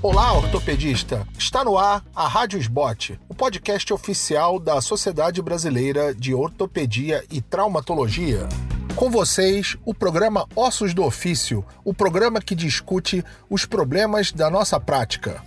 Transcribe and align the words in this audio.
Olá, 0.00 0.32
ortopedista! 0.32 1.26
Está 1.36 1.64
no 1.64 1.76
ar 1.76 2.04
a 2.14 2.28
Rádio 2.28 2.56
Sbot, 2.60 3.18
o 3.28 3.34
podcast 3.34 3.92
oficial 3.92 4.60
da 4.60 4.80
Sociedade 4.80 5.42
Brasileira 5.42 6.14
de 6.14 6.32
Ortopedia 6.32 7.24
e 7.28 7.40
Traumatologia. 7.40 8.48
Com 8.94 9.10
vocês, 9.10 9.76
o 9.84 9.92
programa 9.92 10.46
Ossos 10.54 10.94
do 10.94 11.02
Ofício, 11.02 11.64
o 11.84 11.92
programa 11.92 12.40
que 12.40 12.54
discute 12.54 13.24
os 13.50 13.66
problemas 13.66 14.30
da 14.30 14.48
nossa 14.48 14.78
prática. 14.78 15.42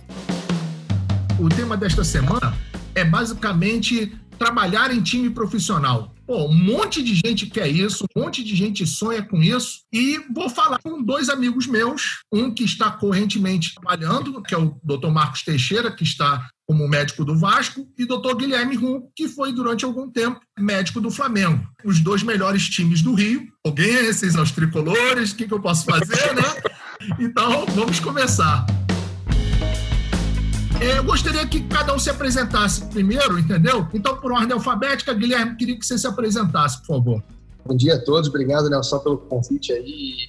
O 1.38 1.48
tema 1.48 1.74
desta 1.74 2.04
semana 2.04 2.54
é 2.94 3.06
basicamente 3.06 4.14
trabalhar 4.42 4.92
em 4.92 5.00
time 5.00 5.30
profissional. 5.30 6.12
Pô, 6.26 6.46
um 6.48 6.54
monte 6.54 7.00
de 7.00 7.14
gente 7.14 7.46
quer 7.46 7.68
isso, 7.68 8.04
um 8.16 8.20
monte 8.20 8.42
de 8.42 8.56
gente 8.56 8.84
sonha 8.84 9.22
com 9.22 9.40
isso. 9.40 9.82
E 9.92 10.18
vou 10.34 10.50
falar 10.50 10.80
com 10.82 11.00
dois 11.00 11.28
amigos 11.28 11.68
meus, 11.68 12.22
um 12.32 12.52
que 12.52 12.64
está 12.64 12.90
correntemente 12.90 13.72
trabalhando, 13.72 14.42
que 14.42 14.52
é 14.52 14.58
o 14.58 14.76
Dr. 14.82 15.10
Marcos 15.10 15.42
Teixeira, 15.42 15.94
que 15.94 16.02
está 16.02 16.48
como 16.66 16.88
médico 16.88 17.24
do 17.24 17.38
Vasco, 17.38 17.86
e 17.96 18.04
Dr. 18.04 18.34
Guilherme 18.36 18.74
Rum, 18.74 19.08
que 19.14 19.28
foi 19.28 19.52
durante 19.52 19.84
algum 19.84 20.10
tempo 20.10 20.40
médico 20.58 21.00
do 21.00 21.10
Flamengo. 21.10 21.64
Os 21.84 22.00
dois 22.00 22.24
melhores 22.24 22.68
times 22.68 23.00
do 23.00 23.14
Rio. 23.14 23.46
Alguém 23.64 23.94
esses 23.94 24.34
aos 24.34 24.50
tricolores, 24.50 25.30
o 25.30 25.36
que, 25.36 25.46
que 25.46 25.54
eu 25.54 25.60
posso 25.60 25.84
fazer, 25.84 26.34
né? 26.34 26.42
Então, 27.18 27.66
vamos 27.74 27.98
começar. 27.98 28.64
Eu 30.82 31.04
gostaria 31.04 31.46
que 31.46 31.60
cada 31.68 31.94
um 31.94 31.98
se 31.98 32.10
apresentasse 32.10 32.84
primeiro, 32.86 33.38
entendeu? 33.38 33.86
Então, 33.94 34.16
por 34.16 34.32
ordem 34.32 34.52
alfabética, 34.52 35.14
Guilherme, 35.14 35.54
queria 35.54 35.78
que 35.78 35.86
você 35.86 35.96
se 35.96 36.08
apresentasse, 36.08 36.78
por 36.78 36.96
favor. 36.96 37.22
Bom 37.64 37.76
dia 37.76 37.94
a 37.94 37.98
todos, 38.00 38.28
obrigado, 38.28 38.68
Nelson, 38.68 38.98
pelo 38.98 39.18
convite 39.18 39.72
aí 39.72 40.28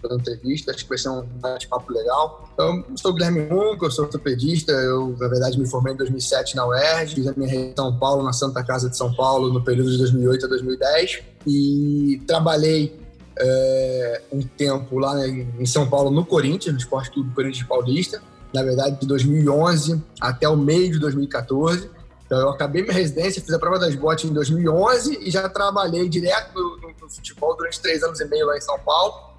pela 0.00 0.14
entrevista. 0.14 0.70
Acho 0.70 0.84
que 0.84 0.88
vai 0.90 0.98
ser 0.98 1.08
um 1.08 1.22
bate-papo 1.40 1.90
legal. 1.90 2.48
Então, 2.52 2.84
eu 2.88 2.96
sou 2.98 3.12
o 3.12 3.14
Guilherme 3.14 3.46
Munco, 3.46 3.86
eu 3.86 3.90
sou 3.90 4.04
ortopedista. 4.04 4.72
Eu, 4.72 5.16
na 5.18 5.26
verdade, 5.26 5.58
me 5.58 5.66
formei 5.66 5.94
em 5.94 5.96
2007 5.96 6.54
na 6.54 6.66
UERJ, 6.66 7.14
fiz 7.14 7.26
a 7.26 7.32
minha 7.34 7.50
rede 7.50 7.70
em 7.70 7.74
São 7.74 7.98
Paulo, 7.98 8.22
na 8.22 8.32
Santa 8.32 8.62
Casa 8.62 8.90
de 8.90 8.96
São 8.96 9.12
Paulo, 9.12 9.52
no 9.52 9.64
período 9.64 9.90
de 9.90 9.98
2008 9.98 10.44
a 10.44 10.48
2010. 10.50 11.22
E 11.46 12.22
trabalhei 12.26 12.94
é, 13.36 14.22
um 14.30 14.42
tempo 14.42 14.98
lá 14.98 15.26
em 15.26 15.66
São 15.66 15.88
Paulo, 15.88 16.10
no 16.10 16.24
Corinthians, 16.24 16.74
no 16.74 16.78
Esporte 16.78 17.10
Clube 17.10 17.34
Corinthians 17.34 17.66
Paulista 17.66 18.22
na 18.52 18.62
verdade, 18.62 19.00
de 19.00 19.06
2011 19.06 20.02
até 20.20 20.48
o 20.48 20.56
meio 20.56 20.92
de 20.92 20.98
2014. 20.98 21.90
Então, 22.26 22.40
eu 22.40 22.48
acabei 22.50 22.82
minha 22.82 22.94
residência, 22.94 23.42
fiz 23.42 23.52
a 23.52 23.58
prova 23.58 23.78
das 23.78 23.94
botes 23.94 24.30
em 24.30 24.32
2011 24.32 25.18
e 25.20 25.30
já 25.30 25.48
trabalhei 25.48 26.08
direto 26.08 26.54
no, 26.54 26.76
no, 26.78 26.94
no 27.00 27.10
futebol 27.10 27.56
durante 27.56 27.80
três 27.80 28.02
anos 28.02 28.20
e 28.20 28.24
meio 28.24 28.46
lá 28.46 28.56
em 28.56 28.60
São 28.60 28.78
Paulo. 28.78 29.32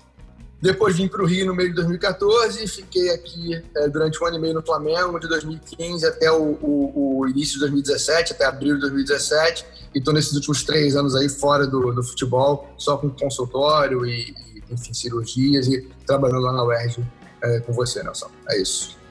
Depois 0.63 0.95
vim 0.95 1.09
para 1.09 1.21
o 1.21 1.25
Rio 1.25 1.47
no 1.47 1.53
meio 1.53 1.69
de 1.69 1.75
2014 1.75 2.63
e 2.63 2.67
fiquei 2.69 3.09
aqui 3.09 3.61
é, 3.75 3.89
durante 3.89 4.23
um 4.23 4.27
ano 4.27 4.37
e 4.37 4.39
meio 4.39 4.53
no 4.53 4.61
Flamengo, 4.65 5.19
de 5.19 5.27
2015 5.27 6.05
até 6.05 6.31
o, 6.31 6.57
o, 6.61 7.19
o, 7.19 7.27
início 7.27 7.55
de 7.55 7.59
2017, 7.59 8.31
até 8.31 8.45
abril 8.45 8.75
de 8.75 8.81
2017. 8.81 9.65
E 9.93 9.97
estou 9.97 10.13
nesses 10.13 10.31
últimos 10.31 10.63
três 10.63 10.95
anos 10.95 11.15
aí 11.15 11.27
fora 11.27 11.67
do, 11.67 11.91
do 11.91 12.01
futebol, 12.01 12.73
só 12.77 12.95
com 12.95 13.09
consultório 13.09 14.05
e, 14.05 14.29
e, 14.31 14.63
enfim, 14.71 14.93
cirurgias 14.93 15.67
e 15.67 15.81
trabalhando 16.07 16.43
lá 16.43 16.53
na 16.53 16.63
UERJ 16.63 17.03
é, 17.41 17.59
com 17.59 17.73
você, 17.73 18.01
Nelson. 18.01 18.31
É 18.49 18.61
isso. 18.61 19.02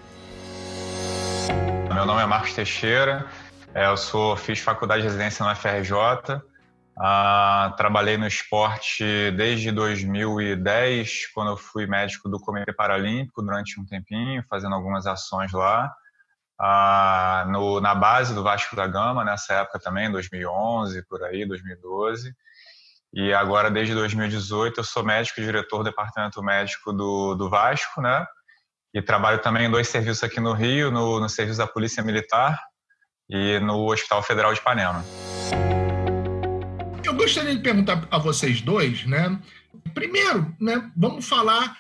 Meu 1.95 2.07
nome 2.07 2.23
é 2.23 2.27
Marcos 2.27 2.55
Teixeira, 2.55 3.27
é, 3.75 3.87
eu 3.87 3.99
sou, 3.99 4.35
fiz 4.35 4.59
faculdade 4.59 5.03
de 5.03 5.09
residência 5.09 5.45
no 5.45 5.55
FRJ, 5.55 6.41
ah, 6.99 7.75
trabalhei 7.77 8.17
no 8.17 8.27
esporte 8.27 9.31
desde 9.33 9.71
2010, 9.71 11.33
quando 11.35 11.51
eu 11.51 11.57
fui 11.57 11.87
médico 11.87 12.31
do 12.31 12.41
Comitê 12.41 12.73
Paralímpico 12.73 13.43
durante 13.43 13.79
um 13.79 13.85
tempinho, 13.85 14.43
fazendo 14.49 14.75
algumas 14.75 15.07
ações 15.07 15.53
lá. 15.53 15.95
Ah, 16.59 17.45
no, 17.49 17.79
na 17.79 17.95
base 17.95 18.35
do 18.35 18.43
Vasco 18.43 18.75
da 18.75 18.87
Gama, 18.87 19.23
nessa 19.23 19.53
época 19.55 19.79
também, 19.79 20.11
2011, 20.11 21.07
por 21.07 21.23
aí, 21.23 21.45
2012. 21.47 22.35
E 23.13 23.35
agora, 23.35 23.71
desde 23.71 23.95
2018, 23.95 24.81
eu 24.81 24.85
sou 24.85 25.05
médico 25.05 25.41
e 25.41 25.45
diretor 25.45 25.79
do 25.79 25.85
departamento 25.85 26.43
médico 26.43 26.91
do, 26.91 27.35
do 27.35 27.51
Vasco, 27.51 28.01
né? 28.01 28.27
E 28.95 29.01
trabalho 29.01 29.41
também 29.41 29.67
em 29.67 29.71
dois 29.71 29.89
serviços 29.89 30.23
aqui 30.23 30.39
no 30.39 30.53
Rio, 30.53 30.91
no, 30.91 31.19
no 31.19 31.29
serviço 31.29 31.59
da 31.59 31.67
Polícia 31.67 32.03
Militar 32.03 32.59
e 33.29 33.59
no 33.61 33.91
Hospital 33.91 34.23
Federal 34.23 34.53
de 34.53 34.61
Ipanema. 34.61 35.05
Eu 37.05 37.15
gostaria 37.15 37.55
de 37.55 37.63
perguntar 37.63 38.07
a 38.11 38.19
vocês 38.19 38.61
dois, 38.61 39.07
né? 39.07 39.41
Primeiro, 39.95 40.55
né, 40.61 40.91
vamos 40.97 41.27
falar 41.27 41.77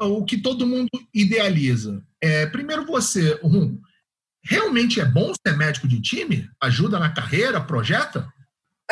o 0.00 0.24
que 0.24 0.36
todo 0.36 0.66
mundo 0.66 0.88
idealiza. 1.14 2.02
É, 2.20 2.46
primeiro 2.46 2.86
você, 2.86 3.38
Rum, 3.42 3.80
realmente 4.44 5.00
é 5.00 5.04
bom 5.04 5.32
ser 5.34 5.56
médico 5.56 5.88
de 5.88 6.00
time? 6.00 6.48
Ajuda 6.62 6.98
na 6.98 7.10
carreira, 7.10 7.60
projeta? 7.60 8.30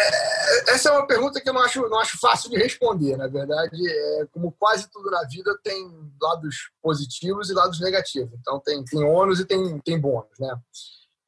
É, 0.01 0.73
essa 0.73 0.89
é 0.89 0.93
uma 0.93 1.07
pergunta 1.07 1.41
que 1.41 1.49
eu 1.49 1.53
não 1.53 1.63
acho, 1.63 1.81
não 1.89 1.99
acho 1.99 2.19
fácil 2.19 2.51
de 2.51 2.57
responder. 2.57 3.17
Na 3.17 3.29
verdade, 3.29 3.77
é, 3.89 4.27
como 4.33 4.53
quase 4.53 4.91
tudo 4.91 5.11
na 5.11 5.23
vida, 5.25 5.59
tem 5.63 5.91
lados 6.21 6.71
positivos 6.83 7.51
e 7.51 7.55
lados 7.55 7.81
negativos. 7.81 8.33
Então, 8.41 8.61
tem, 8.61 8.83
tem 8.85 9.05
ônus 9.05 9.41
e 9.41 9.45
tem, 9.45 9.79
tem 9.81 10.01
bônus. 10.01 10.39
Né? 10.39 10.55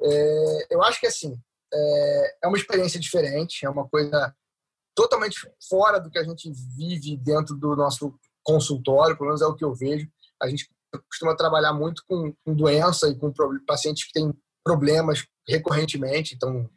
É, 0.02 0.66
eu 0.70 0.82
acho 0.82 1.00
que 1.00 1.06
assim, 1.06 1.38
é, 1.72 2.36
é 2.44 2.48
uma 2.48 2.56
experiência 2.56 2.98
diferente, 2.98 3.64
é 3.64 3.70
uma 3.70 3.88
coisa 3.88 4.34
totalmente 4.94 5.38
fora 5.68 5.98
do 5.98 6.10
que 6.10 6.18
a 6.18 6.24
gente 6.24 6.50
vive 6.76 7.16
dentro 7.16 7.56
do 7.56 7.74
nosso 7.74 8.14
consultório, 8.42 9.16
pelo 9.16 9.28
menos 9.28 9.42
é 9.42 9.46
o 9.46 9.54
que 9.54 9.64
eu 9.64 9.74
vejo. 9.74 10.06
A 10.40 10.48
gente 10.48 10.68
costuma 11.08 11.36
trabalhar 11.36 11.72
muito 11.72 12.02
com, 12.06 12.34
com 12.44 12.54
doença 12.54 13.08
e 13.08 13.16
com 13.16 13.32
pacientes 13.66 14.04
que 14.06 14.12
têm 14.12 14.32
problemas 14.64 15.24
recorrentemente, 15.48 16.34
então 16.34 16.68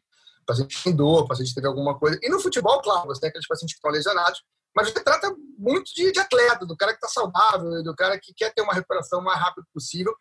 paciente 0.46 0.84
tem 0.84 0.96
dor, 0.96 1.28
paciente 1.28 1.54
teve 1.54 1.68
alguma 1.68 1.98
coisa. 1.98 2.20
E 2.22 2.30
no 2.30 2.40
futebol, 2.40 2.82
claro, 2.82 3.08
você 3.08 3.22
tem 3.22 3.30
aqueles 3.30 3.48
pacientes 3.48 3.76
que 3.76 3.80
estão 3.80 3.92
lesionados, 3.92 4.44
mas 4.76 4.90
você 4.90 5.04
trata 5.04 5.34
muito 5.58 5.94
de, 5.94 6.12
de 6.12 6.20
atleta, 6.20 6.66
do 6.66 6.76
cara 6.76 6.92
que 6.92 6.98
está 6.98 7.08
saudável, 7.08 7.82
do 7.82 7.96
cara 7.96 8.20
que 8.20 8.34
quer 8.34 8.54
ter 8.54 8.62
uma 8.62 8.74
recuperação 8.74 9.20
o 9.20 9.24
mais 9.24 9.40
rápido 9.40 9.66
possível. 9.74 10.14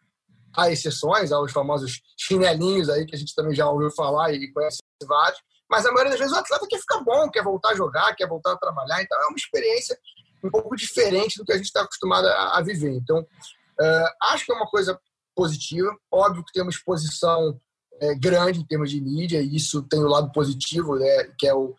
Há 0.57 0.71
exceções, 0.71 1.33
há 1.33 1.41
os 1.41 1.51
famosos 1.51 2.01
chinelinhos 2.17 2.89
aí, 2.89 3.05
que 3.05 3.17
a 3.17 3.19
gente 3.19 3.35
também 3.35 3.55
já 3.55 3.69
ouviu 3.69 3.91
falar 3.91 4.33
e 4.33 4.53
conhece 4.53 4.79
vários. 5.05 5.41
Mas 5.69 5.85
a 5.85 5.91
maioria 5.91 6.11
das 6.11 6.21
vezes 6.21 6.35
o 6.35 6.39
atleta 6.39 6.67
quer 6.69 6.79
ficar 6.79 7.01
bom, 7.01 7.29
quer 7.31 7.43
voltar 7.43 7.71
a 7.71 7.75
jogar, 7.75 8.15
quer 8.15 8.29
voltar 8.29 8.53
a 8.53 8.57
trabalhar. 8.57 9.03
Então 9.03 9.21
é 9.21 9.27
uma 9.27 9.37
experiência 9.37 9.99
um 10.45 10.51
pouco 10.51 10.77
diferente 10.77 11.37
do 11.39 11.45
que 11.45 11.53
a 11.53 11.57
gente 11.57 11.67
está 11.67 11.83
acostumado 11.83 12.27
a, 12.29 12.59
a, 12.59 12.63
viver. 12.63 12.93
Então, 12.93 13.21
uh, 13.21 14.09
acho 14.31 14.45
que 14.45 14.53
é 14.53 14.55
uma 14.55 14.69
coisa 14.69 14.99
positiva. 15.35 15.91
Óbvio 16.13 16.45
que 16.45 16.53
tem 16.53 16.63
uma 16.63 16.71
exposição 16.71 17.59
é, 18.11 18.15
grande 18.15 18.61
em 18.61 18.67
termos 18.67 18.91
de 18.91 19.01
mídia, 19.01 19.41
e 19.41 19.57
isso 19.57 19.83
tem 19.83 20.01
o 20.01 20.09
lado 20.09 20.31
positivo, 20.33 20.97
né, 20.97 21.25
que 21.39 21.47
é 21.47 21.55
o, 21.55 21.75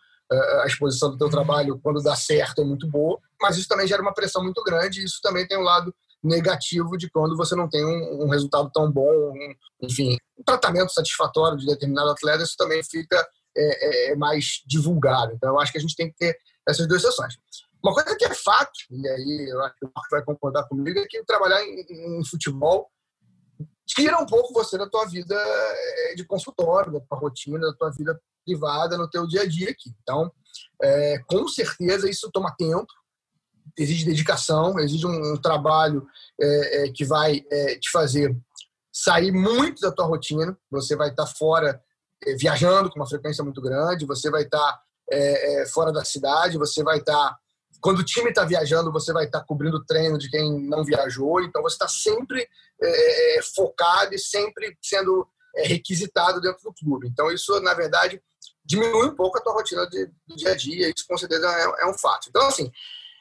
a 0.62 0.66
exposição 0.66 1.10
do 1.10 1.18
teu 1.18 1.28
trabalho, 1.28 1.78
quando 1.82 2.02
dá 2.02 2.16
certo, 2.16 2.60
é 2.60 2.64
muito 2.64 2.88
boa, 2.88 3.18
mas 3.40 3.56
isso 3.56 3.68
também 3.68 3.86
gera 3.86 4.02
uma 4.02 4.14
pressão 4.14 4.42
muito 4.42 4.62
grande, 4.62 5.00
e 5.00 5.04
isso 5.04 5.20
também 5.22 5.46
tem 5.46 5.56
o 5.56 5.60
um 5.60 5.64
lado 5.64 5.94
negativo 6.22 6.96
de 6.96 7.08
quando 7.08 7.36
você 7.36 7.54
não 7.54 7.68
tem 7.68 7.84
um, 7.84 8.24
um 8.24 8.28
resultado 8.28 8.70
tão 8.72 8.90
bom, 8.90 9.08
um, 9.08 9.54
enfim, 9.82 10.16
um 10.38 10.42
tratamento 10.42 10.92
satisfatório 10.92 11.56
de 11.56 11.66
determinado 11.66 12.10
atleta, 12.10 12.42
isso 12.42 12.56
também 12.56 12.82
fica 12.82 13.16
é, 13.56 14.08
é, 14.08 14.12
é, 14.12 14.16
mais 14.16 14.62
divulgado. 14.66 15.32
Então, 15.34 15.50
eu 15.50 15.60
acho 15.60 15.72
que 15.72 15.78
a 15.78 15.80
gente 15.80 15.94
tem 15.94 16.10
que 16.10 16.16
ter 16.16 16.36
essas 16.68 16.86
duas 16.88 17.02
sessões. 17.02 17.34
Uma 17.82 17.94
coisa 17.94 18.16
que 18.16 18.24
é 18.24 18.34
fato, 18.34 18.72
e 18.90 19.08
aí 19.08 19.48
eu 19.48 19.62
acho 19.62 19.76
que 19.76 19.86
o 19.86 19.92
Marco 19.94 20.10
vai 20.10 20.24
concordar 20.24 20.64
comigo, 20.64 20.98
é 20.98 21.06
que 21.06 21.24
trabalhar 21.24 21.62
em, 21.62 22.18
em 22.18 22.24
futebol 22.24 22.90
tira 23.86 24.18
um 24.18 24.26
pouco 24.26 24.52
você 24.52 24.76
da 24.76 24.88
tua 24.88 25.06
vida 25.06 25.34
eh, 25.34 26.14
de 26.16 26.24
consultório, 26.24 26.92
da 26.92 27.00
tua 27.00 27.18
rotina, 27.18 27.60
da 27.60 27.72
tua 27.72 27.90
vida 27.90 28.20
privada 28.44 28.98
no 28.98 29.08
teu 29.08 29.26
dia 29.26 29.42
a 29.42 29.46
dia 29.46 29.70
aqui. 29.70 29.90
Então, 30.02 30.30
é, 30.82 31.18
com 31.26 31.46
certeza 31.48 32.10
isso 32.10 32.30
toma 32.32 32.54
tempo, 32.56 32.86
exige 33.78 34.04
dedicação, 34.04 34.78
exige 34.78 35.06
um, 35.06 35.34
um 35.34 35.36
trabalho 35.36 36.06
é, 36.40 36.84
é, 36.84 36.92
que 36.92 37.04
vai 37.04 37.40
te 37.40 37.90
fazer 37.90 38.36
sair 38.92 39.32
muito 39.32 39.80
da 39.80 39.92
tua 39.92 40.06
rotina. 40.06 40.56
Você 40.70 40.96
vai 40.96 41.10
estar 41.10 41.26
fora 41.26 41.80
viajando 42.38 42.90
com 42.90 42.98
uma 42.98 43.08
frequência 43.08 43.44
muito 43.44 43.60
grande, 43.60 44.06
você 44.06 44.30
vai 44.30 44.42
estar 44.42 44.80
fora 45.72 45.92
da 45.92 46.04
cidade, 46.04 46.58
você 46.58 46.82
vai 46.82 46.98
estar 46.98 47.36
quando 47.80 48.00
o 48.00 48.04
time 48.04 48.30
está 48.30 48.44
viajando, 48.44 48.92
você 48.92 49.12
vai 49.12 49.24
estar 49.24 49.40
tá 49.40 49.44
cobrindo 49.44 49.76
o 49.78 49.84
treino 49.84 50.18
de 50.18 50.30
quem 50.30 50.60
não 50.66 50.84
viajou, 50.84 51.40
então 51.42 51.62
você 51.62 51.74
está 51.74 51.88
sempre 51.88 52.48
é, 52.82 53.38
é, 53.38 53.42
focado 53.54 54.14
e 54.14 54.18
sempre 54.18 54.76
sendo 54.82 55.26
é, 55.56 55.66
requisitado 55.66 56.40
dentro 56.40 56.62
do 56.62 56.74
clube. 56.74 57.08
Então 57.08 57.30
isso, 57.30 57.58
na 57.60 57.74
verdade, 57.74 58.20
diminui 58.64 59.06
um 59.06 59.14
pouco 59.14 59.38
a 59.38 59.40
tua 59.40 59.52
rotina 59.52 59.86
de, 59.88 60.06
do 60.26 60.36
dia 60.36 60.52
a 60.52 60.56
dia, 60.56 60.88
isso 60.88 61.06
com 61.08 61.16
certeza 61.16 61.46
é, 61.46 61.84
é, 61.84 61.86
um 61.86 61.96
fato. 61.96 62.28
Então, 62.28 62.46
assim, 62.46 62.70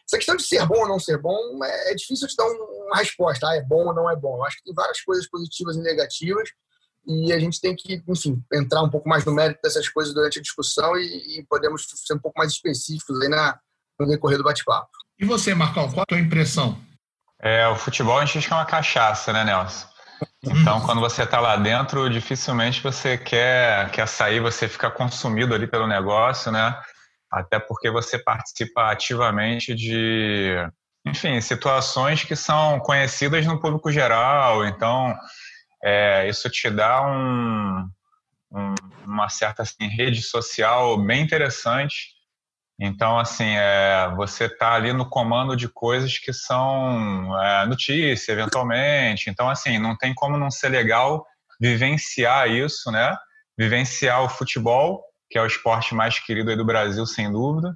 essa 0.08 0.18
questão 0.18 0.36
de 0.36 0.44
ser 0.44 0.66
bom 0.66 0.82
ou 0.82 0.88
não 0.88 1.00
ser 1.00 1.18
bom, 1.18 1.64
é, 1.64 1.92
é 1.92 1.96
difícil 1.96 2.28
te 2.28 2.36
dar 2.36 2.46
uma 2.46 2.98
resposta, 2.98 3.48
ah, 3.48 3.56
é 3.56 3.62
bom 3.62 3.88
ou 3.88 3.94
não 3.94 4.10
é 4.10 4.16
bom. 4.16 4.38
Eu 4.38 4.44
acho 4.46 4.58
que 4.58 4.64
tem 4.64 4.74
várias 4.74 5.02
coisas 5.02 5.28
positivas 5.30 5.76
e 5.76 5.82
negativas, 5.82 6.50
e 7.08 7.32
a 7.32 7.40
gente 7.40 7.62
tem 7.62 7.76
que, 7.76 8.04
enfim, 8.08 8.44
entrar 8.52 8.82
um 8.82 8.90
pouco 8.90 9.08
mais 9.08 9.24
no 9.24 9.32
mérito 9.32 9.60
dessas 9.62 9.88
coisas 9.88 10.14
durante 10.14 10.40
a 10.40 10.42
discussão 10.42 10.98
e, 10.98 11.40
e 11.40 11.46
podemos 11.48 11.86
ser 11.88 12.16
um 12.16 12.20
pouco 12.20 12.40
mais 12.40 12.52
específicos 12.52 13.22
aí 13.22 13.30
na, 13.30 13.60
no 14.00 14.08
decorrer 14.08 14.38
do 14.38 14.44
bate-papo. 14.44 14.90
E 15.18 15.26
você, 15.26 15.54
Marcão, 15.54 15.90
qual 15.92 16.04
a 16.04 16.06
tua 16.06 16.20
impressão? 16.20 16.78
É, 17.42 17.68
o 17.68 17.76
futebol 17.76 18.18
a 18.18 18.26
gente 18.26 18.38
acha 18.38 18.48
que 18.48 18.54
é 18.54 18.58
uma 18.58 18.66
cachaça, 18.66 19.32
né, 19.32 19.44
Nelson? 19.44 19.88
Então, 20.44 20.82
quando 20.82 21.02
você 21.02 21.24
está 21.24 21.40
lá 21.40 21.56
dentro, 21.56 22.10
dificilmente 22.10 22.82
você 22.82 23.18
quer, 23.18 23.90
quer 23.92 24.08
sair, 24.08 24.40
você 24.40 24.68
fica 24.68 24.90
consumido 24.90 25.54
ali 25.54 25.68
pelo 25.68 25.88
negócio, 25.88 26.52
né? 26.52 26.80
Até 27.32 27.60
porque 27.60 27.90
você 27.90 28.18
participa 28.18 28.92
ativamente 28.92 29.74
de, 29.74 30.56
enfim, 31.06 31.42
situações 31.42 32.24
que 32.24 32.36
são 32.36 32.80
conhecidas 32.80 33.46
no 33.46 33.60
público 33.60 33.92
geral. 33.92 34.66
Então, 34.66 35.14
é, 35.84 36.30
isso 36.30 36.50
te 36.50 36.70
dá 36.70 37.02
um, 37.02 37.90
um, 38.52 38.76
uma 39.06 39.28
certa 39.30 39.64
assim, 39.64 39.88
rede 39.88 40.22
social 40.22 40.98
bem 40.98 41.22
interessante 41.22 42.15
então, 42.80 43.18
assim, 43.18 43.56
é, 43.56 44.12
você 44.18 44.46
está 44.46 44.74
ali 44.74 44.92
no 44.92 45.10
comando 45.10 45.56
de 45.56 45.70
coisas 45.70 46.18
que 46.18 46.34
são 46.34 47.42
é, 47.42 47.66
notícia, 47.66 48.34
eventualmente. 48.34 49.30
Então, 49.30 49.50
assim, 49.50 49.78
não 49.78 49.96
tem 49.96 50.14
como 50.14 50.38
não 50.38 50.52
ser 50.52 50.70
legal 50.70 51.26
vivenciar 51.60 52.50
isso, 52.50 52.92
né? 52.92 53.16
Vivenciar 53.58 54.24
o 54.24 54.30
futebol, 54.30 55.02
que 55.30 55.38
é 55.38 55.42
o 55.42 55.46
esporte 55.46 55.96
mais 55.96 56.20
querido 56.20 56.50
aí 56.50 56.58
do 56.58 56.66
Brasil, 56.66 57.06
sem 57.06 57.32
dúvida. 57.32 57.74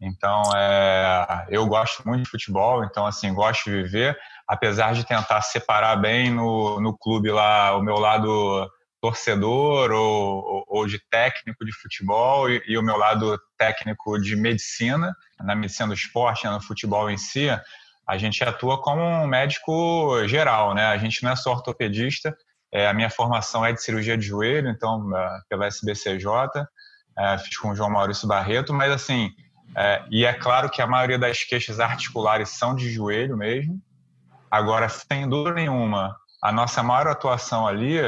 Então, 0.00 0.42
é, 0.56 1.46
eu 1.50 1.66
gosto 1.66 2.02
muito 2.08 2.24
de 2.24 2.30
futebol, 2.30 2.84
então, 2.84 3.06
assim, 3.06 3.34
gosto 3.34 3.64
de 3.64 3.82
viver. 3.82 4.18
Apesar 4.48 4.94
de 4.94 5.06
tentar 5.06 5.42
separar 5.42 5.96
bem 5.96 6.30
no, 6.30 6.80
no 6.80 6.96
clube 6.96 7.30
lá 7.30 7.76
o 7.76 7.82
meu 7.82 7.96
lado 7.96 8.68
torcedor 9.02 9.90
ou, 9.90 10.64
ou, 10.68 10.86
de 10.86 11.00
técnico 11.10 11.64
de 11.64 11.72
futebol 11.72 12.48
e, 12.48 12.62
e, 12.68 12.78
o 12.78 12.82
meu 12.82 12.96
lado 12.96 13.36
técnico 13.58 14.16
de 14.16 14.36
medicina, 14.36 15.12
na 15.40 15.56
medicina 15.56 15.88
do 15.88 15.94
esporte, 15.94 16.46
no 16.46 16.62
futebol 16.62 17.10
em 17.10 17.16
si, 17.16 17.48
a 18.06 18.16
gente 18.16 18.44
atua 18.44 18.80
como 18.80 19.02
um 19.02 19.26
médico 19.26 20.26
geral, 20.28 20.72
né? 20.72 20.86
A 20.86 20.96
gente 20.98 21.24
não 21.24 21.32
é 21.32 21.36
só 21.36 21.50
ortopedista, 21.50 22.32
é, 22.72 22.86
a 22.86 22.94
minha 22.94 23.10
formação 23.10 23.66
é 23.66 23.72
de 23.72 23.82
cirurgia 23.82 24.16
de 24.16 24.24
joelho, 24.24 24.68
então 24.68 25.10
é, 25.16 25.40
pela 25.48 25.66
SBCJ, 25.66 26.24
é, 27.18 27.38
fiz 27.38 27.58
com 27.58 27.70
o 27.70 27.74
João 27.74 27.90
Maurício 27.90 28.28
Barreto, 28.28 28.72
mas 28.72 28.92
assim, 28.92 29.30
é, 29.76 30.04
e 30.12 30.24
é 30.24 30.32
claro 30.32 30.70
que 30.70 30.80
a 30.80 30.86
maioria 30.86 31.18
das 31.18 31.42
queixas 31.42 31.80
articulares 31.80 32.50
são 32.50 32.72
de 32.72 32.88
joelho 32.88 33.36
mesmo. 33.36 33.80
Agora, 34.48 34.88
sem 34.88 35.28
dúvida 35.28 35.56
nenhuma, 35.56 36.16
a 36.40 36.52
nossa 36.52 36.84
maior 36.84 37.08
atuação 37.08 37.66
ali 37.66 37.98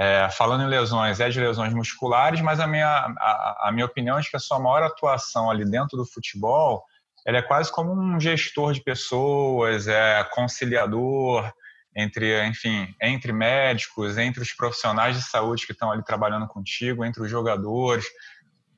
é, 0.00 0.30
falando 0.30 0.62
em 0.62 0.66
lesões, 0.66 1.20
é 1.20 1.28
de 1.28 1.38
lesões 1.38 1.74
musculares, 1.74 2.40
mas 2.40 2.58
a 2.58 2.66
minha, 2.66 2.88
a, 2.88 3.68
a, 3.68 3.70
minha 3.70 3.84
opinião 3.84 4.18
é 4.18 4.22
que 4.22 4.34
a 4.34 4.40
sua 4.40 4.58
maior 4.58 4.82
atuação 4.82 5.50
ali 5.50 5.70
dentro 5.70 5.94
do 5.94 6.06
futebol 6.06 6.82
ela 7.26 7.36
é 7.36 7.42
quase 7.42 7.70
como 7.70 7.92
um 7.92 8.18
gestor 8.18 8.72
de 8.72 8.82
pessoas, 8.82 9.86
é 9.86 10.24
conciliador 10.32 11.52
entre, 11.94 12.46
enfim, 12.46 12.94
entre 12.98 13.30
médicos, 13.30 14.16
entre 14.16 14.40
os 14.40 14.54
profissionais 14.54 15.16
de 15.16 15.22
saúde 15.22 15.66
que 15.66 15.72
estão 15.72 15.92
ali 15.92 16.02
trabalhando 16.02 16.48
contigo, 16.48 17.04
entre 17.04 17.22
os 17.22 17.30
jogadores, 17.30 18.06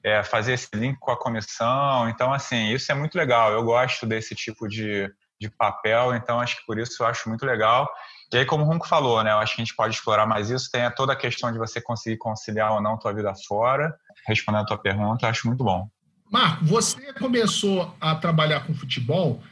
é, 0.03 0.25
fazer 0.25 0.55
esse 0.55 0.71
link 0.75 0.99
com 0.99 1.13
a 1.13 1.17
comissão. 1.17 2.09
Então, 2.09 2.33
assim, 2.33 2.73
isso 2.73 2.91
é 2.91 2.97
muito 2.97 3.15
legal. 3.17 3.53
Eu 3.53 3.63
gosto 3.63 4.07
desse 4.07 4.35
tipo 4.35 4.67
de, 4.67 5.09
de 5.41 5.49
papel, 5.49 6.17
então 6.17 6.41
acho 6.41 6.57
que 6.57 6.67
por 6.67 6.81
isso 6.81 7.01
eu 7.01 7.07
acho 7.07 7.29
muito 7.29 7.47
legal. 7.47 7.89
E 8.33 8.39
aí, 8.39 8.47
como 8.47 8.65
o 8.65 8.67
Runco 8.67 8.89
falou, 8.89 9.23
né, 9.23 9.31
eu 9.31 9.39
acho 9.39 9.55
que 9.55 9.61
a 9.61 9.65
gente 9.65 9.77
pode 9.77 9.95
explorar 9.95 10.27
mais 10.27 10.49
isso. 10.49 10.71
Tem 10.71 10.91
toda 10.95 11.13
a 11.13 11.17
questão 11.17 11.53
de 11.53 11.59
você 11.59 11.81
conseguir 11.81 12.17
conciliar 12.17 12.73
ou 12.73 12.81
não 12.81 12.99
tua 12.99 13.13
vida 13.13 13.33
fora. 13.47 13.95
Respondendo 14.27 14.63
a 14.63 14.67
tua 14.67 14.79
pergunta, 14.79 15.29
acho 15.29 15.47
muito 15.47 15.63
bom. 15.63 15.89
Marco, 16.31 16.65
você 16.65 17.13
começou 17.13 17.95
a 18.01 18.15
trabalhar 18.15 18.61
com 18.67 18.75
futebol 18.75 19.43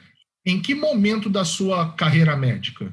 em 0.47 0.63
que 0.63 0.75
momento 0.75 1.29
da 1.29 1.45
sua 1.45 1.93
carreira 1.93 2.35
médica? 2.37 2.91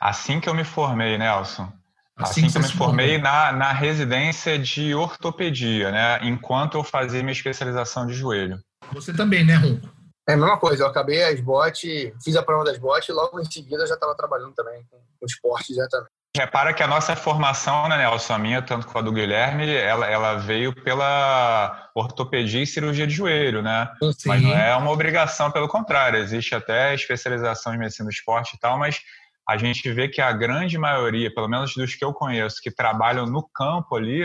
Assim 0.00 0.40
que 0.40 0.48
eu 0.48 0.54
me 0.54 0.64
formei, 0.64 1.18
Nelson. 1.18 1.70
Assim, 2.16 2.40
assim 2.40 2.46
que, 2.46 2.52
que 2.52 2.58
eu 2.58 2.62
me 2.62 2.68
formei 2.72 3.18
na, 3.18 3.52
na 3.52 3.72
residência 3.72 4.58
de 4.58 4.94
ortopedia, 4.94 5.90
né? 5.90 6.18
Enquanto 6.22 6.74
eu 6.74 6.84
fazia 6.84 7.20
minha 7.22 7.32
especialização 7.32 8.06
de 8.06 8.14
joelho. 8.14 8.58
Você 8.92 9.12
também, 9.12 9.44
né, 9.44 9.56
Runco? 9.56 10.01
É 10.28 10.34
a 10.34 10.36
mesma 10.36 10.56
coisa, 10.56 10.84
eu 10.84 10.86
acabei 10.86 11.22
a 11.22 11.32
SBOT, 11.32 12.14
fiz 12.22 12.36
a 12.36 12.42
prova 12.42 12.64
da 12.64 12.72
SBOT 12.72 13.10
e 13.10 13.14
logo 13.14 13.40
em 13.40 13.44
seguida 13.44 13.86
já 13.86 13.94
estava 13.94 14.14
trabalhando 14.14 14.54
também 14.54 14.84
com, 14.88 14.96
com 14.96 15.26
esporte 15.26 15.72
diretamente. 15.72 16.12
Repara 16.34 16.72
que 16.72 16.82
a 16.82 16.86
nossa 16.86 17.14
formação, 17.14 17.88
né, 17.88 17.98
Nelson, 17.98 18.32
a 18.32 18.38
minha, 18.38 18.62
tanto 18.62 18.86
com 18.86 18.98
a 18.98 19.02
do 19.02 19.12
Guilherme, 19.12 19.68
ela, 19.70 20.06
ela 20.06 20.34
veio 20.36 20.74
pela 20.74 21.90
ortopedia 21.94 22.62
e 22.62 22.66
cirurgia 22.66 23.06
de 23.06 23.12
joelho, 23.12 23.60
né? 23.60 23.86
Sim. 24.00 24.28
Mas 24.28 24.42
não 24.42 24.52
é 24.52 24.74
uma 24.74 24.90
obrigação, 24.90 25.50
pelo 25.50 25.68
contrário, 25.68 26.18
existe 26.18 26.54
até 26.54 26.94
especialização 26.94 27.74
em 27.74 27.78
medicina 27.78 28.08
do 28.08 28.12
esporte 28.12 28.54
e 28.54 28.58
tal, 28.58 28.78
mas 28.78 29.00
a 29.46 29.58
gente 29.58 29.92
vê 29.92 30.08
que 30.08 30.22
a 30.22 30.32
grande 30.32 30.78
maioria, 30.78 31.34
pelo 31.34 31.48
menos 31.48 31.74
dos 31.74 31.94
que 31.94 32.04
eu 32.04 32.14
conheço, 32.14 32.62
que 32.62 32.70
trabalham 32.70 33.26
no 33.26 33.46
campo 33.54 33.96
ali, 33.96 34.22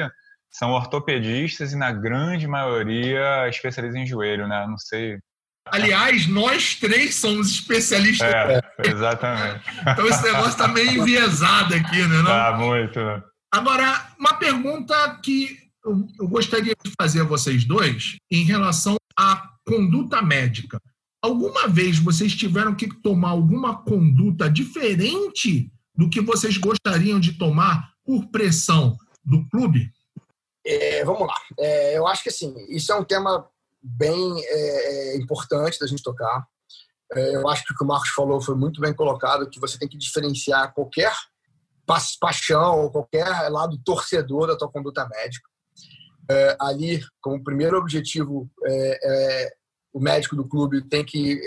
são 0.50 0.72
ortopedistas 0.72 1.74
e 1.74 1.76
na 1.76 1.92
grande 1.92 2.48
maioria 2.48 3.50
especialistas 3.50 4.02
em 4.02 4.06
joelho, 4.06 4.48
né? 4.48 4.66
Não 4.66 4.78
sei 4.78 5.20
Aliás, 5.72 6.28
nós 6.28 6.76
três 6.76 7.16
somos 7.16 7.50
especialistas. 7.50 8.28
É, 8.28 8.62
exatamente. 8.86 9.66
Então 9.82 10.08
esse 10.08 10.24
negócio 10.24 10.50
está 10.50 10.68
meio 10.68 11.02
enviesado 11.02 11.74
aqui, 11.74 12.02
né? 12.02 12.18
Não? 12.18 12.26
Tá 12.26 12.58
muito. 12.58 13.00
Né? 13.00 13.24
Agora, 13.54 14.12
uma 14.20 14.34
pergunta 14.34 15.20
que 15.24 15.58
eu 16.20 16.28
gostaria 16.28 16.76
de 16.84 16.92
fazer 17.00 17.22
a 17.22 17.26
vocês 17.26 17.64
dois 17.66 18.18
em 18.32 18.44
relação 18.44 18.98
à 19.18 19.50
conduta 19.66 20.22
médica. 20.22 20.80
Alguma 21.22 21.68
vez 21.68 21.98
vocês 21.98 22.36
tiveram 22.36 22.76
que 22.76 22.88
tomar 23.02 23.30
alguma 23.30 23.84
conduta 23.84 24.50
diferente 24.50 25.72
do 25.96 26.10
que 26.10 26.22
vocês 26.22 26.58
gostariam 26.58 27.20
de 27.20 27.34
tomar 27.34 27.92
por 28.06 28.28
pressão 28.28 28.96
do 29.24 29.48
clube? 29.50 29.92
É, 30.66 31.04
vamos 31.04 31.28
lá. 31.28 31.36
É, 31.58 31.98
eu 31.98 32.06
acho 32.06 32.24
que 32.24 32.30
assim, 32.30 32.54
isso 32.70 32.92
é 32.92 32.96
um 32.96 33.04
tema 33.04 33.48
bem 33.88 34.44
é, 34.44 35.14
é, 35.14 35.18
importante 35.18 35.80
da 35.80 35.88
gente 35.88 36.04
tocar. 36.04 36.46
É, 37.14 37.36
eu 37.36 37.48
acho 37.48 37.64
que 37.64 37.74
o 37.74 37.78
que 37.78 37.84
o 37.84 37.88
Marcos 37.88 38.10
falou 38.10 38.42
foi 38.42 38.56
muito 38.56 38.82
bem 38.82 38.94
colocado, 38.94 39.50
que 39.50 39.60
você 39.60 39.78
tem 39.78 39.88
que 39.88 39.98
diferenciar 39.98 40.74
qualquer 40.74 41.14
paixão, 42.20 42.90
qualquer 42.92 43.50
lado 43.50 43.80
torcedor 43.86 44.48
da 44.48 44.58
tua 44.58 44.70
conduta 44.70 45.08
médica. 45.08 45.50
É, 46.30 46.58
ali, 46.60 47.02
como 47.22 47.42
primeiro 47.42 47.78
objetivo, 47.78 48.50
é, 48.66 49.00
é, 49.04 49.54
o 49.94 50.00
médico 50.02 50.36
do 50.36 50.48
clube 50.48 50.82
tem 50.90 51.06
que 51.06 51.42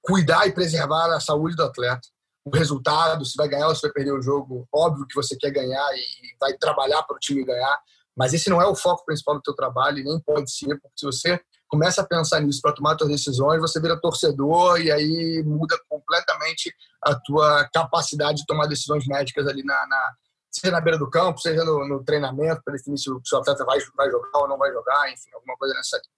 cuidar 0.00 0.46
e 0.46 0.52
preservar 0.52 1.14
a 1.14 1.20
saúde 1.20 1.54
do 1.54 1.64
atleta. 1.64 2.08
O 2.44 2.50
resultado, 2.50 3.24
se 3.24 3.36
vai 3.36 3.48
ganhar 3.48 3.68
ou 3.68 3.74
se 3.74 3.82
vai 3.82 3.92
perder 3.92 4.12
o 4.12 4.22
jogo, 4.22 4.66
óbvio 4.72 5.06
que 5.06 5.14
você 5.14 5.36
quer 5.36 5.50
ganhar 5.50 5.86
e 5.94 6.36
vai 6.40 6.54
trabalhar 6.54 7.02
para 7.02 7.16
o 7.16 7.18
time 7.18 7.44
ganhar, 7.44 7.78
mas 8.16 8.32
esse 8.32 8.48
não 8.48 8.60
é 8.60 8.66
o 8.66 8.74
foco 8.74 9.04
principal 9.04 9.34
do 9.34 9.42
teu 9.42 9.54
trabalho 9.54 9.98
e 9.98 10.04
nem 10.04 10.20
pode 10.20 10.50
ser, 10.50 10.78
porque 10.80 10.94
se 10.96 11.06
você 11.06 11.40
começa 11.74 12.02
a 12.02 12.06
pensar 12.06 12.40
nisso 12.40 12.60
para 12.62 12.72
tomar 12.72 12.96
suas 12.96 13.10
decisões, 13.10 13.60
você 13.60 13.80
vira 13.80 14.00
torcedor 14.00 14.80
e 14.80 14.92
aí 14.92 15.42
muda 15.44 15.76
completamente 15.88 16.72
a 17.02 17.16
tua 17.16 17.68
capacidade 17.74 18.38
de 18.38 18.46
tomar 18.46 18.68
decisões 18.68 19.04
médicas 19.08 19.48
ali 19.48 19.64
na, 19.64 19.74
na 19.88 20.14
seja 20.52 20.70
na 20.70 20.80
beira 20.80 20.96
do 20.96 21.10
campo, 21.10 21.40
seja 21.40 21.64
no, 21.64 21.86
no 21.88 22.04
treinamento, 22.04 22.62
para 22.64 22.74
definir 22.74 22.96
se 22.96 23.10
o 23.10 23.20
seu 23.24 23.40
atleta 23.40 23.64
vai, 23.64 23.80
vai 23.96 24.08
jogar 24.08 24.38
ou 24.38 24.48
não 24.48 24.56
vai 24.56 24.72
jogar, 24.72 25.12
enfim, 25.12 25.30
alguma 25.34 25.56
coisa 25.56 25.74
nessa 25.74 25.96
linha. 25.96 26.14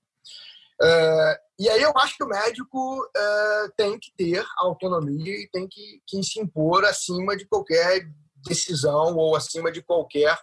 Uh, 0.78 1.38
e 1.58 1.70
aí 1.70 1.80
eu 1.80 1.92
acho 1.96 2.18
que 2.18 2.24
o 2.24 2.28
médico 2.28 3.02
uh, 3.02 3.72
tem 3.78 3.98
que 3.98 4.12
ter 4.14 4.44
autonomia 4.58 5.40
e 5.40 5.48
tem 5.50 5.66
que, 5.66 6.02
que 6.06 6.22
se 6.22 6.38
impor 6.38 6.84
acima 6.84 7.34
de 7.34 7.46
qualquer 7.46 8.06
decisão 8.46 9.16
ou 9.16 9.34
acima 9.34 9.72
de 9.72 9.80
qualquer 9.80 10.38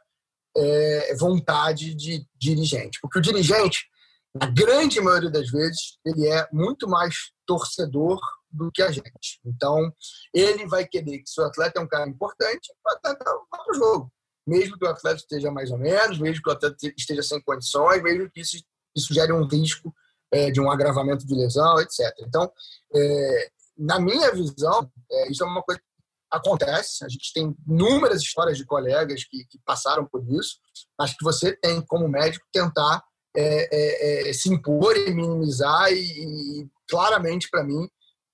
uh, 0.58 1.18
vontade 1.20 1.94
de 1.94 2.26
dirigente. 2.36 2.98
Porque 3.00 3.20
o 3.20 3.22
dirigente, 3.22 3.93
na 4.34 4.48
grande 4.48 5.00
maioria 5.00 5.30
das 5.30 5.50
vezes, 5.50 5.98
ele 6.04 6.28
é 6.28 6.48
muito 6.52 6.88
mais 6.88 7.32
torcedor 7.46 8.20
do 8.50 8.72
que 8.72 8.82
a 8.82 8.92
gente. 8.92 9.40
Então, 9.46 9.94
ele 10.34 10.68
vai 10.68 10.88
querer 10.88 11.20
que 11.20 11.30
seu 11.30 11.46
atleta 11.46 11.80
é 11.80 11.84
um 11.84 11.88
cara 11.88 12.10
importante 12.10 12.74
para 12.84 13.16
para 13.16 13.72
o 13.72 13.74
jogo. 13.74 14.12
Mesmo 14.46 14.78
que 14.78 14.86
o 14.86 14.90
atleta 14.90 15.18
esteja 15.18 15.52
mais 15.52 15.72
ou 15.72 15.78
menos, 15.78 16.20
mesmo 16.20 16.42
que 16.42 16.50
o 16.50 16.54
atleta 16.54 16.76
esteja 16.98 17.24
sem 17.24 17.42
condições, 17.42 18.02
mesmo 18.02 18.30
que 18.30 18.42
isso, 18.42 18.58
isso 18.96 19.14
gere 19.14 19.32
um 19.32 19.48
risco 19.48 19.94
é, 20.32 20.50
de 20.52 20.60
um 20.60 20.70
agravamento 20.70 21.26
de 21.26 21.36
lesão, 21.36 21.80
etc. 21.80 22.12
Então, 22.22 22.52
é, 22.94 23.52
na 23.78 24.00
minha 24.00 24.32
visão, 24.32 24.92
é, 25.12 25.32
isso 25.32 25.44
é 25.44 25.48
uma 25.48 25.62
coisa 25.62 25.80
que 25.80 25.86
acontece. 26.32 27.06
A 27.06 27.10
gente 27.10 27.32
tem 27.34 27.56
inúmeras 27.68 28.22
histórias 28.22 28.58
de 28.58 28.66
colegas 28.66 29.24
que, 29.24 29.46
que 29.46 29.60
passaram 29.64 30.06
por 30.06 30.24
isso. 30.32 30.58
Acho 31.00 31.16
que 31.16 31.24
você 31.24 31.56
tem, 31.56 31.82
como 31.86 32.08
médico, 32.08 32.46
tentar 32.52 33.04
é, 33.36 33.70
é, 33.72 34.30
é, 34.30 34.34
se 34.34 34.54
impor 34.54 34.96
e 34.96 35.12
minimizar 35.12 35.92
e, 35.92 36.62
e 36.62 36.70
claramente 36.90 37.50
para 37.50 37.64
mim 37.64 37.88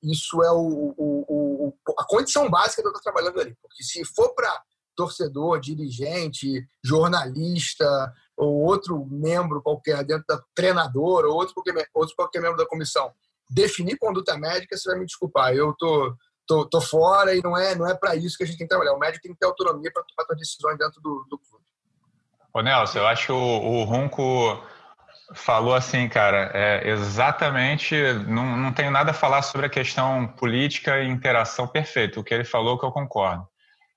isso 0.04 0.42
é 0.44 0.52
o, 0.52 0.94
o, 0.98 1.26
o, 1.28 1.74
a 1.98 2.06
condição 2.06 2.50
básica 2.50 2.82
de 2.82 2.88
eu 2.88 2.92
estar 2.92 3.12
trabalhando 3.12 3.40
ali 3.40 3.56
porque 3.62 3.84
se 3.84 4.04
for 4.06 4.34
para 4.34 4.64
torcedor, 4.96 5.60
dirigente, 5.60 6.68
jornalista 6.84 8.14
ou 8.36 8.62
outro 8.62 9.06
membro 9.10 9.62
qualquer 9.62 10.04
dentro 10.04 10.26
da 10.28 10.42
treinador 10.54 11.26
ou 11.26 11.34
outro 11.36 11.54
qualquer, 11.54 11.88
outro 11.94 12.16
qualquer 12.16 12.42
membro 12.42 12.58
da 12.58 12.68
comissão 12.68 13.12
definir 13.50 13.98
conduta 13.98 14.38
médica, 14.38 14.78
você 14.78 14.90
vai 14.90 15.00
me 15.00 15.06
desculpar, 15.06 15.54
eu 15.54 15.74
tô 15.78 16.16
tô, 16.50 16.66
tô 16.66 16.82
fora 16.82 17.36
e 17.36 17.44
não 17.44 17.56
é, 17.56 17.76
não 17.76 17.88
é 17.88 17.94
para 17.94 18.16
isso 18.16 18.36
que 18.36 18.44
a 18.44 18.48
gente 18.48 18.58
tem 18.58 18.66
que 18.66 18.70
trabalhar. 18.70 18.94
O 18.94 19.00
médico 19.00 19.22
tem 19.22 19.34
que 19.34 19.40
ter 19.40 19.46
autonomia 19.46 19.92
para 19.94 20.04
tomar 20.04 20.36
decisões 20.36 20.80
dentro 20.80 21.00
do, 21.00 21.24
do 21.30 21.38
clube. 21.38 21.64
Ô 22.52 22.62
Nelson, 22.62 22.98
eu 22.98 23.08
acho 23.08 23.28
que 23.28 23.32
o, 23.32 23.36
o 23.36 23.84
Ronco 23.84 24.60
falou 25.34 25.76
assim, 25.76 26.08
cara, 26.10 26.52
é 26.54 26.90
exatamente, 26.90 27.96
não, 28.28 28.58
não 28.58 28.74
tenho 28.74 28.92
nada 28.92 29.12
a 29.12 29.14
falar 29.14 29.42
sobre 29.42 29.68
a 29.68 29.70
questão 29.70 30.28
política 30.28 31.00
e 31.00 31.08
interação 31.08 31.68
perfeito, 31.68 32.20
o 32.20 32.24
que 32.24 32.34
ele 32.34 32.44
falou 32.44 32.78
que 32.78 32.86
eu 32.86 32.92
concordo. 32.92 33.48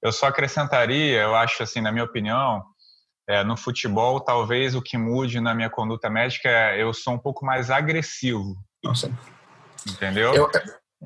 Eu 0.03 0.13
só 0.13 0.27
acrescentaria, 0.27 1.23
eu 1.23 1.35
acho 1.35 1.63
assim, 1.63 1.81
na 1.81 1.93
minha 1.93 2.05
opinião, 2.05 2.63
é, 3.29 3.45
no 3.45 3.57
futebol, 3.57 4.21
talvez 4.21 4.75
o 4.75 4.83
que 4.83 4.99
mude 4.99 5.41
na 5.41 5.55
minha 5.55 5.71
conduta 5.71 6.11
médica 6.11 6.49
é 6.49 6.83
eu 6.83 6.93
sou 6.93 7.15
um 7.15 7.19
pouco 7.19 7.47
mais 7.47 7.71
agressivo. 7.71 8.57
Nossa. 8.83 9.11
Entendeu? 9.89 10.35
Eu... 10.35 10.51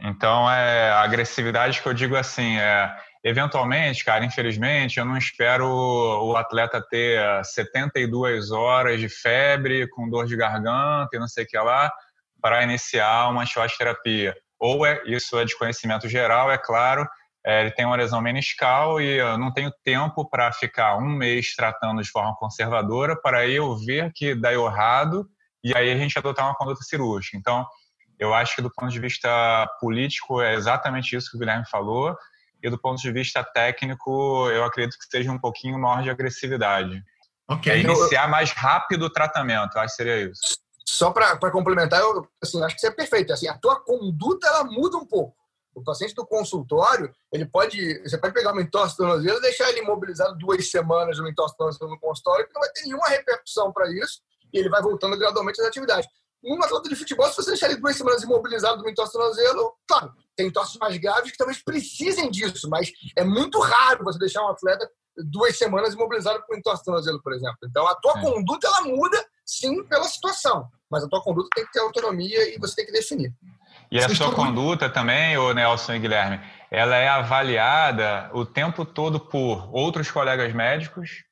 Então, 0.03 0.51
é, 0.51 0.91
a 0.91 1.01
agressividade 1.01 1.81
que 1.81 1.89
eu 1.89 1.95
digo 1.95 2.17
assim, 2.17 2.59
é, 2.59 2.95
eventualmente, 3.27 4.05
cara, 4.05 4.25
infelizmente, 4.25 5.01
eu 5.01 5.05
não 5.05 5.17
espero 5.17 5.67
o 5.67 6.37
atleta 6.37 6.81
ter 6.81 7.21
72 7.45 8.53
horas 8.53 9.01
de 9.01 9.09
febre, 9.09 9.89
com 9.89 10.09
dor 10.09 10.27
de 10.27 10.37
garganta 10.37 11.09
e 11.13 11.19
não 11.19 11.27
sei 11.27 11.43
o 11.43 11.47
que 11.49 11.59
lá, 11.59 11.91
para 12.41 12.63
iniciar 12.63 13.29
uma 13.29 13.45
terapia. 13.77 14.33
Ou 14.61 14.87
é, 14.87 15.03
isso 15.07 15.37
é 15.41 15.45
de 15.45 15.59
conhecimento 15.59 16.09
geral, 16.09 16.53
é 16.53 16.57
claro, 16.57 17.05
é, 17.45 17.63
ele 17.63 17.73
tem 17.73 17.85
uma 17.85 17.97
lesão 17.97 18.21
meniscal 18.21 19.01
e 19.01 19.17
eu 19.17 19.37
não 19.37 19.53
tenho 19.53 19.73
tempo 19.83 20.31
para 20.31 20.53
ficar 20.53 20.97
um 20.97 21.09
mês 21.09 21.53
tratando 21.57 22.01
de 22.01 22.09
forma 22.09 22.37
conservadora 22.37 23.21
para 23.21 23.45
eu 23.49 23.77
ver 23.77 24.13
que 24.15 24.37
dá 24.37 24.53
errado 24.53 25.29
e 25.65 25.77
aí 25.77 25.91
a 25.91 25.97
gente 25.97 26.17
adotar 26.17 26.47
uma 26.47 26.55
conduta 26.55 26.83
cirúrgica. 26.85 27.37
Então, 27.37 27.67
eu 28.21 28.33
acho 28.33 28.55
que 28.55 28.63
do 28.63 28.71
ponto 28.73 28.93
de 28.93 29.01
vista 29.01 29.69
político 29.81 30.41
é 30.41 30.55
exatamente 30.55 31.17
isso 31.17 31.29
que 31.29 31.37
o 31.37 31.41
Guilherme 31.41 31.69
falou 31.69 32.17
e 32.67 32.71
do 32.71 32.79
ponto 32.79 33.01
de 33.01 33.13
vista 33.13 33.45
técnico 33.45 34.51
eu 34.51 34.65
acredito 34.65 34.99
que 34.99 35.07
seja 35.07 35.31
um 35.31 35.39
pouquinho 35.39 35.79
maior 35.79 36.03
de 36.03 36.11
agressividade. 36.11 37.03
Okay. 37.49 37.73
É 37.73 37.79
iniciar 37.79 38.29
mais 38.29 38.51
rápido 38.51 39.05
o 39.05 39.11
tratamento, 39.11 39.79
acho 39.79 39.97
que 39.97 40.03
seria 40.03 40.31
isso. 40.31 40.59
Só 40.85 41.11
para 41.11 41.39
complementar, 41.51 42.01
eu 42.01 42.29
assim, 42.43 42.63
acho 42.63 42.75
que 42.75 42.81
isso 42.81 42.87
é 42.87 42.91
perfeito. 42.91 43.33
Assim, 43.33 43.49
a 43.49 43.57
tua 43.59 43.81
conduta 43.81 44.47
ela 44.47 44.65
muda 44.65 44.97
um 44.97 45.07
pouco 45.07 45.37
o 45.77 45.85
paciente 45.85 46.15
do 46.15 46.27
consultório, 46.27 47.15
ele 47.31 47.45
pode, 47.45 48.03
você 48.03 48.17
pode 48.17 48.33
pegar 48.33 48.53
uma 48.53 48.63
entorse 48.63 48.97
tornozelo 48.97 49.37
e 49.37 49.43
deixar 49.43 49.69
ele 49.69 49.81
imobilizado 49.81 50.37
duas 50.39 50.71
semanas 50.71 51.19
no 51.19 51.29
entorse 51.29 51.55
tornozelo 51.55 51.91
no 51.91 52.01
consultório, 52.01 52.47
que 52.49 52.55
não 52.55 52.63
vai 52.63 52.71
ter 52.71 52.83
nenhuma 52.85 53.07
repercussão 53.09 53.71
para 53.71 53.91
isso, 53.91 54.23
e 54.51 54.59
ele 54.59 54.71
vai 54.71 54.81
voltando 54.81 55.19
gradualmente 55.19 55.61
às 55.61 55.67
atividades. 55.67 56.09
Um 56.47 56.63
atleta 56.63 56.89
de 56.89 56.95
futebol, 56.95 57.29
se 57.29 57.37
você 57.37 57.51
deixar 57.51 57.69
ele 57.69 57.81
duas 57.81 57.97
semanas 57.97 58.23
imobilizado 58.23 58.81
no 58.81 58.89
entorse 58.89 59.13
tornozelo, 59.13 59.75
claro, 59.89 60.13
tem 60.37 60.47
entorses 60.47 60.77
mais 60.77 60.97
graves 60.97 61.33
que 61.33 61.37
talvez 61.37 61.63
precisem 61.63 62.31
disso, 62.31 62.71
mas 62.71 62.93
é 63.17 63.25
muito 63.25 63.59
raro 63.59 64.05
você 64.05 64.19
deixar 64.19 64.43
um 64.45 64.49
atleta 64.49 64.89
duas 65.17 65.59
semanas 65.59 65.95
imobilizado 65.95 66.43
com 66.47 66.55
entorse 66.55 66.85
tornozelo, 66.85 67.21
por 67.21 67.33
exemplo. 67.33 67.59
Então, 67.65 67.87
a 67.87 67.95
tua 67.97 68.19
é. 68.19 68.21
conduta, 68.21 68.69
ela 68.69 68.83
muda, 68.83 69.25
sim, 69.45 69.83
pela 69.85 70.05
situação, 70.05 70.69
mas 70.89 71.03
a 71.03 71.09
tua 71.09 71.21
conduta 71.21 71.49
tem 71.55 71.65
que 71.67 71.73
ter 71.73 71.81
autonomia 71.81 72.55
e 72.55 72.59
você 72.59 72.77
tem 72.77 72.87
que 72.87 72.93
definir. 72.93 73.35
E 73.91 73.99
a 73.99 74.09
sua 74.09 74.33
conduta 74.33 74.89
também, 74.89 75.37
o 75.37 75.53
Nelson 75.53 75.95
e 75.95 75.99
Guilherme, 75.99 76.41
ela 76.71 76.97
é 76.97 77.09
avaliada 77.09 78.31
o 78.33 78.45
tempo 78.45 78.85
todo 78.85 79.19
por 79.19 79.69
outros 79.75 80.11
colegas 80.11 80.53
médicos, 80.53 81.25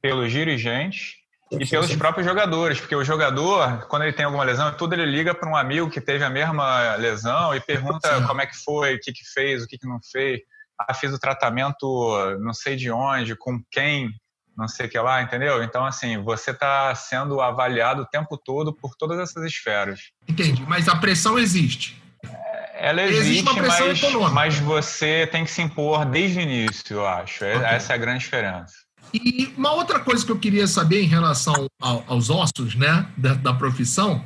pelos 0.00 0.30
dirigentes 0.30 1.21
e 1.58 1.66
pelos 1.66 1.94
próprios 1.96 2.26
jogadores, 2.26 2.80
porque 2.80 2.96
o 2.96 3.04
jogador, 3.04 3.86
quando 3.86 4.02
ele 4.02 4.12
tem 4.12 4.24
alguma 4.24 4.44
lesão, 4.44 4.72
tudo 4.74 4.94
ele 4.94 5.04
liga 5.04 5.34
para 5.34 5.48
um 5.48 5.56
amigo 5.56 5.90
que 5.90 6.00
teve 6.00 6.24
a 6.24 6.30
mesma 6.30 6.96
lesão 6.96 7.54
e 7.54 7.60
pergunta 7.60 8.22
como 8.26 8.40
é 8.40 8.46
que 8.46 8.56
foi, 8.56 8.94
o 8.94 9.00
que, 9.00 9.12
que 9.12 9.24
fez, 9.32 9.62
o 9.62 9.66
que, 9.66 9.78
que 9.78 9.86
não 9.86 9.98
fez. 10.10 10.40
Ah, 10.78 10.94
fiz 10.94 11.12
o 11.12 11.18
tratamento 11.18 12.36
não 12.40 12.52
sei 12.52 12.76
de 12.76 12.90
onde, 12.90 13.36
com 13.36 13.62
quem, 13.70 14.10
não 14.56 14.66
sei 14.66 14.86
o 14.86 14.88
que 14.88 14.98
lá, 14.98 15.22
entendeu? 15.22 15.62
Então, 15.62 15.84
assim, 15.84 16.18
você 16.22 16.50
está 16.50 16.94
sendo 16.94 17.40
avaliado 17.40 18.02
o 18.02 18.06
tempo 18.06 18.36
todo 18.36 18.72
por 18.72 18.94
todas 18.96 19.18
essas 19.18 19.44
esferas. 19.44 20.00
Entendi, 20.26 20.64
mas 20.66 20.88
a 20.88 20.96
pressão 20.96 21.38
existe. 21.38 22.00
Ela 22.74 23.02
existe, 23.02 23.48
existe 23.48 23.60
mas, 23.60 24.32
mas, 24.32 24.58
você 24.58 25.28
tem 25.30 25.44
que 25.44 25.50
se 25.50 25.62
impor 25.62 26.04
desde 26.04 26.40
o 26.40 26.42
início, 26.42 26.96
eu 26.96 27.06
acho. 27.06 27.44
É, 27.44 27.56
okay. 27.56 27.68
Essa 27.68 27.92
é 27.92 27.94
a 27.94 27.98
grande 27.98 28.20
diferença. 28.20 28.74
E 29.12 29.52
uma 29.56 29.72
outra 29.72 30.00
coisa 30.00 30.24
que 30.24 30.32
eu 30.32 30.38
queria 30.38 30.66
saber 30.66 31.02
em 31.02 31.06
relação 31.06 31.66
ao, 31.80 32.04
aos 32.06 32.30
ossos 32.30 32.74
né, 32.74 33.10
da, 33.16 33.34
da 33.34 33.54
profissão, 33.54 34.24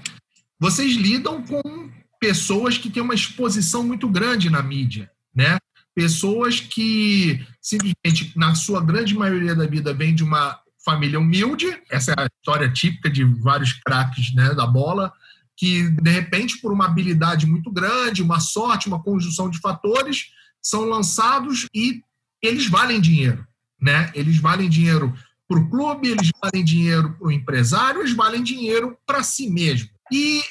vocês 0.58 0.94
lidam 0.94 1.42
com 1.42 1.90
pessoas 2.20 2.78
que 2.78 2.88
têm 2.88 3.02
uma 3.02 3.14
exposição 3.14 3.82
muito 3.82 4.08
grande 4.08 4.48
na 4.48 4.62
mídia, 4.62 5.10
né? 5.34 5.58
pessoas 5.94 6.60
que 6.60 7.44
simplesmente, 7.60 8.32
na 8.36 8.54
sua 8.54 8.84
grande 8.84 9.14
maioria 9.14 9.54
da 9.54 9.66
vida, 9.66 9.94
vêm 9.94 10.14
de 10.14 10.22
uma 10.22 10.60
família 10.84 11.18
humilde, 11.18 11.66
essa 11.90 12.12
é 12.12 12.14
a 12.18 12.26
história 12.26 12.70
típica 12.70 13.10
de 13.10 13.24
vários 13.24 13.72
craques 13.72 14.32
né, 14.34 14.54
da 14.54 14.66
bola, 14.66 15.12
que 15.56 15.88
de 15.88 16.10
repente, 16.10 16.58
por 16.60 16.70
uma 16.70 16.84
habilidade 16.84 17.46
muito 17.46 17.72
grande, 17.72 18.22
uma 18.22 18.40
sorte, 18.40 18.88
uma 18.88 19.02
conjunção 19.02 19.48
de 19.48 19.58
fatores, 19.58 20.26
são 20.62 20.84
lançados 20.84 21.66
e 21.74 22.02
eles 22.42 22.68
valem 22.68 23.00
dinheiro. 23.00 23.46
Né? 23.80 24.10
Eles 24.14 24.38
valem 24.38 24.68
dinheiro 24.68 25.12
para 25.48 25.58
o 25.58 25.70
clube, 25.70 26.08
eles 26.08 26.30
valem 26.42 26.64
dinheiro 26.64 27.14
para 27.14 27.28
o 27.28 27.32
empresário, 27.32 28.00
eles 28.00 28.14
valem 28.14 28.42
dinheiro 28.42 28.96
para 29.06 29.22
si 29.22 29.48
mesmo. 29.48 29.88
E 30.12 30.42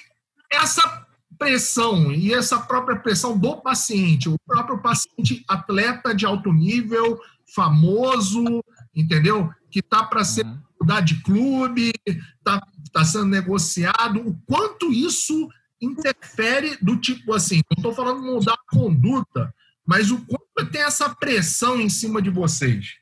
essa 0.51 1.05
pressão 1.37 2.11
e 2.11 2.33
essa 2.33 2.59
própria 2.59 2.97
pressão 2.97 3.37
do 3.37 3.57
paciente, 3.57 4.29
o 4.29 4.37
próprio 4.45 4.79
paciente 4.79 5.43
atleta 5.47 6.13
de 6.15 6.25
alto 6.25 6.51
nível, 6.53 7.19
famoso, 7.53 8.63
entendeu? 8.95 9.51
Que 9.69 9.79
está 9.79 10.03
para 10.03 10.23
ser 10.23 10.45
uhum. 10.45 10.57
mudar 10.79 11.01
de 11.01 11.21
clube, 11.21 11.91
está 12.05 12.61
tá 12.91 13.03
sendo 13.03 13.25
negociado, 13.25 14.21
o 14.25 14.35
quanto 14.45 14.91
isso 14.91 15.49
interfere 15.81 16.77
do 16.81 16.97
tipo 16.97 17.33
assim, 17.33 17.61
não 17.69 17.77
estou 17.77 17.93
falando 17.93 18.23
mudar 18.23 18.53
a 18.53 18.75
conduta, 18.75 19.53
mas 19.85 20.09
o 20.09 20.17
quanto 20.25 20.71
tem 20.71 20.81
essa 20.81 21.13
pressão 21.13 21.79
em 21.79 21.89
cima 21.89 22.21
de 22.21 22.29
vocês? 22.29 22.95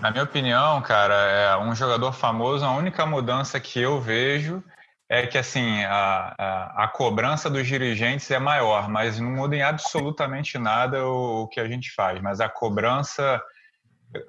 Na 0.00 0.10
minha 0.10 0.24
opinião, 0.24 0.80
cara, 0.80 1.14
é 1.14 1.56
um 1.58 1.74
jogador 1.74 2.12
famoso, 2.14 2.64
a 2.64 2.72
única 2.72 3.04
mudança 3.04 3.60
que 3.60 3.78
eu 3.78 4.00
vejo 4.00 4.64
é 5.06 5.26
que 5.26 5.36
assim 5.36 5.84
a, 5.84 6.34
a, 6.38 6.84
a, 6.84 6.88
cobrança 6.88 7.50
dos 7.50 7.66
dirigentes 7.66 8.30
é 8.30 8.38
maior, 8.38 8.88
mas 8.88 9.20
não 9.20 9.30
muda 9.30 9.56
em 9.56 9.62
absolutamente 9.62 10.56
nada 10.56 11.04
o, 11.04 11.42
o, 11.42 11.48
que 11.48 11.60
a 11.60 11.68
gente 11.68 11.92
faz. 11.92 12.18
Mas 12.22 12.40
a 12.40 12.48
cobrança, 12.48 13.42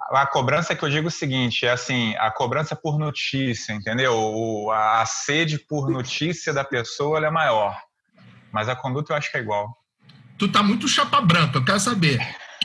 a 0.10 0.28
cobrança 0.28 0.76
que 0.76 0.84
eu 0.84 0.90
digo 0.90 1.08
o 1.08 1.12
seguinte, 1.12 1.66
é 1.66 1.72
assim, 1.72 2.16
a 2.18 2.30
cobrança 2.30 2.76
por 2.76 3.00
notícia, 3.00 3.72
entendeu? 3.72 4.14
O, 4.14 4.72
a, 4.72 5.02
a 5.02 5.06
sede 5.06 5.58
por 5.58 5.90
notícia 5.90 6.54
da 6.54 6.66
pessoa 6.66 7.26
é 7.26 7.30
maior, 7.30 7.80
mas 8.52 8.68
a 8.68 8.76
conduta 8.76 9.14
eu 9.14 9.18
acho 9.18 9.32
que 9.32 9.38
é 9.38 9.42
igual. 9.42 9.74
Tu 10.38 10.52
tá 10.52 10.62
muito 10.62 10.86
chapa 10.90 11.22
branca, 11.22 11.60
eu 11.60 11.64
quero 11.64 11.80
saber. 11.80 12.20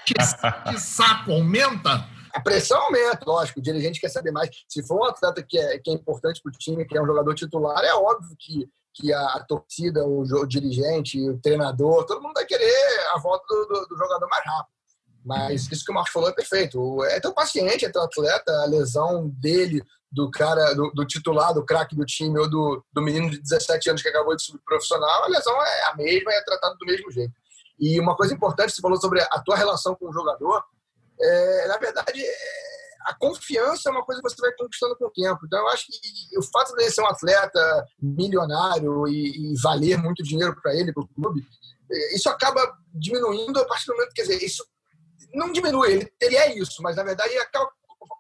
Que 0.05 0.15
saco 0.81 1.31
aumenta 1.31 2.16
a 2.37 2.41
pressão 2.41 2.79
aumenta, 2.83 3.25
lógico, 3.27 3.61
o 3.61 3.63
dirigente 3.63 3.99
quer 3.99 4.11
saber 4.11 4.31
mais. 4.31 4.51
Se 4.69 4.87
for 4.87 5.01
um 5.01 5.05
atleta 5.05 5.43
que 5.43 5.59
é, 5.59 5.79
que 5.79 5.91
é 5.91 5.95
importante 5.95 6.43
para 6.43 6.51
o 6.51 6.53
time, 6.53 6.85
que 6.85 6.97
é 6.97 7.01
um 7.01 7.07
jogador 7.07 7.35
titular, 7.35 7.83
é 7.83 7.95
óbvio 7.95 8.37
que, 8.39 8.69
que 8.95 9.11
a, 9.11 9.21
a 9.37 9.45
torcida, 9.45 10.05
o, 10.05 10.21
o, 10.21 10.47
dirigente, 10.47 11.19
o 11.31 11.39
treinador, 11.39 12.05
todo 12.05 12.21
mundo 12.21 12.35
vai 12.35 12.45
querer 12.45 13.07
a 13.15 13.19
volta 13.19 13.43
do, 13.49 13.67
do, 13.67 13.87
do 13.87 13.97
jogador 13.97 14.29
mais 14.29 14.45
rápido. 14.45 14.77
Mas 15.25 15.73
isso 15.73 15.83
que 15.83 15.91
o 15.91 15.95
Marcos 15.95 16.13
falou 16.13 16.29
é 16.29 16.35
perfeito. 16.35 17.03
É 17.05 17.19
tão 17.19 17.33
paciente, 17.33 17.87
é 17.87 17.91
tão 17.91 18.03
atleta, 18.03 18.53
a 18.63 18.67
lesão 18.67 19.31
dele, 19.31 19.83
do 20.13 20.31
cara, 20.31 20.75
do, 20.75 20.91
do 20.93 21.07
titular, 21.07 21.55
do 21.55 21.65
craque 21.65 21.97
do 21.97 22.05
time, 22.05 22.39
ou 22.39 22.51
do, 22.51 22.85
do 22.93 23.01
menino 23.01 23.31
de 23.31 23.41
17 23.41 23.89
anos 23.91 24.03
que 24.03 24.09
acabou 24.11 24.37
de 24.37 24.45
subir 24.45 24.61
profissional, 24.63 25.25
a 25.25 25.29
lesão 25.29 25.55
é 25.61 25.85
a 25.91 25.97
mesma 25.97 26.33
e 26.33 26.35
é 26.35 26.45
tratada 26.45 26.77
do 26.79 26.85
mesmo 26.85 27.11
jeito. 27.11 27.33
E 27.81 27.99
uma 27.99 28.15
coisa 28.15 28.35
importante, 28.35 28.73
você 28.73 28.83
falou 28.83 29.01
sobre 29.01 29.23
a 29.23 29.41
tua 29.41 29.57
relação 29.57 29.95
com 29.95 30.09
o 30.09 30.13
jogador, 30.13 30.63
é, 31.21 31.69
na 31.69 31.79
verdade, 31.79 32.25
a 33.07 33.15
confiança 33.15 33.89
é 33.89 33.93
uma 33.93 34.05
coisa 34.05 34.21
que 34.21 34.29
você 34.29 34.41
vai 34.41 34.53
conquistando 34.53 34.97
com 34.97 35.07
o 35.07 35.13
tempo. 35.13 35.39
Então, 35.45 35.59
eu 35.61 35.69
acho 35.69 35.87
que 35.87 36.39
o 36.39 36.43
fato 36.43 36.75
de 36.75 36.83
ele 36.83 36.91
ser 36.91 37.03
um 37.03 37.07
atleta 37.07 37.87
milionário 38.01 39.07
e, 39.07 39.53
e 39.53 39.61
valer 39.63 39.97
muito 39.97 40.23
dinheiro 40.23 40.57
para 40.61 40.75
ele, 40.75 40.93
para 40.93 41.05
o 41.05 41.09
clube, 41.09 41.47
é, 41.91 42.17
isso 42.17 42.29
acaba 42.29 42.61
diminuindo 42.93 43.59
a 43.61 43.65
partir 43.65 43.87
do 43.87 43.95
momento, 43.95 44.13
quer 44.13 44.23
dizer, 44.23 44.43
isso 44.43 44.65
não 45.33 45.53
diminui, 45.53 45.93
ele 45.93 46.13
teria 46.19 46.59
isso, 46.59 46.83
mas 46.83 46.97
na 46.97 47.05
verdade 47.05 47.37
acaba, 47.39 47.71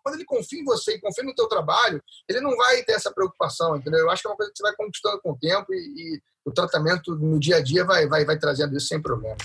quando 0.03 0.15
ele 0.15 0.25
confia 0.25 0.61
em 0.61 0.65
você 0.65 0.95
e 0.95 1.01
confia 1.01 1.25
no 1.25 1.35
teu 1.35 1.49
trabalho, 1.49 2.03
ele 2.29 2.41
não 2.41 2.55
vai 2.57 2.83
ter 2.85 2.93
essa 2.93 3.13
preocupação, 3.13 3.77
entendeu? 3.77 4.01
Eu 4.01 4.11
acho 4.11 4.23
que 4.23 4.29
é 4.29 4.31
uma 4.31 4.37
coisa 4.37 4.53
que 4.53 4.59
você 4.59 4.63
vai 4.63 4.77
conquistando 4.77 5.21
com 5.21 5.33
o 5.33 5.39
tempo 5.39 5.73
e, 5.73 5.77
e 5.77 6.23
o 6.45 6.53
tratamento 6.53 7.15
no 7.17 7.41
dia 7.41 7.57
a 7.57 7.63
dia 7.63 7.85
vai, 7.85 8.07
vai, 8.07 8.25
vai 8.25 8.39
trazendo 8.39 8.77
isso 8.77 8.87
sem 8.87 9.03
problema. 9.03 9.37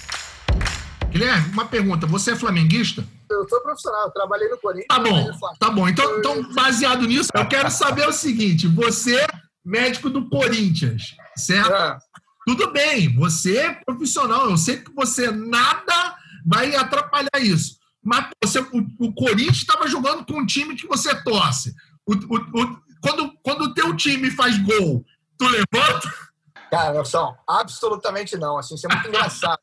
Guilherme, 1.11 1.51
uma 1.51 1.65
pergunta. 1.65 2.07
Você 2.07 2.31
é 2.31 2.35
flamenguista? 2.35 3.05
Eu 3.29 3.47
sou 3.47 3.61
profissional, 3.61 4.05
eu 4.05 4.11
trabalhei 4.11 4.47
no 4.47 4.57
Corinthians. 4.57 4.87
Tá 4.87 4.99
bom, 4.99 5.31
tá 5.59 5.69
bom. 5.69 5.89
Então, 5.89 6.19
então, 6.19 6.53
baseado 6.53 7.05
nisso, 7.05 7.29
eu 7.33 7.47
quero 7.47 7.69
saber 7.69 8.07
o 8.07 8.13
seguinte: 8.13 8.67
você, 8.67 9.25
médico 9.63 10.09
do 10.09 10.29
Corinthians, 10.29 11.15
certo? 11.35 11.73
É. 11.73 11.97
tudo 12.45 12.71
bem, 12.71 13.13
você 13.15 13.57
é 13.57 13.73
profissional, 13.85 14.49
eu 14.49 14.57
sei 14.57 14.77
que 14.77 14.93
você 14.93 15.31
nada 15.31 16.15
vai 16.45 16.75
atrapalhar 16.75 17.39
isso. 17.39 17.77
Mas 18.03 18.29
você, 18.43 18.59
o, 18.59 18.87
o 18.99 19.13
Corinthians 19.13 19.57
estava 19.57 19.87
jogando 19.87 20.25
com 20.25 20.39
um 20.39 20.45
time 20.45 20.75
que 20.75 20.87
você 20.87 21.13
torce. 21.23 21.73
O, 22.07 22.13
o, 22.13 22.81
quando, 23.01 23.33
quando 23.43 23.61
o 23.63 23.73
teu 23.73 23.95
time 23.95 24.31
faz 24.31 24.57
gol, 24.57 25.05
tu 25.37 25.45
levanta? 25.45 26.30
Cara, 26.71 26.93
Nelson, 26.93 27.37
absolutamente 27.45 28.37
não. 28.37 28.57
Assim, 28.57 28.75
isso 28.75 28.87
é 28.87 28.93
muito 28.93 29.09
engraçado. 29.09 29.59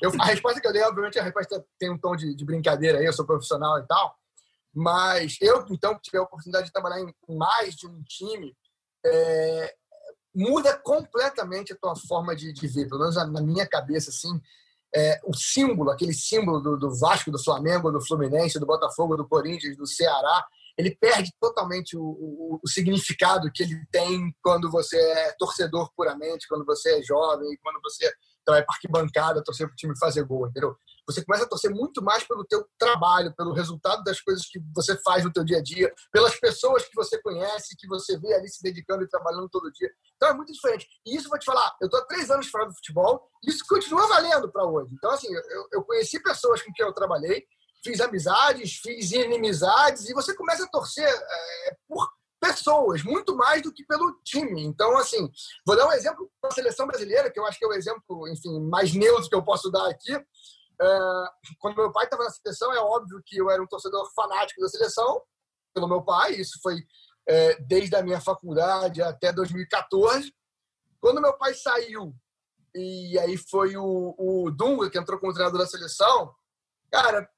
Eu, 0.00 0.12
a 0.20 0.24
resposta 0.26 0.60
que 0.60 0.68
eu 0.68 0.72
dei, 0.72 0.82
obviamente, 0.82 1.18
a 1.18 1.24
resposta 1.24 1.66
tem 1.76 1.90
um 1.90 1.98
tom 1.98 2.14
de, 2.14 2.32
de 2.32 2.44
brincadeira 2.44 2.98
aí, 2.98 3.04
eu 3.04 3.12
sou 3.12 3.26
profissional 3.26 3.76
e 3.80 3.86
tal. 3.88 4.16
Mas 4.72 5.36
eu, 5.40 5.66
então, 5.68 5.96
que 5.96 6.02
tive 6.02 6.18
a 6.18 6.22
oportunidade 6.22 6.66
de 6.66 6.72
trabalhar 6.72 7.00
em 7.00 7.12
mais 7.36 7.74
de 7.74 7.88
um 7.88 8.00
time, 8.04 8.56
é, 9.04 9.74
muda 10.32 10.78
completamente 10.78 11.72
a 11.72 11.76
tua 11.76 11.96
forma 11.96 12.36
de, 12.36 12.52
de 12.52 12.68
ver. 12.68 12.88
Pelo 12.88 13.00
menos 13.00 13.16
na 13.16 13.42
minha 13.42 13.66
cabeça, 13.66 14.10
assim, 14.10 14.40
é, 14.94 15.20
o 15.24 15.34
símbolo, 15.34 15.90
aquele 15.90 16.14
símbolo 16.14 16.60
do, 16.60 16.76
do, 16.76 16.96
Vasco, 16.96 17.32
do 17.32 17.42
Flamengo, 17.42 17.90
do 17.90 18.00
Fluminense, 18.00 18.60
do 18.60 18.66
Botafogo, 18.66 19.16
do 19.16 19.26
Corinthians, 19.26 19.76
do 19.76 19.88
Ceará, 19.88 20.46
ele 20.76 20.96
perde 21.00 21.32
totalmente 21.40 21.96
o, 21.96 22.02
o, 22.02 22.60
o, 22.62 22.68
significado 22.68 23.50
que 23.52 23.62
ele 23.62 23.80
tem 23.92 24.34
quando 24.42 24.70
você 24.70 24.96
é 24.96 25.32
torcedor 25.38 25.90
puramente, 25.96 26.48
quando 26.48 26.64
você 26.64 26.98
é 26.98 27.02
jovem, 27.02 27.56
quando 27.62 27.80
você 27.82 28.12
vai 28.46 28.62
para 28.62 28.74
arquibancada 28.74 29.42
torcer 29.42 29.66
para 29.66 29.72
o 29.72 29.76
time 29.76 29.98
fazer 29.98 30.24
gol, 30.24 30.46
entendeu? 30.48 30.76
Você 31.06 31.24
começa 31.24 31.44
a 31.44 31.48
torcer 31.48 31.70
muito 31.70 32.02
mais 32.02 32.24
pelo 32.24 32.44
teu 32.44 32.66
trabalho, 32.78 33.34
pelo 33.36 33.52
resultado 33.52 34.02
das 34.04 34.20
coisas 34.20 34.46
que 34.46 34.58
você 34.74 34.96
faz 35.02 35.24
no 35.24 35.32
teu 35.32 35.44
dia 35.44 35.58
a 35.58 35.62
dia, 35.62 35.92
pelas 36.10 36.38
pessoas 36.38 36.84
que 36.84 36.94
você 36.94 37.20
conhece, 37.20 37.76
que 37.76 37.86
você 37.86 38.18
vê 38.18 38.34
ali 38.34 38.48
se 38.48 38.62
dedicando 38.62 39.04
e 39.04 39.08
trabalhando 39.08 39.48
todo 39.48 39.72
dia. 39.72 39.90
Então 40.16 40.30
é 40.30 40.34
muito 40.34 40.52
diferente. 40.52 40.86
E 41.06 41.16
isso 41.16 41.28
vou 41.28 41.38
te 41.38 41.44
falar, 41.44 41.74
eu 41.80 41.86
estou 41.86 42.00
há 42.00 42.06
três 42.06 42.30
anos 42.30 42.48
fora 42.48 42.66
do 42.66 42.74
futebol, 42.74 43.30
e 43.42 43.50
isso 43.50 43.64
continua 43.68 44.06
valendo 44.08 44.50
para 44.50 44.64
hoje. 44.64 44.94
Então, 44.94 45.10
assim, 45.10 45.32
eu, 45.32 45.68
eu 45.72 45.82
conheci 45.84 46.22
pessoas 46.22 46.62
com 46.62 46.72
quem 46.72 46.86
eu 46.86 46.92
trabalhei, 46.92 47.46
fiz 47.84 48.00
amizades, 48.00 48.78
fiz 48.82 49.12
inimizades, 49.12 50.08
e 50.08 50.14
você 50.14 50.34
começa 50.34 50.64
a 50.64 50.68
torcer 50.68 51.06
é, 51.06 51.76
por 51.86 52.08
pessoas, 52.40 53.02
muito 53.02 53.36
mais 53.36 53.62
do 53.62 53.72
que 53.72 53.84
pelo 53.84 54.18
time. 54.22 54.64
Então, 54.64 54.96
assim, 54.98 55.30
vou 55.66 55.76
dar 55.76 55.86
um 55.86 55.92
exemplo 55.92 56.30
da 56.42 56.50
seleção 56.50 56.86
brasileira, 56.86 57.30
que 57.30 57.38
eu 57.38 57.46
acho 57.46 57.58
que 57.58 57.64
é 57.64 57.68
o 57.68 57.72
exemplo, 57.72 58.28
enfim, 58.28 58.60
mais 58.60 58.92
neutro 58.94 59.28
que 59.28 59.34
eu 59.34 59.44
posso 59.44 59.70
dar 59.70 59.88
aqui. 59.88 60.12
É, 60.14 60.98
quando 61.58 61.76
meu 61.76 61.92
pai 61.92 62.04
estava 62.04 62.24
na 62.24 62.30
seleção, 62.30 62.72
é 62.72 62.80
óbvio 62.80 63.22
que 63.24 63.36
eu 63.36 63.50
era 63.50 63.62
um 63.62 63.66
torcedor 63.66 64.10
fanático 64.14 64.60
da 64.60 64.68
seleção, 64.68 65.22
pelo 65.74 65.88
meu 65.88 66.02
pai, 66.02 66.32
isso 66.32 66.58
foi 66.62 66.76
é, 67.26 67.60
desde 67.62 67.96
a 67.96 68.02
minha 68.02 68.20
faculdade 68.20 69.02
até 69.02 69.32
2014. 69.32 70.32
Quando 71.00 71.20
meu 71.20 71.36
pai 71.36 71.54
saiu, 71.54 72.14
e 72.74 73.18
aí 73.18 73.36
foi 73.36 73.76
o, 73.76 74.14
o 74.18 74.50
Dunga 74.50 74.90
que 74.90 74.98
entrou 74.98 75.18
como 75.18 75.32
treinador 75.32 75.60
da 75.60 75.66
seleção, 75.66 76.34
cara, 76.90 77.28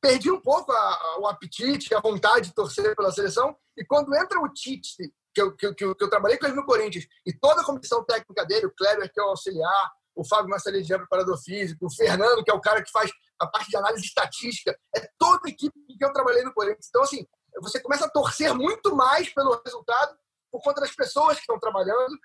perdi 0.00 0.30
um 0.30 0.40
pouco 0.40 0.72
a, 0.72 0.76
a, 0.76 1.18
o 1.20 1.26
apetite, 1.26 1.94
a 1.94 2.00
vontade 2.00 2.48
de 2.48 2.54
torcer 2.54 2.94
pela 2.96 3.12
seleção. 3.12 3.56
E 3.76 3.84
quando 3.84 4.14
entra 4.14 4.40
o 4.40 4.48
Tite, 4.48 4.96
que 5.34 5.40
eu, 5.40 5.54
que, 5.54 5.74
que, 5.74 5.84
eu, 5.84 5.94
que 5.94 6.04
eu 6.04 6.10
trabalhei 6.10 6.38
com 6.38 6.46
ele 6.46 6.56
no 6.56 6.64
Corinthians, 6.64 7.06
e 7.26 7.32
toda 7.32 7.62
a 7.62 7.64
comissão 7.64 8.04
técnica 8.04 8.44
dele, 8.46 8.66
o 8.66 8.74
Kleber, 8.74 9.12
que 9.12 9.20
é 9.20 9.22
o 9.22 9.28
auxiliar, 9.28 9.92
o 10.14 10.24
Fábio 10.24 10.50
Marcelino, 10.50 10.86
preparador 10.86 11.38
físico, 11.42 11.86
o 11.86 11.94
Fernando, 11.94 12.42
que 12.42 12.50
é 12.50 12.54
o 12.54 12.60
cara 12.60 12.82
que 12.82 12.90
faz 12.90 13.10
a 13.38 13.46
parte 13.46 13.70
de 13.70 13.76
análise 13.76 14.04
estatística, 14.04 14.76
é 14.94 15.08
toda 15.18 15.40
a 15.46 15.50
equipe 15.50 15.74
que 15.86 16.04
eu 16.04 16.12
trabalhei 16.12 16.42
no 16.42 16.52
Corinthians. 16.52 16.86
Então, 16.88 17.02
assim, 17.02 17.26
você 17.60 17.80
começa 17.80 18.06
a 18.06 18.10
torcer 18.10 18.54
muito 18.54 18.94
mais 18.94 19.32
pelo 19.32 19.60
resultado 19.64 20.16
por 20.50 20.62
conta 20.62 20.80
das 20.80 20.94
pessoas 20.94 21.36
que 21.36 21.42
estão 21.42 21.58
trabalhando, 21.58 22.18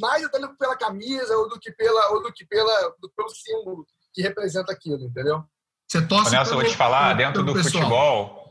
mais 0.00 0.24
até 0.24 0.38
pela 0.58 0.76
camisa 0.76 1.36
ou 1.36 1.48
do 1.48 1.58
que, 1.58 1.72
pela, 1.72 2.12
ou 2.12 2.22
do 2.22 2.32
que 2.32 2.46
pela, 2.46 2.94
do, 2.98 3.10
pelo 3.10 3.28
símbolo 3.30 3.86
que 4.12 4.22
representa 4.22 4.72
aquilo, 4.72 5.04
entendeu? 5.04 5.44
Você 5.92 6.00
torce 6.00 6.30
Nelson, 6.30 6.52
pelo, 6.52 6.62
vou 6.62 6.70
te 6.70 6.76
falar, 6.76 7.12
dentro 7.12 7.42
do 7.42 7.52
pessoal. 7.52 7.82
futebol. 7.82 8.48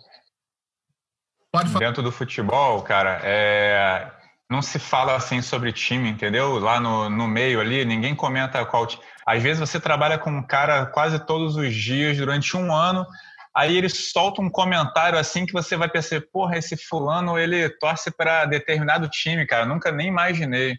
Pode 1.52 1.70
falar. 1.70 1.86
Dentro 1.88 2.04
do 2.04 2.12
futebol, 2.12 2.84
cara, 2.84 3.20
é, 3.24 4.12
não 4.48 4.62
se 4.62 4.78
fala 4.78 5.16
assim 5.16 5.42
sobre 5.42 5.74
time, 5.74 6.08
entendeu? 6.08 6.60
Lá 6.60 6.80
no, 6.80 7.10
no 7.10 7.28
meio 7.28 7.60
ali, 7.60 7.84
ninguém 7.84 8.14
comenta 8.14 8.64
qual 8.64 8.86
time. 8.86 9.04
Às 9.26 9.42
vezes 9.42 9.60
você 9.60 9.80
trabalha 9.80 10.20
com 10.20 10.30
um 10.30 10.46
cara 10.46 10.86
quase 10.86 11.18
todos 11.26 11.56
os 11.56 11.74
dias 11.74 12.16
durante 12.16 12.56
um 12.56 12.72
ano, 12.72 13.08
aí 13.56 13.76
ele 13.76 13.90
solta 13.90 14.40
um 14.40 14.50
comentário 14.50 15.18
assim 15.18 15.44
que 15.44 15.52
você 15.52 15.76
vai 15.76 15.90
perceber, 15.90 16.28
porra, 16.32 16.60
esse 16.60 16.78
fulano 16.78 17.40
ele 17.40 17.68
torce 17.80 18.12
para 18.12 18.46
determinado 18.46 19.10
time, 19.10 19.48
cara. 19.48 19.66
Nunca 19.66 19.92
nem 19.92 20.10
imaginei 20.10 20.78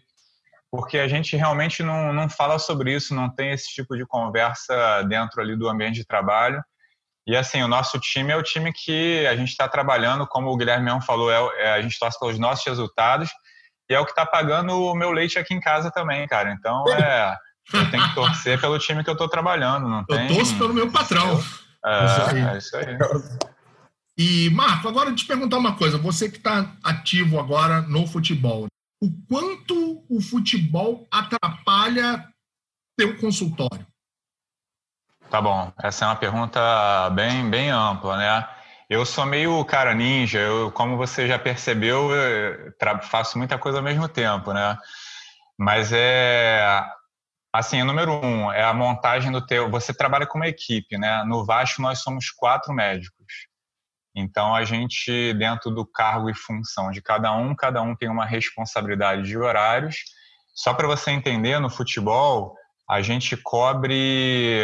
porque 0.73 0.97
a 0.97 1.07
gente 1.07 1.37
realmente 1.37 1.83
não, 1.83 2.11
não 2.11 2.27
fala 2.27 2.57
sobre 2.57 2.95
isso, 2.95 3.13
não 3.13 3.29
tem 3.29 3.51
esse 3.51 3.67
tipo 3.67 3.95
de 3.95 4.07
conversa 4.07 5.03
dentro 5.03 5.39
ali 5.39 5.55
do 5.55 5.69
ambiente 5.69 5.97
de 5.97 6.03
trabalho. 6.03 6.59
E 7.27 7.35
assim, 7.35 7.61
o 7.61 7.67
nosso 7.67 7.99
time 7.99 8.33
é 8.33 8.35
o 8.35 8.41
time 8.41 8.73
que 8.73 9.23
a 9.27 9.35
gente 9.35 9.49
está 9.49 9.67
trabalhando, 9.67 10.25
como 10.25 10.49
o 10.49 10.57
Guilherme 10.57 10.85
mesmo 10.85 11.03
falou, 11.03 11.31
é, 11.31 11.63
é, 11.63 11.73
a 11.73 11.81
gente 11.83 11.99
torce 11.99 12.19
pelos 12.19 12.39
nossos 12.39 12.65
resultados 12.65 13.29
e 13.87 13.93
é 13.93 13.99
o 13.99 14.03
que 14.03 14.13
está 14.13 14.25
pagando 14.25 14.73
o 14.73 14.95
meu 14.95 15.11
leite 15.11 15.37
aqui 15.37 15.53
em 15.53 15.59
casa 15.59 15.91
também, 15.91 16.27
cara. 16.27 16.51
Então 16.51 16.83
é, 16.89 17.37
eu 17.71 17.91
tenho 17.91 18.09
que 18.09 18.15
torcer 18.15 18.59
pelo 18.59 18.79
time 18.79 19.03
que 19.03 19.09
eu 19.11 19.13
estou 19.13 19.29
trabalhando. 19.29 19.87
Não 19.87 19.99
eu 19.99 20.05
tem... 20.07 20.27
torço 20.27 20.57
pelo 20.57 20.73
meu 20.73 20.91
patrão. 20.91 21.39
É, 21.85 22.55
é 22.55 22.57
isso 22.57 22.75
aí. 22.77 22.97
E, 24.17 24.49
Marco, 24.49 24.87
agora 24.87 25.13
te 25.13 25.25
perguntar 25.27 25.57
uma 25.57 25.75
coisa. 25.75 25.99
Você 25.99 26.31
que 26.31 26.37
está 26.37 26.71
ativo 26.83 27.39
agora 27.39 27.81
no 27.83 28.07
futebol, 28.07 28.65
o 29.03 29.11
quanto 29.27 30.05
o 30.09 30.21
futebol 30.21 31.05
atrapalha 31.11 32.25
teu 32.97 33.17
consultório? 33.17 33.85
Tá 35.29 35.41
bom, 35.41 35.73
essa 35.83 36.05
é 36.05 36.07
uma 36.07 36.15
pergunta 36.15 37.09
bem, 37.09 37.49
bem 37.49 37.69
ampla, 37.69 38.15
né? 38.15 38.47
Eu 38.89 39.05
sou 39.05 39.25
meio 39.25 39.65
cara 39.65 39.93
ninja, 39.93 40.39
eu, 40.39 40.71
como 40.71 40.95
você 40.95 41.27
já 41.27 41.37
percebeu, 41.37 42.11
faço 43.01 43.37
muita 43.37 43.57
coisa 43.57 43.79
ao 43.79 43.83
mesmo 43.83 44.07
tempo, 44.07 44.53
né? 44.53 44.77
Mas 45.57 45.91
é 45.91 46.81
assim, 47.51 47.83
número 47.83 48.13
um, 48.13 48.51
é 48.53 48.63
a 48.63 48.73
montagem 48.73 49.31
do 49.31 49.45
teu. 49.45 49.69
Você 49.69 49.93
trabalha 49.93 50.25
com 50.25 50.37
uma 50.37 50.47
equipe, 50.47 50.97
né? 50.97 51.25
No 51.25 51.45
Vasco 51.45 51.81
nós 51.81 51.99
somos 51.99 52.31
quatro 52.31 52.73
médicos. 52.73 53.22
Então, 54.15 54.53
a 54.53 54.63
gente, 54.63 55.33
dentro 55.33 55.71
do 55.71 55.85
cargo 55.85 56.29
e 56.29 56.35
função 56.35 56.91
de 56.91 57.01
cada 57.01 57.35
um, 57.35 57.55
cada 57.55 57.81
um 57.81 57.95
tem 57.95 58.09
uma 58.09 58.25
responsabilidade 58.25 59.23
de 59.23 59.37
horários. 59.37 59.97
Só 60.53 60.73
para 60.73 60.87
você 60.87 61.11
entender, 61.11 61.59
no 61.59 61.69
futebol, 61.69 62.55
a 62.87 63.01
gente 63.01 63.35
cobre 63.35 64.63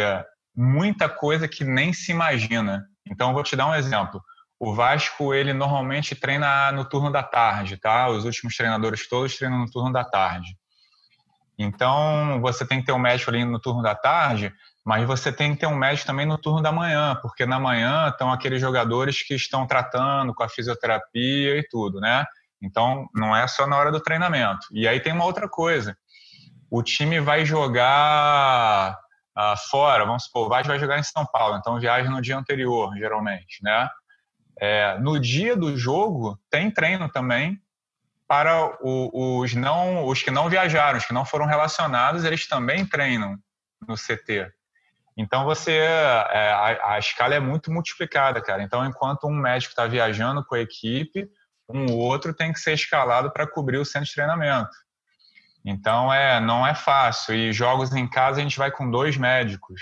muita 0.54 1.08
coisa 1.08 1.48
que 1.48 1.64
nem 1.64 1.92
se 1.92 2.12
imagina. 2.12 2.84
Então, 3.04 3.32
vou 3.32 3.42
te 3.42 3.56
dar 3.56 3.66
um 3.66 3.74
exemplo. 3.74 4.22
O 4.58 4.74
Vasco, 4.74 5.34
ele 5.34 5.52
normalmente 5.52 6.14
treina 6.14 6.70
no 6.70 6.84
turno 6.84 7.10
da 7.10 7.22
tarde, 7.22 7.76
tá? 7.76 8.08
Os 8.08 8.24
últimos 8.24 8.54
treinadores 8.56 9.08
todos 9.08 9.36
treinam 9.36 9.58
no 9.58 9.70
turno 9.70 9.92
da 9.92 10.04
tarde. 10.04 10.54
Então, 11.58 12.40
você 12.40 12.66
tem 12.66 12.80
que 12.80 12.86
ter 12.86 12.92
um 12.92 12.98
médico 12.98 13.30
ali 13.30 13.44
no 13.44 13.58
turno 13.58 13.82
da 13.82 13.94
tarde, 13.94 14.52
mas 14.84 15.06
você 15.06 15.30
tem 15.30 15.52
que 15.52 15.60
ter 15.60 15.66
um 15.66 15.76
médico 15.76 16.06
também 16.06 16.26
no 16.26 16.38
turno 16.38 16.62
da 16.62 16.72
manhã, 16.72 17.18
porque 17.20 17.44
na 17.44 17.58
manhã 17.58 18.08
estão 18.08 18.32
aqueles 18.32 18.60
jogadores 18.60 19.22
que 19.22 19.34
estão 19.34 19.66
tratando 19.66 20.34
com 20.34 20.42
a 20.42 20.48
fisioterapia 20.48 21.58
e 21.58 21.66
tudo, 21.68 22.00
né? 22.00 22.24
Então, 22.62 23.08
não 23.14 23.34
é 23.34 23.46
só 23.46 23.66
na 23.66 23.76
hora 23.76 23.92
do 23.92 24.00
treinamento. 24.00 24.66
E 24.72 24.86
aí 24.86 25.00
tem 25.00 25.12
uma 25.12 25.24
outra 25.24 25.48
coisa. 25.48 25.96
O 26.70 26.82
time 26.82 27.20
vai 27.20 27.44
jogar 27.44 28.96
uh, 29.36 29.56
fora, 29.70 30.04
vamos 30.04 30.24
supor, 30.24 30.48
vai, 30.48 30.62
vai 30.62 30.78
jogar 30.78 30.98
em 30.98 31.02
São 31.02 31.26
Paulo, 31.26 31.56
então 31.56 31.80
viaja 31.80 32.08
no 32.10 32.20
dia 32.20 32.36
anterior, 32.36 32.94
geralmente, 32.96 33.62
né? 33.62 33.88
É, 34.60 34.98
no 34.98 35.18
dia 35.18 35.56
do 35.56 35.76
jogo, 35.76 36.38
tem 36.50 36.70
treino 36.70 37.08
também 37.08 37.58
para 38.28 38.76
o, 38.80 39.40
os, 39.40 39.54
não, 39.54 40.06
os 40.06 40.22
que 40.22 40.30
não 40.30 40.48
viajaram, 40.48 40.98
os 40.98 41.06
que 41.06 41.14
não 41.14 41.24
foram 41.24 41.46
relacionados, 41.46 42.24
eles 42.24 42.46
também 42.46 42.86
treinam 42.86 43.36
no 43.88 43.94
CT. 43.94 44.52
Então 45.16 45.44
você 45.44 45.72
é, 45.72 46.52
a, 46.52 46.94
a, 46.94 46.98
escala 46.98 47.34
é 47.34 47.40
muito 47.40 47.70
multiplicada, 47.72 48.40
cara. 48.40 48.62
Então 48.62 48.84
enquanto 48.84 49.26
um 49.26 49.34
médico 49.34 49.72
está 49.72 49.86
viajando 49.86 50.44
com 50.44 50.54
a 50.54 50.60
equipe, 50.60 51.28
um 51.68 51.92
outro 51.92 52.34
tem 52.34 52.52
que 52.52 52.60
ser 52.60 52.72
escalado 52.72 53.30
para 53.30 53.46
cobrir 53.46 53.78
o 53.78 53.84
centro 53.84 54.08
de 54.08 54.14
treinamento. 54.14 54.70
Então 55.64 56.12
é 56.12 56.40
não 56.40 56.66
é 56.66 56.74
fácil 56.74 57.34
e 57.34 57.52
jogos 57.52 57.92
em 57.92 58.08
casa 58.08 58.40
a 58.40 58.42
gente 58.42 58.58
vai 58.58 58.70
com 58.70 58.90
dois 58.90 59.16
médicos. 59.16 59.80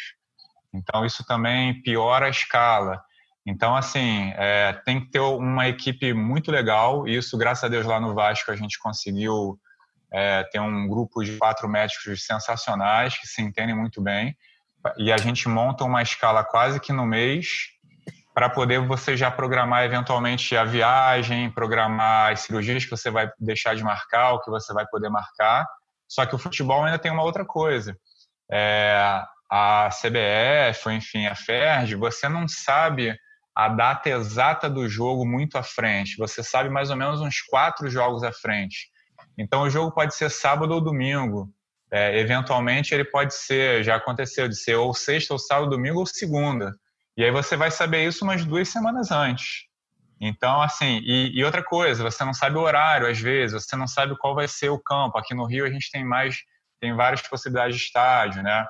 Então 0.75 1.05
isso 1.05 1.25
também 1.25 1.81
piora 1.83 2.27
a 2.27 2.31
escala. 2.31 3.01
Então 3.47 3.77
assim 3.77 4.33
é, 4.37 4.73
tem 4.85 5.01
que 5.01 5.11
ter 5.11 5.21
uma 5.21 5.69
equipe 5.69 6.13
muito 6.13 6.51
legal. 6.51 7.07
Isso 7.07 7.39
graças 7.39 7.65
a 7.65 7.69
Deus 7.69 7.87
lá 7.87 8.01
no 8.01 8.15
Vasco 8.15 8.51
a 8.51 8.57
gente 8.57 8.79
conseguiu 8.79 9.59
é, 10.13 10.43
ter 10.45 10.59
um 10.59 10.89
grupo 10.89 11.23
de 11.23 11.37
quatro 11.37 11.69
médicos 11.69 12.25
sensacionais 12.25 13.17
que 13.17 13.27
se 13.27 13.43
entendem 13.43 13.77
muito 13.77 14.03
bem 14.03 14.37
e 14.97 15.13
a 15.13 15.17
gente 15.17 15.49
monta 15.49 15.85
uma 15.85 16.03
escala 16.03 16.45
quase 16.45 16.81
que 16.81 16.93
no 16.93 17.07
mês 17.07 17.69
para 18.35 18.49
poder 18.49 18.81
você 18.87 19.17
já 19.17 19.31
programar 19.31 19.85
eventualmente 19.85 20.57
a 20.57 20.65
viagem, 20.65 21.51
programar 21.51 22.33
as 22.33 22.41
cirurgias 22.41 22.85
que 22.85 22.91
você 22.91 23.11
vai 23.11 23.29
deixar 23.39 23.75
de 23.75 23.83
marcar, 23.83 24.35
o 24.35 24.41
que 24.41 24.49
você 24.49 24.73
vai 24.73 24.87
poder 24.87 25.09
marcar. 25.09 25.67
Só 26.07 26.25
que 26.25 26.37
o 26.37 26.39
futebol 26.39 26.85
ainda 26.85 27.01
tem 27.01 27.11
uma 27.11 27.25
outra 27.25 27.45
coisa. 27.45 27.97
É, 28.51 29.21
a 29.51 29.89
CBF, 29.91 30.87
ou 30.89 30.93
enfim, 30.93 31.27
a 31.27 31.35
FERJ, 31.35 31.97
você 31.97 32.29
não 32.29 32.47
sabe 32.47 33.19
a 33.55 33.69
data 33.69 34.09
exata 34.09 34.71
do 34.71 34.89
jogo 34.89 35.27
muito 35.27 35.59
à 35.59 35.63
frente. 35.65 36.17
Você 36.17 36.41
sabe 36.41 36.71
mais 36.71 36.91
ou 36.91 36.97
menos 36.97 37.21
uns 37.21 37.41
quatro 37.41 37.91
jogos 37.91 38.23
à 38.23 38.31
frente. 38.31 38.89
Então, 39.37 39.63
o 39.63 39.71
jogo 39.71 39.91
pode 39.91 40.15
ser 40.15 40.31
sábado 40.31 40.73
ou 40.75 40.81
domingo. 40.81 41.53
É, 41.91 42.19
eventualmente, 42.19 42.95
ele 42.95 43.05
pode 43.05 43.35
ser, 43.35 43.83
já 43.83 43.97
aconteceu, 43.97 44.49
de 44.49 44.57
ser 44.57 44.75
ou 44.75 44.93
sexta, 44.93 45.33
ou 45.33 45.39
sábado, 45.39 45.71
domingo, 45.71 46.01
ou 46.01 46.07
segunda. 46.07 46.75
E 47.17 47.25
aí 47.25 47.31
você 47.31 47.57
vai 47.57 47.71
saber 47.71 48.07
isso 48.07 48.25
umas 48.25 48.45
duas 48.45 48.69
semanas 48.69 49.11
antes. 49.11 49.67
Então, 50.21 50.61
assim, 50.61 51.01
e, 51.05 51.39
e, 51.39 51.45
outra 51.45 51.63
coisa, 51.63 52.03
você 52.03 52.25
não 52.25 52.35
sabe 52.35 52.57
o 52.57 52.61
horário, 52.61 53.09
às 53.09 53.19
vezes, 53.19 53.65
você 53.65 53.77
não 53.77 53.87
sabe 53.87 54.17
qual 54.19 54.35
vai 54.35 54.49
ser 54.49 54.69
o 54.69 54.79
campo. 54.79 55.17
Aqui 55.17 55.35
no 55.35 55.47
Rio 55.47 55.65
a 55.65 55.71
gente 55.71 55.91
tem 55.91 56.05
mais, 56.05 56.39
tem 56.81 56.95
várias 56.95 57.23
possibilidades 57.23 57.77
de 57.77 57.83
estádio, 57.83 58.43
né? 58.43 58.67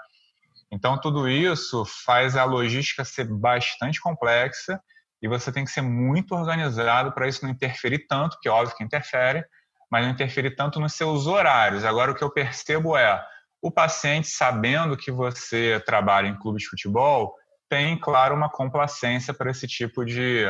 Então, 0.70 1.00
tudo 1.00 1.28
isso 1.28 1.84
faz 2.04 2.36
a 2.36 2.44
logística 2.44 3.04
ser 3.04 3.24
bastante 3.24 4.00
complexa 4.00 4.80
e 5.22 5.26
você 5.26 5.50
tem 5.50 5.64
que 5.64 5.70
ser 5.70 5.80
muito 5.80 6.34
organizado 6.34 7.12
para 7.12 7.26
isso 7.26 7.44
não 7.44 7.50
interferir 7.50 8.06
tanto, 8.06 8.38
que 8.40 8.48
é 8.48 8.52
óbvio 8.52 8.76
que 8.76 8.84
interfere, 8.84 9.42
mas 9.90 10.04
não 10.04 10.12
interferir 10.12 10.54
tanto 10.54 10.80
nos 10.80 10.92
seus 10.92 11.26
horários. 11.26 11.84
Agora, 11.84 12.12
o 12.12 12.14
que 12.14 12.22
eu 12.22 12.30
percebo 12.30 12.96
é, 12.96 13.24
o 13.62 13.70
paciente, 13.70 14.28
sabendo 14.28 14.96
que 14.96 15.10
você 15.10 15.82
trabalha 15.84 16.28
em 16.28 16.38
clube 16.38 16.58
de 16.58 16.68
futebol, 16.68 17.34
tem, 17.68 17.98
claro, 17.98 18.34
uma 18.34 18.48
complacência 18.48 19.34
para 19.34 19.50
esse 19.50 19.66
tipo 19.66 20.04
de 20.04 20.44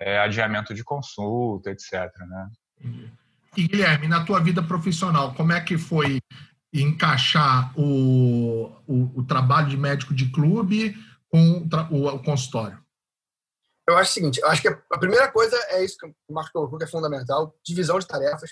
é, 0.00 0.18
adiamento 0.18 0.74
de 0.74 0.82
consulta, 0.82 1.70
etc. 1.70 2.10
Né? 2.18 2.48
E 3.56 3.68
Guilherme, 3.68 4.08
na 4.08 4.24
tua 4.24 4.40
vida 4.40 4.62
profissional, 4.62 5.34
como 5.34 5.52
é 5.52 5.60
que 5.60 5.78
foi 5.78 6.20
encaixar 6.72 7.72
o, 7.78 8.72
o, 8.86 9.20
o 9.20 9.24
trabalho 9.24 9.68
de 9.68 9.76
médico 9.76 10.12
de 10.12 10.30
clube 10.32 10.96
com 11.28 11.66
o, 11.90 12.08
o, 12.08 12.18
consultório? 12.22 12.82
Eu 13.88 13.96
acho 13.96 14.10
o 14.10 14.14
seguinte, 14.14 14.40
eu 14.40 14.48
acho 14.48 14.62
que 14.62 14.68
a 14.68 14.98
primeira 14.98 15.30
coisa 15.30 15.56
é 15.68 15.84
isso 15.84 15.96
que 15.98 16.06
o 16.06 16.34
Marco 16.34 16.52
colocou, 16.52 16.78
que 16.78 16.84
é 16.84 16.88
fundamental, 16.88 17.54
divisão 17.64 17.98
de 17.98 18.06
tarefas. 18.06 18.50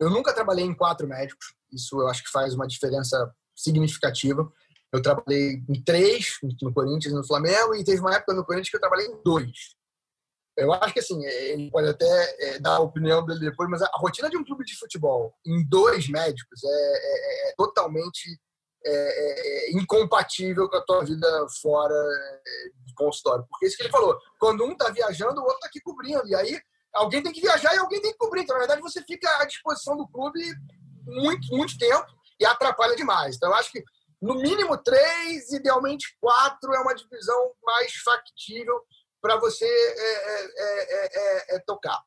Eu 0.00 0.10
nunca 0.10 0.34
trabalhei 0.34 0.64
em 0.64 0.74
quatro 0.74 1.06
médicos, 1.06 1.54
isso 1.72 2.00
eu 2.00 2.08
acho 2.08 2.22
que 2.24 2.30
faz 2.30 2.54
uma 2.54 2.66
diferença 2.66 3.32
significativa. 3.54 4.50
Eu 4.92 5.02
trabalhei 5.02 5.62
em 5.68 5.82
três, 5.82 6.38
no 6.62 6.72
Corinthians 6.72 7.12
e 7.12 7.16
no 7.16 7.26
Flamengo, 7.26 7.74
e 7.74 7.84
teve 7.84 8.00
uma 8.00 8.14
época 8.14 8.34
no 8.34 8.44
Corinthians 8.44 8.70
que 8.70 8.76
eu 8.76 8.80
trabalhei 8.80 9.06
em 9.06 9.22
dois. 9.22 9.76
Eu 10.56 10.72
acho 10.72 10.94
que 10.94 11.00
assim, 11.00 11.24
ele 11.24 11.70
pode 11.70 11.88
até 11.88 12.36
é, 12.38 12.58
dar 12.60 12.76
a 12.76 12.80
opinião 12.80 13.24
dele 13.26 13.40
depois, 13.40 13.68
mas 13.68 13.82
a, 13.82 13.90
rotina 13.94 14.30
de 14.30 14.36
um 14.36 14.44
clube 14.44 14.64
de 14.64 14.78
futebol 14.78 15.34
em 15.44 15.68
dois 15.68 16.08
médicos 16.08 16.62
é, 16.62 16.68
é, 16.68 17.50
é 17.50 17.54
totalmente 17.56 18.40
é, 18.86 18.90
é, 18.92 19.72
incompatível 19.72 20.68
com 20.68 20.76
a 20.76 20.84
tua 20.84 21.04
vida 21.04 21.26
fora 21.60 21.94
é, 21.94 22.68
do 22.86 22.94
consultório. 22.94 23.44
Porque 23.50 23.66
isso 23.66 23.76
que 23.76 23.82
ele 23.82 23.90
falou, 23.90 24.16
quando 24.38 24.64
um 24.64 24.72
está 24.72 24.90
viajando, 24.90 25.40
o 25.40 25.44
outro 25.44 25.56
está 25.56 25.66
aqui 25.66 25.80
cobrindo. 25.80 26.26
E 26.28 26.34
aí 26.36 26.60
alguém 26.94 27.22
tem 27.22 27.32
que 27.32 27.40
viajar 27.40 27.74
e 27.74 27.78
alguém 27.78 28.00
tem 28.00 28.12
que 28.12 28.18
cobrir. 28.18 28.42
Então, 28.42 28.54
na 28.54 28.60
verdade, 28.60 28.80
você 28.80 29.02
fica 29.02 29.28
à 29.40 29.44
disposição 29.44 29.96
do 29.96 30.06
clube 30.08 30.40
muito, 31.04 31.48
muito 31.54 31.76
tempo 31.78 32.06
e 32.40 32.46
atrapalha 32.46 32.96
demais. 32.96 33.36
Então, 33.36 33.50
eu 33.50 33.54
acho 33.54 33.70
que 33.70 33.82
no 34.20 34.36
mínimo 34.36 34.76
três, 34.78 35.52
idealmente 35.52 36.16
quatro, 36.20 36.72
é 36.72 36.80
uma 36.80 36.94
divisão 36.94 37.52
mais 37.62 37.92
factível 37.96 38.80
para 39.20 39.36
você 39.36 39.64
é 39.64 39.68
é, 39.68 40.44
é, 40.56 41.10
é, 41.14 41.56
é, 41.56 41.58
tocar. 41.60 41.98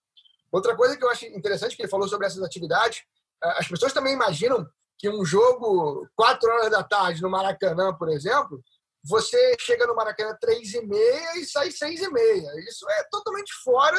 Outra 0.52 0.76
coisa 0.76 0.95
que 0.95 1.04
eu 1.04 1.10
acho 1.10 1.26
interessante 1.26 1.76
que 1.76 1.82
ele 1.82 1.89
falou 1.89 2.08
sobre 2.08 2.28
essas 2.28 2.43
atividades, 2.43 3.04
as 3.41 3.67
pessoas 3.67 3.93
também 3.93 4.13
imaginam 4.13 4.67
que 4.97 5.10
um 5.10 5.26
jogo 5.26 6.08
quatro 6.15 6.50
horas 6.50 6.71
da 6.71 6.84
tarde 6.84 7.21
no 7.21 7.30
Maracanã, 7.30 7.93
por 7.93 8.10
exemplo, 8.10 8.63
você 9.08 9.56
chega 9.60 9.88
no 9.88 9.96
Maracanã 9.96 10.36
três 10.39 10.74
e 10.74 10.82
meia 10.86 11.38
e 11.38 11.46
sai 11.46 11.72
seis 11.72 12.02
e 12.02 12.10
meia. 12.10 12.50
Isso 12.67 12.89
é 12.89 13.04
totalmente 13.10 13.54
fora 13.63 13.98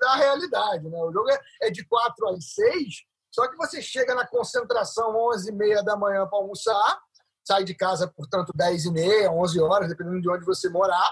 da 0.00 0.16
realidade. 0.16 0.88
Né? 0.88 0.98
O 0.98 1.12
jogo 1.12 1.28
é 1.62 1.70
de 1.70 1.84
quatro 1.84 2.28
às 2.28 2.52
seis, 2.52 3.04
só 3.30 3.46
que 3.48 3.56
você 3.56 3.82
chega 3.82 4.14
na 4.14 4.26
concentração 4.26 5.14
onze 5.16 5.50
e 5.50 5.54
meia 5.54 5.82
da 5.82 5.96
manhã 5.96 6.26
para 6.26 6.38
almoçar, 6.38 6.98
sai 7.46 7.62
de 7.64 7.74
casa, 7.74 8.08
portanto, 8.08 8.52
10 8.54 8.86
e 8.86 8.92
meia, 8.92 9.30
11 9.30 9.60
horas, 9.60 9.88
dependendo 9.88 10.20
de 10.20 10.30
onde 10.30 10.44
você 10.44 10.68
morar. 10.68 11.10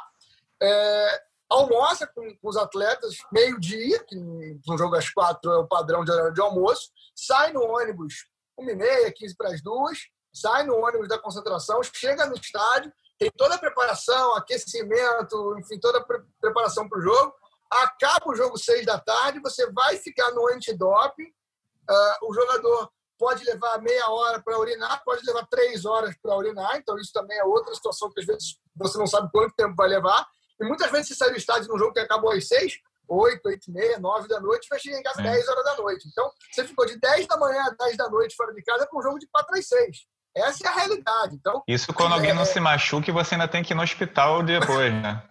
É, 0.61 1.23
almoça 1.49 2.07
com, 2.07 2.23
com, 2.37 2.49
os 2.49 2.57
atletas 2.57 3.17
meio-dia, 3.33 4.03
que 4.05 4.17
no 4.17 4.79
jogo 4.79 4.97
às 4.97 5.09
quatro 5.11 5.51
é 5.51 5.59
o 5.59 5.67
padrão 5.67 6.05
de 6.05 6.11
horário 6.11 6.35
de 6.35 6.41
almoço, 6.41 6.91
sai 7.15 7.53
no 7.53 7.63
ônibus 7.63 8.27
uma 8.57 8.71
e 8.71 8.75
meia, 8.75 9.13
15 9.13 9.37
para 9.37 9.51
as 9.51 9.63
duas, 9.63 9.99
sai 10.33 10.65
no 10.65 10.77
ônibus 10.77 11.09
da 11.09 11.19
concentração, 11.19 11.81
chega 11.83 12.27
no 12.27 12.35
estádio, 12.35 12.93
tem 13.19 13.31
toda 13.37 13.55
a 13.55 13.59
preparação, 13.59 14.35
aquecimento, 14.35 15.57
enfim, 15.59 15.79
toda 15.81 15.99
a 15.99 16.05
pre 16.05 16.19
preparação 16.41 16.89
para 16.89 16.99
o 16.99 17.03
jogo. 17.03 17.35
Acaba 17.71 18.31
o 18.31 18.35
jogo 18.35 18.57
seis 18.59 18.87
da 18.87 18.99
tarde, 18.99 19.41
você 19.41 19.71
vai 19.73 19.97
ficar 19.97 20.31
no 20.33 20.47
antidoping, 20.49 21.25
uh, 21.25 22.29
o 22.29 22.33
jogador 22.33 22.91
pode 23.19 23.45
levar 23.45 23.81
meia 23.81 24.09
hora 24.11 24.41
para 24.43 24.59
urinar, 24.59 25.03
pode 25.05 25.25
levar 25.27 25.47
três 25.47 25.85
horas 25.85 26.15
para 26.23 26.37
urinar, 26.37 26.77
então 26.77 26.99
isso 26.99 27.13
também 27.13 27.37
é 27.39 27.45
outra 27.45 27.75
situação 27.75 28.11
que 28.13 28.21
às 28.21 28.27
vezes 28.27 28.57
você 28.75 28.99
não 28.99 29.07
sabe 29.07 29.31
quanto 29.33 29.55
tempo 29.57 29.75
vai 29.75 29.89
levar. 29.89 30.27
E 30.61 30.65
muitas 30.65 30.91
vezes 30.91 31.09
você 31.09 31.15
sai 31.15 31.31
do 31.31 31.37
estádio 31.37 31.69
num 31.69 31.79
jogo 31.79 31.93
que 31.93 32.01
acabou 32.01 32.31
às 32.31 32.47
seis, 32.47 32.75
oito, 33.09 33.47
oito 33.47 33.69
e 33.69 33.73
meia, 33.73 33.99
nove 33.99 34.29
da 34.29 34.41
noite, 34.41 34.69
vai 34.69 34.79
chegar 34.79 34.99
em 34.99 35.03
casa 35.03 35.21
é. 35.21 35.25
dez 35.25 35.49
horas 35.49 35.65
da 35.65 35.77
noite. 35.77 36.09
Então, 36.09 36.31
você 36.53 36.65
ficou 36.65 36.87
de 36.87 36.99
dez 36.99 37.27
da 37.27 37.37
manhã 37.37 37.63
a 37.65 37.85
dez 37.85 37.97
da 37.97 38.09
noite 38.09 38.37
fora 38.37 38.53
de 38.53 38.63
casa 38.63 38.87
com 38.87 38.99
um 38.99 39.03
jogo 39.03 39.19
de 39.19 39.27
quatro 39.29 39.57
às 39.57 39.67
seis. 39.67 40.07
Essa 40.37 40.67
é 40.67 40.71
a 40.71 40.75
realidade. 40.75 41.35
Então, 41.35 41.63
Isso 41.67 41.95
quando 41.95 42.13
alguém 42.13 42.35
não 42.35 42.43
é, 42.43 42.45
se 42.45 42.61
machuca 42.61 43.09
e 43.09 43.13
você 43.13 43.35
ainda 43.35 43.49
tem 43.49 43.63
que 43.63 43.73
ir 43.73 43.77
no 43.77 43.83
hospital 43.83 44.43
depois, 44.43 44.93
né? 44.93 45.23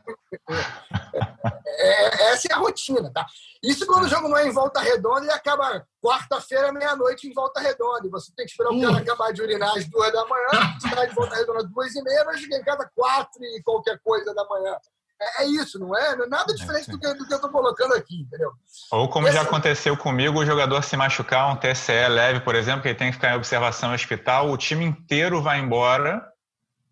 é, 1.67 2.31
essa 2.31 2.47
é 2.49 2.53
a 2.53 2.57
rotina, 2.57 3.11
tá? 3.13 3.23
Isso 3.61 3.85
quando 3.85 4.05
o 4.05 4.09
jogo 4.09 4.27
não 4.27 4.37
é 4.37 4.47
em 4.47 4.51
volta 4.51 4.79
redonda 4.79 5.27
e 5.27 5.29
acaba 5.29 5.85
quarta-feira, 6.03 6.73
meia-noite, 6.73 7.27
em 7.27 7.33
volta 7.33 7.59
redonda. 7.59 8.07
E 8.07 8.09
você 8.09 8.33
tem 8.35 8.47
que 8.47 8.51
esperar 8.51 8.71
o 8.71 8.81
cara 8.81 8.97
acabar 8.97 9.31
de 9.31 9.43
urinar 9.43 9.77
às 9.77 9.85
duas 9.87 10.11
da 10.11 10.25
manhã, 10.25 10.49
sai 10.81 11.07
de 11.07 11.13
volta 11.13 11.35
redonda 11.35 11.59
às 11.59 11.69
duas 11.69 11.95
e 11.95 12.01
meia, 12.01 12.25
vai 12.25 12.37
chegar 12.39 12.57
em 12.57 12.63
casa 12.63 12.89
quatro 12.95 13.43
e 13.43 13.61
qualquer 13.61 13.99
coisa 14.03 14.33
da 14.33 14.43
manhã. 14.45 14.75
É, 15.21 15.43
é 15.43 15.47
isso, 15.47 15.79
não 15.79 15.97
é? 15.97 16.15
Não 16.15 16.25
é 16.25 16.27
nada 16.27 16.53
diferente 16.53 16.89
do 16.89 16.99
que, 16.99 17.13
do 17.13 17.25
que 17.25 17.33
eu 17.33 17.37
estou 17.37 17.49
colocando 17.49 17.93
aqui, 17.93 18.21
entendeu? 18.21 18.51
Ou 18.91 19.09
como 19.09 19.31
já 19.31 19.41
aconteceu 19.41 19.95
comigo, 19.95 20.39
o 20.39 20.45
jogador 20.45 20.81
se 20.83 20.97
machucar, 20.97 21.51
um 21.51 21.55
TCE 21.55 22.07
leve, 22.09 22.41
por 22.41 22.55
exemplo, 22.55 22.81
que 22.81 22.89
ele 22.89 22.97
tem 22.97 23.09
que 23.09 23.15
ficar 23.15 23.31
em 23.31 23.37
observação 23.37 23.89
no 23.89 23.95
hospital, 23.95 24.51
o 24.51 24.57
time 24.57 24.85
inteiro 24.85 25.41
vai 25.41 25.59
embora 25.59 26.25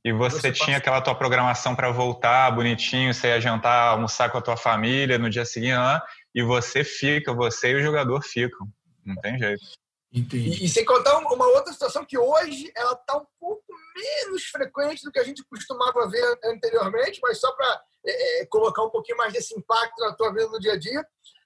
e 0.05 0.12
você, 0.12 0.39
você 0.39 0.51
tinha 0.51 0.67
passa... 0.67 0.77
aquela 0.77 1.01
tua 1.01 1.15
programação 1.15 1.75
para 1.75 1.91
voltar 1.91 2.51
bonitinho, 2.51 3.13
você 3.13 3.27
ia 3.27 3.41
jantar, 3.41 3.89
almoçar 3.89 4.29
com 4.29 4.38
a 4.38 4.41
tua 4.41 4.57
família 4.57 5.17
no 5.17 5.29
dia 5.29 5.45
seguinte, 5.45 5.73
e 6.36 6.41
você 6.43 6.83
fica, 6.83 7.33
você 7.33 7.71
e 7.71 7.75
o 7.75 7.81
jogador 7.81 8.21
ficam. 8.21 8.67
Não 9.05 9.15
tem 9.15 9.38
jeito. 9.38 9.63
E, 10.12 10.65
e, 10.65 10.69
sem 10.69 10.86
contar 10.86 11.17
uma 11.17 11.47
outra 11.47 11.73
situação 11.73 12.05
que 12.05 12.17
hoje 12.17 12.71
ela 12.75 12.93
está 12.93 13.17
um 13.17 13.25
pouco 13.39 13.63
menos 13.95 14.43
frequente 14.43 15.03
do 15.03 15.12
que 15.12 15.19
a 15.19 15.23
gente 15.23 15.43
costumava 15.43 16.07
ver 16.07 16.23
anteriormente, 16.45 17.19
mas 17.23 17.39
só 17.39 17.51
para 17.53 17.81
é, 18.05 18.45
colocar 18.47 18.83
um 18.83 18.89
pouquinho 18.89 19.17
mais 19.17 19.33
desse 19.33 19.57
impacto 19.57 19.99
na 19.99 20.13
tua 20.13 20.31
vida 20.31 20.47
no 20.47 20.59
dia 20.59 20.73
a 20.73 20.79
dia. 20.79 21.05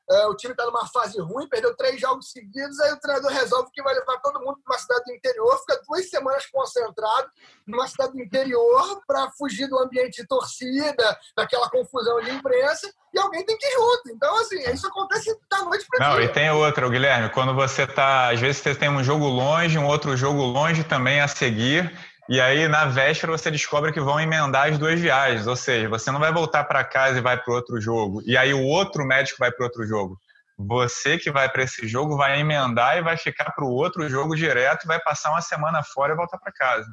Uh, 0.10 0.30
o 0.30 0.36
time 0.38 0.54
está 0.54 0.66
numa 0.66 0.88
fase 0.88 1.20
ruim, 1.20 1.50
perdeu 1.50 1.76
três 1.76 2.00
jogos 2.00 2.32
seguidos, 2.32 2.80
aí 2.80 2.94
o 2.94 3.00
treinador 3.00 3.30
resolve 3.30 3.70
que 3.74 3.84
vai 3.84 3.94
levar 3.94 4.18
todo 4.22 4.40
mundo 4.40 4.58
para 4.64 4.74
uma 4.74 4.80
cidade 4.80 5.04
do 5.04 5.12
interior, 5.12 5.60
fica 5.60 5.82
duas 5.86 6.10
semanas 6.10 6.46
concentrado 6.46 7.30
numa 7.68 7.86
cidade 7.90 8.14
do 8.14 8.22
interior 8.22 9.02
para 9.06 9.30
fugir 9.32 9.68
do 9.68 9.78
ambiente 9.78 10.22
de 10.22 10.28
torcida, 10.30 11.20
daquela 11.36 11.70
confusão 11.70 12.22
de 12.22 12.32
imprensa, 12.32 12.90
e 13.14 13.20
alguém 13.20 13.46
tem 13.46 13.58
que 13.58 13.66
ir 13.66 13.74
junto. 13.74 14.10
Então, 14.16 14.34
assim, 14.38 14.60
isso 14.72 14.88
acontece 14.88 15.38
da 15.52 15.64
noite 15.64 15.86
para 15.90 16.08
Não, 16.08 16.16
dia. 16.16 16.26
e 16.26 16.30
tem 16.30 16.52
outra, 16.52 16.88
Guilherme, 16.88 17.30
quando 17.32 17.54
você 17.54 17.84
está, 17.84 18.30
às 18.30 18.40
vezes 18.40 18.62
você 18.62 18.74
tem 18.74 18.90
um 18.90 19.04
jogo 19.04 19.28
longe, 19.28 19.78
um 19.78 19.88
outro 19.88 20.16
jogo 20.16 20.42
longe 20.42 20.86
também 20.86 21.20
a 21.20 21.28
seguir, 21.28 21.94
e 22.30 22.42
aí, 22.42 22.68
na 22.68 22.86
véspera, 22.86 23.32
você 23.32 23.50
descobre 23.50 23.94
que 23.94 24.02
vão 24.02 24.20
emendar 24.20 24.70
as 24.70 24.78
duas 24.78 25.00
viagens. 25.00 25.48
Ou 25.48 25.56
seja, 25.56 25.88
você 25.88 26.12
não 26.12 26.20
vai 26.20 26.32
voltar 26.32 26.64
para 26.66 26.84
casa 26.84 27.20
e 27.20 27.22
vai 27.22 27.42
para 27.42 27.54
outro 27.54 27.80
jogo. 27.80 28.22
E 28.26 28.36
aí, 28.36 28.54
o 28.54 28.64
outro 28.64 29.06
médico 29.06 29.40
vai 29.40 29.52
para 29.52 29.66
outro 29.66 29.86
jogo. 29.86 30.20
Você 30.58 31.18
que 31.18 31.32
vai 31.32 31.50
para 31.50 31.64
esse 31.64 31.88
jogo 31.88 32.18
vai 32.18 32.40
emendar 32.40 32.98
e 32.98 33.04
vai 33.04 33.16
ficar 33.16 33.52
para 33.52 33.64
o 33.64 33.72
outro 33.72 34.10
jogo 34.10 34.36
direto 34.36 34.84
e 34.84 34.88
vai 34.88 35.00
passar 35.00 35.30
uma 35.30 35.42
semana 35.42 35.84
fora 35.84 36.14
e 36.14 36.16
voltar 36.16 36.38
para 36.40 36.52
casa. 36.52 36.88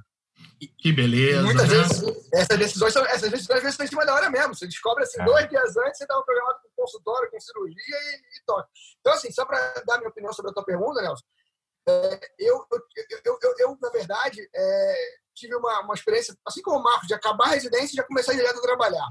Que 0.79 0.93
beleza. 0.93 1.41
E 1.41 1.43
muitas 1.43 1.69
né? 1.69 1.77
vezes, 1.77 2.31
essas 2.33 2.59
decisões, 2.59 2.93
são, 2.93 3.05
essas 3.07 3.31
decisões 3.31 3.57
às 3.57 3.63
vezes 3.63 3.75
estão 3.75 3.87
em 3.87 3.89
cima 3.89 4.05
da 4.05 4.15
hora 4.15 4.31
mesmo. 4.31 4.55
Você 4.55 4.67
descobre 4.67 5.05
assim, 5.05 5.21
é. 5.21 5.25
dois 5.25 5.49
dias 5.49 5.77
antes, 5.77 5.99
você 5.99 6.05
estava 6.05 6.23
programado 6.23 6.59
com 6.63 6.83
consultório, 6.83 7.31
com 7.31 7.41
cirurgia 7.41 7.97
e, 7.97 8.39
e 8.39 8.45
toca. 8.47 8.69
Então, 9.01 9.13
assim, 9.15 9.33
só 9.33 9.45
para 9.45 9.59
dar 9.87 9.99
minha 9.99 10.11
opinião 10.11 10.33
sobre 10.33 10.51
a 10.51 10.55
tua 10.55 10.65
pergunta, 10.65 11.01
Nelson, 11.01 11.25
é, 11.89 12.21
eu, 12.39 12.67
eu, 12.71 13.39
eu, 13.43 13.55
eu, 13.59 13.79
na 13.81 13.91
verdade, 13.91 14.49
é, 14.55 14.95
tive 15.35 15.55
uma, 15.57 15.81
uma 15.81 15.95
experiência, 15.95 16.35
assim 16.47 16.63
como 16.63 16.79
o 16.79 16.83
Marcos, 16.83 17.09
de 17.09 17.15
acabar 17.15 17.47
a 17.47 17.51
residência 17.51 17.95
e 17.95 17.97
já 17.97 18.05
começar 18.05 18.33
direto 18.33 18.59
a 18.59 18.63
trabalhar. 18.63 19.09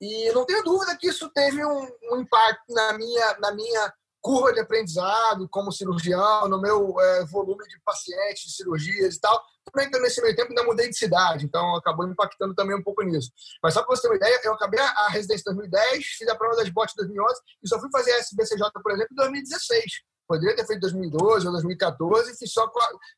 E 0.00 0.30
não 0.32 0.44
tenho 0.44 0.62
dúvida 0.62 0.96
que 0.96 1.08
isso 1.08 1.30
teve 1.30 1.64
um, 1.64 1.88
um 2.12 2.20
impacto 2.20 2.72
na 2.72 2.92
minha, 2.92 3.38
na 3.38 3.52
minha 3.52 3.92
curva 4.20 4.52
de 4.52 4.60
aprendizado 4.60 5.48
como 5.48 5.70
cirurgião, 5.70 6.48
no 6.48 6.60
meu 6.60 7.00
é, 7.00 7.24
volume 7.26 7.64
de 7.68 7.80
pacientes, 7.84 8.42
de 8.42 8.56
cirurgias 8.56 9.14
e 9.14 9.20
tal. 9.20 9.40
Também 9.72 9.88
nesse 10.02 10.20
meio 10.20 10.34
tempo 10.34 10.50
ainda 10.50 10.64
mudei 10.64 10.88
de 10.88 10.96
cidade, 10.96 11.44
então 11.44 11.76
acabou 11.76 12.06
impactando 12.06 12.54
também 12.54 12.76
um 12.76 12.82
pouco 12.82 13.02
nisso. 13.02 13.30
Mas 13.62 13.74
só 13.74 13.82
para 13.82 13.94
você 13.94 14.02
ter 14.02 14.08
uma 14.08 14.16
ideia, 14.16 14.40
eu 14.44 14.52
acabei 14.52 14.80
a 14.80 15.08
residência 15.08 15.42
em 15.50 15.54
2010, 15.54 16.04
fiz 16.04 16.28
a 16.28 16.34
prova 16.34 16.56
das 16.56 16.68
botes 16.70 16.94
em 16.94 17.02
2011 17.02 17.40
e 17.62 17.68
só 17.68 17.80
fui 17.80 17.88
fazer 17.90 18.12
a 18.12 18.18
SBCJ, 18.18 18.70
por 18.82 18.92
exemplo, 18.92 19.12
em 19.12 19.16
2016. 19.16 19.84
Poderia 20.28 20.56
ter 20.56 20.66
feito 20.66 20.80
2012 20.80 21.46
ou 21.46 21.52
2014 21.52 22.32
e 22.32 22.36
fiz 22.36 22.52
só 22.52 22.68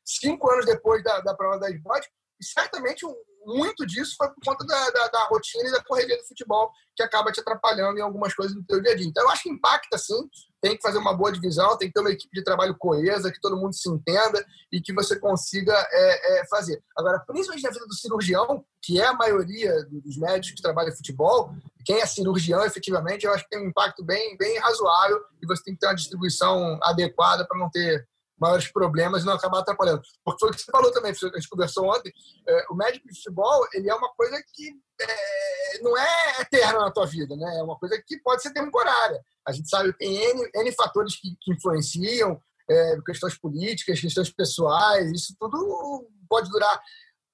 cinco 0.05 0.51
anos 0.51 0.65
depois 0.65 1.03
da, 1.03 1.21
da 1.21 1.35
prova 1.35 1.59
das 1.59 1.81
botes. 1.81 2.07
E 2.39 2.45
certamente 2.45 3.05
muito 3.45 3.85
disso 3.85 4.15
foi 4.17 4.27
por 4.29 4.43
conta 4.45 4.65
da, 4.65 4.89
da, 4.91 5.07
da, 5.07 5.23
rotina 5.25 5.67
e 5.67 5.71
da 5.71 5.83
correria 5.83 6.17
do 6.17 6.27
futebol, 6.27 6.71
que 6.95 7.03
acaba 7.03 7.31
te 7.31 7.39
atrapalhando 7.39 7.97
em 7.97 8.01
algumas 8.01 8.33
coisas 8.33 8.55
do 8.55 8.63
teu 8.63 8.81
dia 8.81 8.91
a 8.91 8.95
dia. 8.95 9.07
Então, 9.07 9.23
eu 9.23 9.29
acho 9.29 9.43
que 9.43 9.49
impacta, 9.49 9.97
sim. 9.97 10.29
Tem 10.61 10.75
que 10.75 10.81
fazer 10.81 10.97
uma 10.97 11.15
boa 11.15 11.31
divisão, 11.31 11.77
tem 11.77 11.87
que 11.87 11.93
ter 11.93 12.01
uma 12.01 12.11
equipe 12.11 12.35
de 12.35 12.43
trabalho 12.43 12.75
coesa, 12.77 13.31
que 13.31 13.39
todo 13.39 13.55
mundo 13.55 13.73
se 13.73 13.89
entenda 13.89 14.45
e 14.71 14.81
que 14.81 14.93
você 14.93 15.17
consiga 15.17 15.73
é, 15.91 16.39
é, 16.39 16.47
fazer. 16.47 16.83
Agora, 16.97 17.19
principalmente 17.25 17.63
na 17.63 17.71
vida 17.71 17.85
do 17.85 17.95
cirurgião, 17.95 18.63
que 18.81 18.99
é 18.99 19.05
a 19.05 19.13
maioria 19.13 19.73
dos 19.89 20.17
médicos 20.17 20.55
que 20.55 20.61
trabalham 20.61 20.91
em 20.91 20.97
futebol, 20.97 21.53
quem 21.85 22.01
é 22.01 22.05
cirurgião, 22.05 22.63
efetivamente, 22.65 23.25
eu 23.25 23.33
acho 23.33 23.45
que 23.45 23.49
tem 23.49 23.65
um 23.65 23.69
impacto 23.69 24.03
bem, 24.03 24.37
bem 24.37 24.57
razoável 24.59 25.21
e 25.41 25.47
você 25.47 25.63
tem 25.63 25.73
que 25.73 25.79
ter 25.79 25.87
uma 25.87 25.95
distribuição 25.95 26.77
adequada 26.83 27.47
para 27.47 27.57
não 27.57 27.69
ter 27.69 28.05
maiores 28.39 28.71
problemas 28.71 29.23
e 29.23 29.25
não 29.25 29.33
acabar 29.33 29.59
atrapalhando. 29.59 30.01
Porque 30.23 30.39
foi 30.39 30.49
o 30.49 30.53
que 30.53 30.61
você 30.61 30.71
falou 30.71 30.91
também, 30.91 31.11
a 31.11 31.13
gente 31.13 31.49
conversou 31.49 31.85
ontem, 31.85 32.11
é, 32.47 32.65
o 32.69 32.75
médico 32.75 33.07
de 33.07 33.15
futebol, 33.15 33.67
ele 33.73 33.89
é 33.89 33.95
uma 33.95 34.09
coisa 34.13 34.41
que 34.53 34.69
é, 35.01 35.81
não 35.81 35.97
é 35.97 36.41
eterna 36.41 36.79
na 36.79 36.91
tua 36.91 37.05
vida, 37.05 37.35
né? 37.35 37.57
É 37.57 37.63
uma 37.63 37.77
coisa 37.77 38.01
que 38.05 38.17
pode 38.19 38.41
ser 38.41 38.53
temporária. 38.53 39.19
A 39.47 39.51
gente 39.51 39.69
sabe 39.69 39.91
que 39.93 39.99
tem 39.99 40.15
N, 40.15 40.49
N 40.55 40.71
fatores 40.73 41.19
que, 41.19 41.35
que 41.41 41.51
influenciam, 41.51 42.41
é, 42.69 42.97
questões 43.05 43.37
políticas, 43.37 43.99
questões 43.99 44.31
pessoais, 44.31 45.11
isso 45.11 45.35
tudo 45.39 46.07
pode 46.29 46.49
durar 46.49 46.79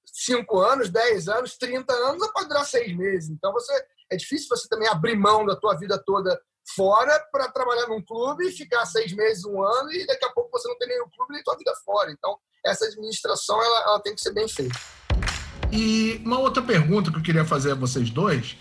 cinco 0.06 0.60
anos, 0.60 0.88
dez 0.88 1.28
anos, 1.28 1.58
30 1.58 1.92
anos, 1.92 2.22
ou 2.22 2.32
pode 2.32 2.48
durar 2.48 2.64
seis 2.64 2.96
meses. 2.96 3.28
Então, 3.28 3.52
você 3.52 3.72
é 4.10 4.16
difícil 4.16 4.48
você 4.48 4.66
também 4.68 4.88
abrir 4.88 5.16
mão 5.16 5.44
da 5.44 5.54
tua 5.54 5.74
vida 5.74 6.02
toda 6.04 6.40
fora 6.74 7.18
para 7.30 7.50
trabalhar 7.50 7.86
num 7.88 8.02
clube, 8.02 8.50
ficar 8.52 8.84
seis 8.86 9.12
meses, 9.12 9.44
um 9.44 9.62
ano 9.62 9.92
e 9.92 10.06
daqui 10.06 10.24
a 10.24 10.30
pouco 10.30 10.50
você 10.50 10.68
não 10.68 10.78
tem 10.78 11.00
o 11.00 11.10
clube 11.10 11.32
nem 11.32 11.42
tua 11.42 11.56
vida 11.56 11.72
fora. 11.84 12.10
Então, 12.10 12.36
essa 12.64 12.86
administração 12.86 13.62
ela, 13.62 13.82
ela 13.82 14.00
tem 14.00 14.14
que 14.14 14.20
ser 14.20 14.32
bem 14.32 14.48
feita. 14.48 14.78
E 15.72 16.20
uma 16.24 16.38
outra 16.38 16.62
pergunta 16.62 17.10
que 17.10 17.18
eu 17.18 17.22
queria 17.22 17.44
fazer 17.44 17.72
a 17.72 17.76
vocês 17.76 18.10
dois 18.10 18.56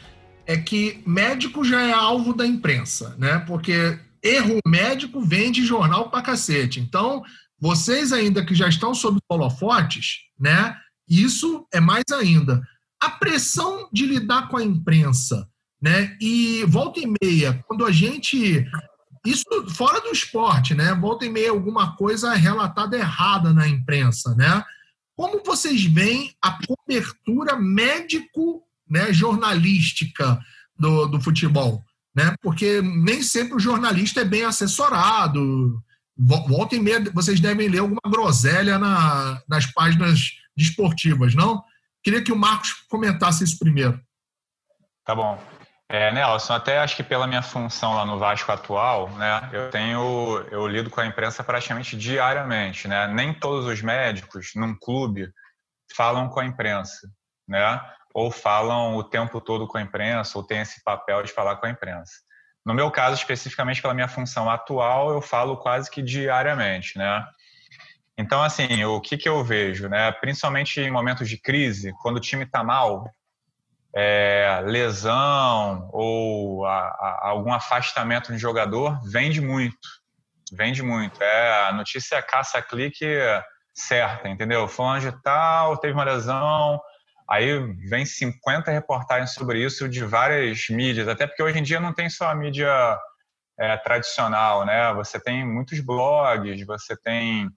é 0.45 0.57
que 0.57 1.01
médico 1.05 1.63
já 1.63 1.81
é 1.81 1.91
alvo 1.91 2.33
da 2.33 2.45
imprensa, 2.45 3.15
né? 3.17 3.39
Porque 3.47 3.99
erro 4.21 4.59
médico 4.67 5.21
vende 5.21 5.65
jornal 5.65 6.09
pra 6.09 6.21
cacete. 6.21 6.79
Então, 6.79 7.23
vocês 7.59 8.11
ainda 8.11 8.45
que 8.45 8.53
já 8.53 8.67
estão 8.67 8.93
sob 8.93 9.19
holofotes, 9.29 10.17
né? 10.39 10.75
Isso 11.07 11.67
é 11.73 11.79
mais 11.79 12.03
ainda. 12.11 12.61
A 13.01 13.09
pressão 13.09 13.87
de 13.91 14.05
lidar 14.05 14.49
com 14.49 14.57
a 14.57 14.63
imprensa 14.63 15.47
né? 15.85 16.17
E 16.19 16.65
volta 16.65 16.99
e 16.99 17.13
meia, 17.21 17.63
quando 17.67 17.85
a 17.85 17.91
gente. 17.91 18.65
Isso 19.23 19.45
fora 19.75 20.01
do 20.01 20.09
esporte, 20.09 20.73
né? 20.73 20.95
Volta 20.95 21.25
e 21.25 21.29
meia 21.29 21.51
alguma 21.51 21.95
coisa 21.95 22.33
relatada 22.33 22.97
errada 22.97 23.53
na 23.53 23.67
imprensa, 23.67 24.33
né? 24.33 24.63
Como 25.15 25.43
vocês 25.45 25.85
veem 25.85 26.35
a 26.41 26.57
cobertura 26.65 27.55
médico, 27.55 28.63
né, 28.89 29.13
jornalística 29.13 30.39
do, 30.77 31.05
do 31.05 31.21
futebol, 31.21 31.83
né? 32.15 32.35
Porque 32.41 32.81
nem 32.81 33.21
sempre 33.21 33.55
o 33.55 33.59
jornalista 33.59 34.21
é 34.21 34.25
bem 34.25 34.43
assessorado. 34.43 35.79
Volta 36.17 36.75
e 36.75 36.79
meia, 36.79 37.11
vocês 37.13 37.39
devem 37.39 37.69
ler 37.69 37.79
alguma 37.79 38.01
groselha 38.07 38.79
na, 38.79 39.39
nas 39.47 39.67
páginas 39.67 40.31
desportivas, 40.57 41.35
não? 41.35 41.63
Queria 42.03 42.23
que 42.23 42.31
o 42.31 42.35
Marcos 42.35 42.73
comentasse 42.89 43.43
isso 43.43 43.59
primeiro. 43.59 43.99
Tá 45.05 45.13
bom. 45.13 45.54
É, 45.87 46.11
Nelson, 46.11 46.53
até 46.53 46.79
acho 46.79 46.95
que 46.95 47.03
pela 47.03 47.27
minha 47.27 47.43
função 47.43 47.93
lá 47.93 48.05
no 48.05 48.17
Vasco 48.17 48.51
atual, 48.51 49.09
né, 49.11 49.49
eu 49.53 49.69
tenho, 49.69 50.43
eu 50.49 50.67
lido 50.67 50.89
com 50.89 50.99
a 50.99 51.05
imprensa 51.05 51.43
praticamente 51.43 51.95
diariamente, 51.95 52.87
né? 52.87 53.07
Nem 53.07 53.33
todos 53.33 53.67
os 53.67 53.81
médicos 53.83 54.51
num 54.55 54.75
clube 54.75 55.29
falam 55.95 56.27
com 56.27 56.39
a 56.39 56.45
imprensa, 56.45 57.07
né? 57.47 57.79
Ou 58.15 58.31
falam 58.31 58.95
o 58.95 59.03
tempo 59.03 59.39
todo 59.39 59.67
com 59.67 59.77
a 59.77 59.81
imprensa, 59.81 60.37
ou 60.37 60.43
tem 60.43 60.59
esse 60.61 60.83
papel 60.83 61.21
de 61.21 61.31
falar 61.31 61.57
com 61.57 61.67
a 61.67 61.69
imprensa. 61.69 62.13
No 62.65 62.73
meu 62.73 62.89
caso, 62.89 63.15
especificamente 63.15 63.79
pela 63.79 63.93
minha 63.93 64.07
função 64.07 64.49
atual, 64.49 65.11
eu 65.11 65.21
falo 65.21 65.57
quase 65.57 65.91
que 65.91 66.01
diariamente, 66.01 66.97
né? 66.97 67.23
Então, 68.17 68.41
assim, 68.41 68.83
o 68.85 68.99
que, 68.99 69.17
que 69.17 69.29
eu 69.29 69.43
vejo, 69.43 69.87
né? 69.87 70.11
Principalmente 70.13 70.79
em 70.79 70.89
momentos 70.89 71.29
de 71.29 71.37
crise, 71.37 71.93
quando 72.01 72.17
o 72.17 72.21
time 72.21 72.43
está 72.43 72.63
mal, 72.63 73.07
é, 73.95 74.61
lesão 74.65 75.89
ou 75.93 76.65
a, 76.65 76.79
a, 76.79 77.29
algum 77.29 77.53
afastamento 77.53 78.33
de 78.33 78.37
jogador, 78.37 78.99
vende 79.09 79.39
muito. 79.39 79.77
Vende 80.51 80.83
muito. 80.83 81.23
É, 81.23 81.67
a 81.67 81.73
notícia 81.73 82.21
caça-clique 82.21 83.05
certa, 83.73 84.27
entendeu? 84.27 84.67
Fulano 84.67 84.99
de 84.99 85.21
tal, 85.21 85.77
teve 85.77 85.93
uma 85.93 86.03
lesão, 86.03 86.79
aí 87.29 87.57
vem 87.89 88.05
50 88.05 88.69
reportagens 88.69 89.33
sobre 89.33 89.63
isso 89.63 89.87
de 89.87 90.03
várias 90.03 90.67
mídias, 90.69 91.07
até 91.07 91.25
porque 91.25 91.43
hoje 91.43 91.59
em 91.59 91.63
dia 91.63 91.79
não 91.79 91.93
tem 91.93 92.09
só 92.09 92.29
a 92.29 92.35
mídia 92.35 92.99
é, 93.57 93.77
tradicional, 93.77 94.65
né? 94.65 94.93
Você 94.93 95.19
tem 95.19 95.45
muitos 95.45 95.79
blogs, 95.79 96.65
você 96.65 96.95
tem 96.97 97.49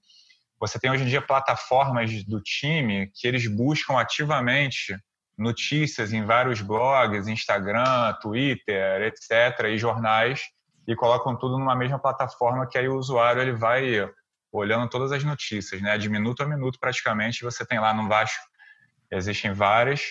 você 0.61 0.79
tem 0.79 0.91
hoje 0.91 1.05
em 1.05 1.07
dia 1.07 1.23
plataformas 1.23 2.25
do 2.25 2.41
time 2.41 3.13
que 3.15 3.29
eles 3.29 3.47
buscam 3.47 3.97
ativamente 3.97 4.97
notícias 5.39 6.13
em 6.13 6.25
vários 6.25 6.61
blogs, 6.61 7.29
Instagram, 7.29 8.13
Twitter, 8.21 9.03
etc., 9.03 9.67
e 9.69 9.79
jornais, 9.79 10.43
e 10.87 10.97
colocam 10.97 11.37
tudo 11.37 11.59
numa 11.59 11.77
mesma 11.77 11.99
plataforma 11.99 12.67
que 12.67 12.77
aí 12.77 12.89
o 12.89 12.97
usuário 12.97 13.41
ele 13.41 13.53
vai 13.53 14.11
olhando 14.51 14.89
todas 14.89 15.13
as 15.13 15.23
notícias, 15.23 15.81
né? 15.81 15.97
De 15.97 16.09
minuto 16.09 16.43
a 16.43 16.47
minuto, 16.47 16.79
praticamente, 16.81 17.45
você 17.45 17.65
tem 17.65 17.79
lá 17.79 17.95
no 17.95 18.09
Vasco, 18.09 18.45
existem 19.11 19.53
várias, 19.53 20.03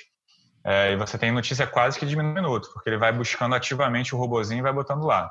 é, 0.63 0.93
e 0.93 0.95
você 0.95 1.17
tem 1.17 1.31
notícia 1.31 1.67
quase 1.67 1.99
que 1.99 2.05
de 2.05 2.15
minuto 2.15 2.37
a 2.37 2.41
minuto, 2.41 2.69
porque 2.73 2.89
ele 2.89 2.97
vai 2.97 3.11
buscando 3.11 3.55
ativamente 3.55 4.15
o 4.15 4.17
robozinho 4.17 4.59
e 4.59 4.61
vai 4.61 4.73
botando 4.73 5.03
lá. 5.03 5.29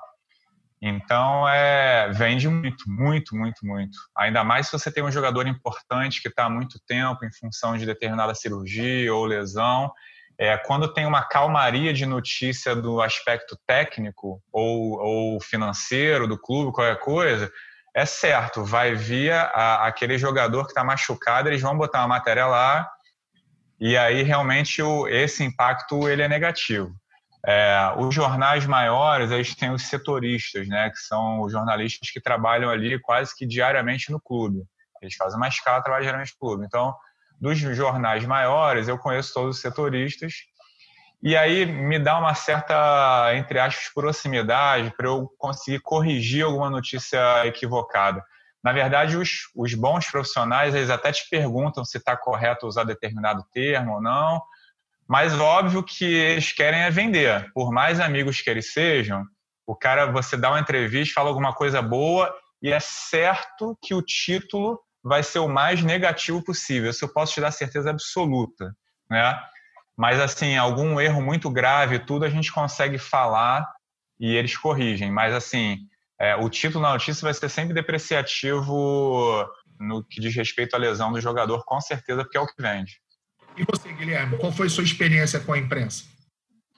Então, 0.80 1.48
é, 1.48 2.10
vende 2.12 2.48
muito, 2.48 2.84
muito, 2.86 3.34
muito, 3.34 3.64
muito. 3.64 3.98
Ainda 4.16 4.44
mais 4.44 4.66
se 4.66 4.72
você 4.72 4.90
tem 4.90 5.02
um 5.02 5.10
jogador 5.10 5.46
importante 5.46 6.20
que 6.20 6.28
está 6.28 6.44
há 6.44 6.50
muito 6.50 6.78
tempo 6.86 7.24
em 7.24 7.32
função 7.32 7.76
de 7.76 7.86
determinada 7.86 8.34
cirurgia 8.34 9.12
ou 9.14 9.24
lesão. 9.24 9.90
É, 10.38 10.56
quando 10.58 10.92
tem 10.92 11.06
uma 11.06 11.24
calmaria 11.24 11.94
de 11.94 12.04
notícia 12.04 12.76
do 12.76 13.00
aspecto 13.00 13.58
técnico 13.66 14.42
ou, 14.52 14.98
ou 14.98 15.40
financeiro 15.40 16.28
do 16.28 16.38
clube, 16.38 16.72
qualquer 16.72 17.00
coisa, 17.00 17.50
é 17.94 18.04
certo, 18.04 18.62
vai 18.62 18.94
via 18.94 19.40
a, 19.40 19.86
aquele 19.86 20.18
jogador 20.18 20.64
que 20.64 20.72
está 20.72 20.84
machucado, 20.84 21.48
eles 21.48 21.62
vão 21.62 21.74
botar 21.74 22.00
uma 22.00 22.08
matéria 22.08 22.46
lá 22.46 22.86
e 23.80 23.96
aí 23.96 24.22
realmente 24.22 24.82
o, 24.82 25.06
esse 25.06 25.44
impacto 25.44 26.08
ele 26.08 26.22
é 26.22 26.28
negativo. 26.28 26.94
É, 27.48 27.92
os 27.96 28.12
jornais 28.12 28.66
maiores, 28.66 29.30
eles 29.30 29.54
têm 29.54 29.70
os 29.70 29.82
setoristas, 29.82 30.66
né, 30.66 30.90
que 30.90 30.98
são 30.98 31.42
os 31.42 31.52
jornalistas 31.52 32.10
que 32.10 32.20
trabalham 32.20 32.68
ali 32.68 32.98
quase 32.98 33.36
que 33.36 33.46
diariamente 33.46 34.10
no 34.10 34.20
clube. 34.20 34.64
Eles 35.00 35.14
fazem 35.14 35.36
uma 35.36 35.46
escala, 35.46 35.80
trabalham 35.80 36.02
diariamente 36.02 36.32
no 36.32 36.48
clube. 36.48 36.66
Então, 36.66 36.92
dos 37.40 37.56
jornais 37.58 38.24
maiores, 38.24 38.88
eu 38.88 38.98
conheço 38.98 39.32
todos 39.32 39.56
os 39.56 39.62
setoristas, 39.62 40.32
e 41.22 41.36
aí 41.36 41.64
me 41.64 41.98
dá 41.98 42.18
uma 42.18 42.34
certa, 42.34 43.32
entre 43.34 43.58
aspas, 43.60 43.92
proximidade 43.94 44.92
para 44.96 45.06
eu 45.06 45.30
conseguir 45.38 45.80
corrigir 45.80 46.44
alguma 46.44 46.68
notícia 46.68 47.46
equivocada. 47.46 48.24
Na 48.62 48.72
verdade, 48.72 49.16
os, 49.16 49.48
os 49.54 49.72
bons 49.74 50.10
profissionais, 50.10 50.74
eles 50.74 50.90
até 50.90 51.12
te 51.12 51.28
perguntam 51.30 51.84
se 51.84 51.98
está 51.98 52.16
correto 52.16 52.66
usar 52.66 52.84
determinado 52.84 53.44
termo 53.52 53.94
ou 53.94 54.02
não, 54.02 54.42
mas 55.08 55.38
óbvio 55.38 55.82
que 55.82 56.04
eles 56.04 56.52
querem 56.52 56.80
é 56.80 56.90
vender. 56.90 57.50
Por 57.52 57.72
mais 57.72 58.00
amigos 58.00 58.40
que 58.40 58.50
eles 58.50 58.72
sejam, 58.72 59.24
o 59.66 59.74
cara, 59.74 60.06
você 60.06 60.36
dá 60.36 60.50
uma 60.50 60.60
entrevista, 60.60 61.14
fala 61.14 61.28
alguma 61.28 61.52
coisa 61.52 61.80
boa 61.80 62.34
e 62.62 62.72
é 62.72 62.80
certo 62.80 63.76
que 63.82 63.94
o 63.94 64.02
título 64.02 64.80
vai 65.02 65.22
ser 65.22 65.38
o 65.38 65.48
mais 65.48 65.82
negativo 65.82 66.42
possível. 66.42 66.90
Isso 66.90 67.04
eu 67.04 67.12
posso 67.12 67.34
te 67.34 67.40
dar 67.40 67.52
certeza 67.52 67.90
absoluta, 67.90 68.74
né? 69.08 69.38
Mas 69.96 70.20
assim, 70.20 70.56
algum 70.56 71.00
erro 71.00 71.22
muito 71.22 71.48
grave, 71.50 72.00
tudo 72.00 72.24
a 72.24 72.28
gente 72.28 72.52
consegue 72.52 72.98
falar 72.98 73.66
e 74.18 74.34
eles 74.34 74.56
corrigem. 74.56 75.10
Mas 75.10 75.32
assim, 75.32 75.78
é, 76.20 76.34
o 76.36 76.50
título 76.50 76.82
na 76.82 76.92
notícia 76.92 77.22
vai 77.22 77.32
ser 77.32 77.48
sempre 77.48 77.72
depreciativo 77.72 79.46
no 79.78 80.02
que 80.04 80.20
diz 80.20 80.34
respeito 80.34 80.74
à 80.74 80.78
lesão 80.78 81.12
do 81.12 81.20
jogador, 81.20 81.64
com 81.64 81.80
certeza, 81.80 82.22
porque 82.22 82.36
é 82.36 82.40
o 82.40 82.46
que 82.46 82.60
vende. 82.60 83.00
E 83.56 83.64
você, 83.64 83.92
Guilherme, 83.92 84.38
qual 84.38 84.52
foi 84.52 84.68
sua 84.68 84.84
experiência 84.84 85.40
com 85.40 85.52
a 85.52 85.58
imprensa? 85.58 86.04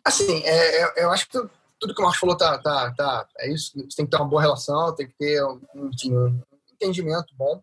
Assim, 0.04 0.42
é, 0.44 0.82
é 0.82 1.04
eu 1.04 1.10
acho 1.10 1.28
que 1.28 1.38
tudo 1.78 1.94
que 1.94 2.00
o 2.00 2.04
Marcos 2.04 2.20
falou 2.20 2.36
tá, 2.36 2.58
tá, 2.58 2.92
tá, 2.94 3.28
é 3.38 3.52
isso. 3.52 3.72
Você 3.74 3.96
tem 3.96 4.06
que 4.06 4.10
ter 4.10 4.16
uma 4.16 4.28
boa 4.28 4.42
relação, 4.42 4.94
tem 4.94 5.06
que 5.06 5.14
ter 5.18 5.42
um, 5.44 5.60
um 5.74 6.42
entendimento 6.72 7.34
bom. 7.36 7.62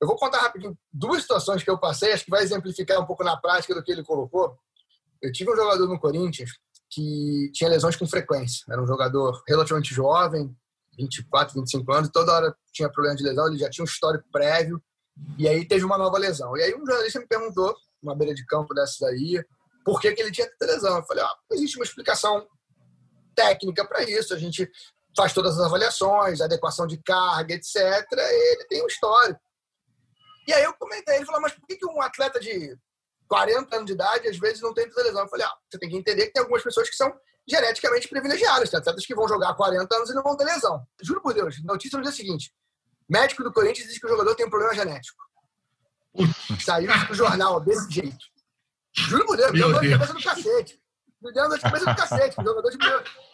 Eu 0.00 0.06
vou 0.06 0.16
contar 0.16 0.40
rapidinho 0.40 0.76
duas 0.92 1.22
situações 1.22 1.62
que 1.62 1.70
eu 1.70 1.78
passei, 1.78 2.12
acho 2.12 2.24
que 2.24 2.30
vai 2.30 2.42
exemplificar 2.42 3.00
um 3.00 3.06
pouco 3.06 3.24
na 3.24 3.36
prática 3.36 3.74
do 3.74 3.82
que 3.82 3.92
ele 3.92 4.02
colocou. 4.02 4.56
Eu 5.22 5.32
tive 5.32 5.50
um 5.50 5.56
jogador 5.56 5.86
no 5.86 5.98
Corinthians 5.98 6.50
que 6.90 7.50
tinha 7.52 7.70
lesões 7.70 7.96
com 7.96 8.06
frequência. 8.06 8.64
Era 8.70 8.82
um 8.82 8.86
jogador 8.86 9.42
relativamente 9.48 9.94
jovem, 9.94 10.54
24, 10.98 11.54
25 11.60 11.92
anos, 11.92 12.10
toda 12.10 12.32
hora 12.32 12.56
tinha 12.72 12.90
problema 12.90 13.16
de 13.16 13.24
lesão, 13.24 13.46
ele 13.48 13.58
já 13.58 13.68
tinha 13.68 13.82
um 13.82 13.86
histórico 13.86 14.24
prévio, 14.30 14.80
e 15.38 15.48
aí 15.48 15.66
teve 15.66 15.84
uma 15.84 15.98
nova 15.98 16.18
lesão. 16.18 16.56
E 16.56 16.62
aí 16.62 16.74
um 16.74 16.86
jornalista 16.86 17.20
me 17.20 17.26
perguntou, 17.26 17.74
uma 18.04 18.16
beira 18.16 18.34
de 18.34 18.44
campo 18.46 18.74
dessas 18.74 19.02
aí, 19.02 19.44
por 19.84 20.00
que, 20.00 20.12
que 20.12 20.22
ele 20.22 20.32
tinha 20.32 20.48
lesão. 20.62 20.96
Eu 20.96 21.04
falei, 21.04 21.22
ah, 21.24 21.34
existe 21.52 21.76
uma 21.76 21.84
explicação 21.84 22.46
técnica 23.34 23.86
para 23.86 24.02
isso, 24.04 24.32
a 24.32 24.38
gente 24.38 24.70
faz 25.16 25.32
todas 25.32 25.58
as 25.58 25.66
avaliações, 25.66 26.40
adequação 26.40 26.86
de 26.86 27.00
carga, 27.02 27.54
etc. 27.54 27.76
E 27.76 28.52
ele 28.54 28.64
tem 28.66 28.82
um 28.82 28.86
histórico. 28.86 29.40
E 30.46 30.52
aí 30.52 30.62
eu 30.62 30.74
comentei, 30.74 31.16
ele 31.16 31.26
falou, 31.26 31.40
mas 31.40 31.52
por 31.52 31.66
que, 31.66 31.76
que 31.76 31.86
um 31.86 32.02
atleta 32.02 32.38
de 32.38 32.76
40 33.28 33.76
anos 33.76 33.86
de 33.86 33.92
idade 33.92 34.28
às 34.28 34.38
vezes 34.38 34.60
não 34.60 34.74
tem 34.74 34.86
lesão? 34.86 35.22
Eu 35.22 35.28
falei, 35.28 35.46
ah, 35.46 35.54
você 35.70 35.78
tem 35.78 35.88
que 35.88 35.96
entender 35.96 36.26
que 36.26 36.32
tem 36.32 36.42
algumas 36.42 36.62
pessoas 36.62 36.88
que 36.88 36.96
são 36.96 37.12
geneticamente 37.48 38.08
privilegiadas, 38.08 38.70
tem 38.70 38.78
atletas 38.78 39.06
que 39.06 39.14
vão 39.14 39.28
jogar 39.28 39.54
40 39.54 39.94
anos 39.94 40.10
e 40.10 40.14
não 40.14 40.22
vão 40.22 40.36
ter 40.36 40.44
lesão. 40.44 40.82
Juro 41.02 41.20
por 41.20 41.34
Deus, 41.34 41.62
notícia 41.62 41.96
no 41.98 42.02
dia 42.02 42.12
seguinte, 42.12 42.52
médico 43.08 43.42
do 43.42 43.52
Corinthians 43.52 43.88
diz 43.88 43.98
que 43.98 44.06
o 44.06 44.08
jogador 44.08 44.34
tem 44.34 44.46
um 44.46 44.50
problema 44.50 44.74
genético. 44.74 45.22
Saiu 46.64 46.90
no 47.08 47.14
jornal 47.14 47.60
desse 47.60 47.90
jeito. 47.90 48.24
Juro 48.96 49.26
por 49.26 49.36
Deus, 49.36 49.50
me 49.50 49.58
deu 49.58 49.72
dor 49.72 49.80
de 49.80 49.90
cabeça 49.90 50.14
do 50.14 50.22
cacete. 50.22 50.80
Me 51.20 51.32
deu 51.32 51.48
dor 51.48 51.56
de 51.56 51.62
cabeça 51.62 51.86
do 51.86 51.96
cacete, 51.96 52.36
jogador 52.36 52.70
de 52.70 52.78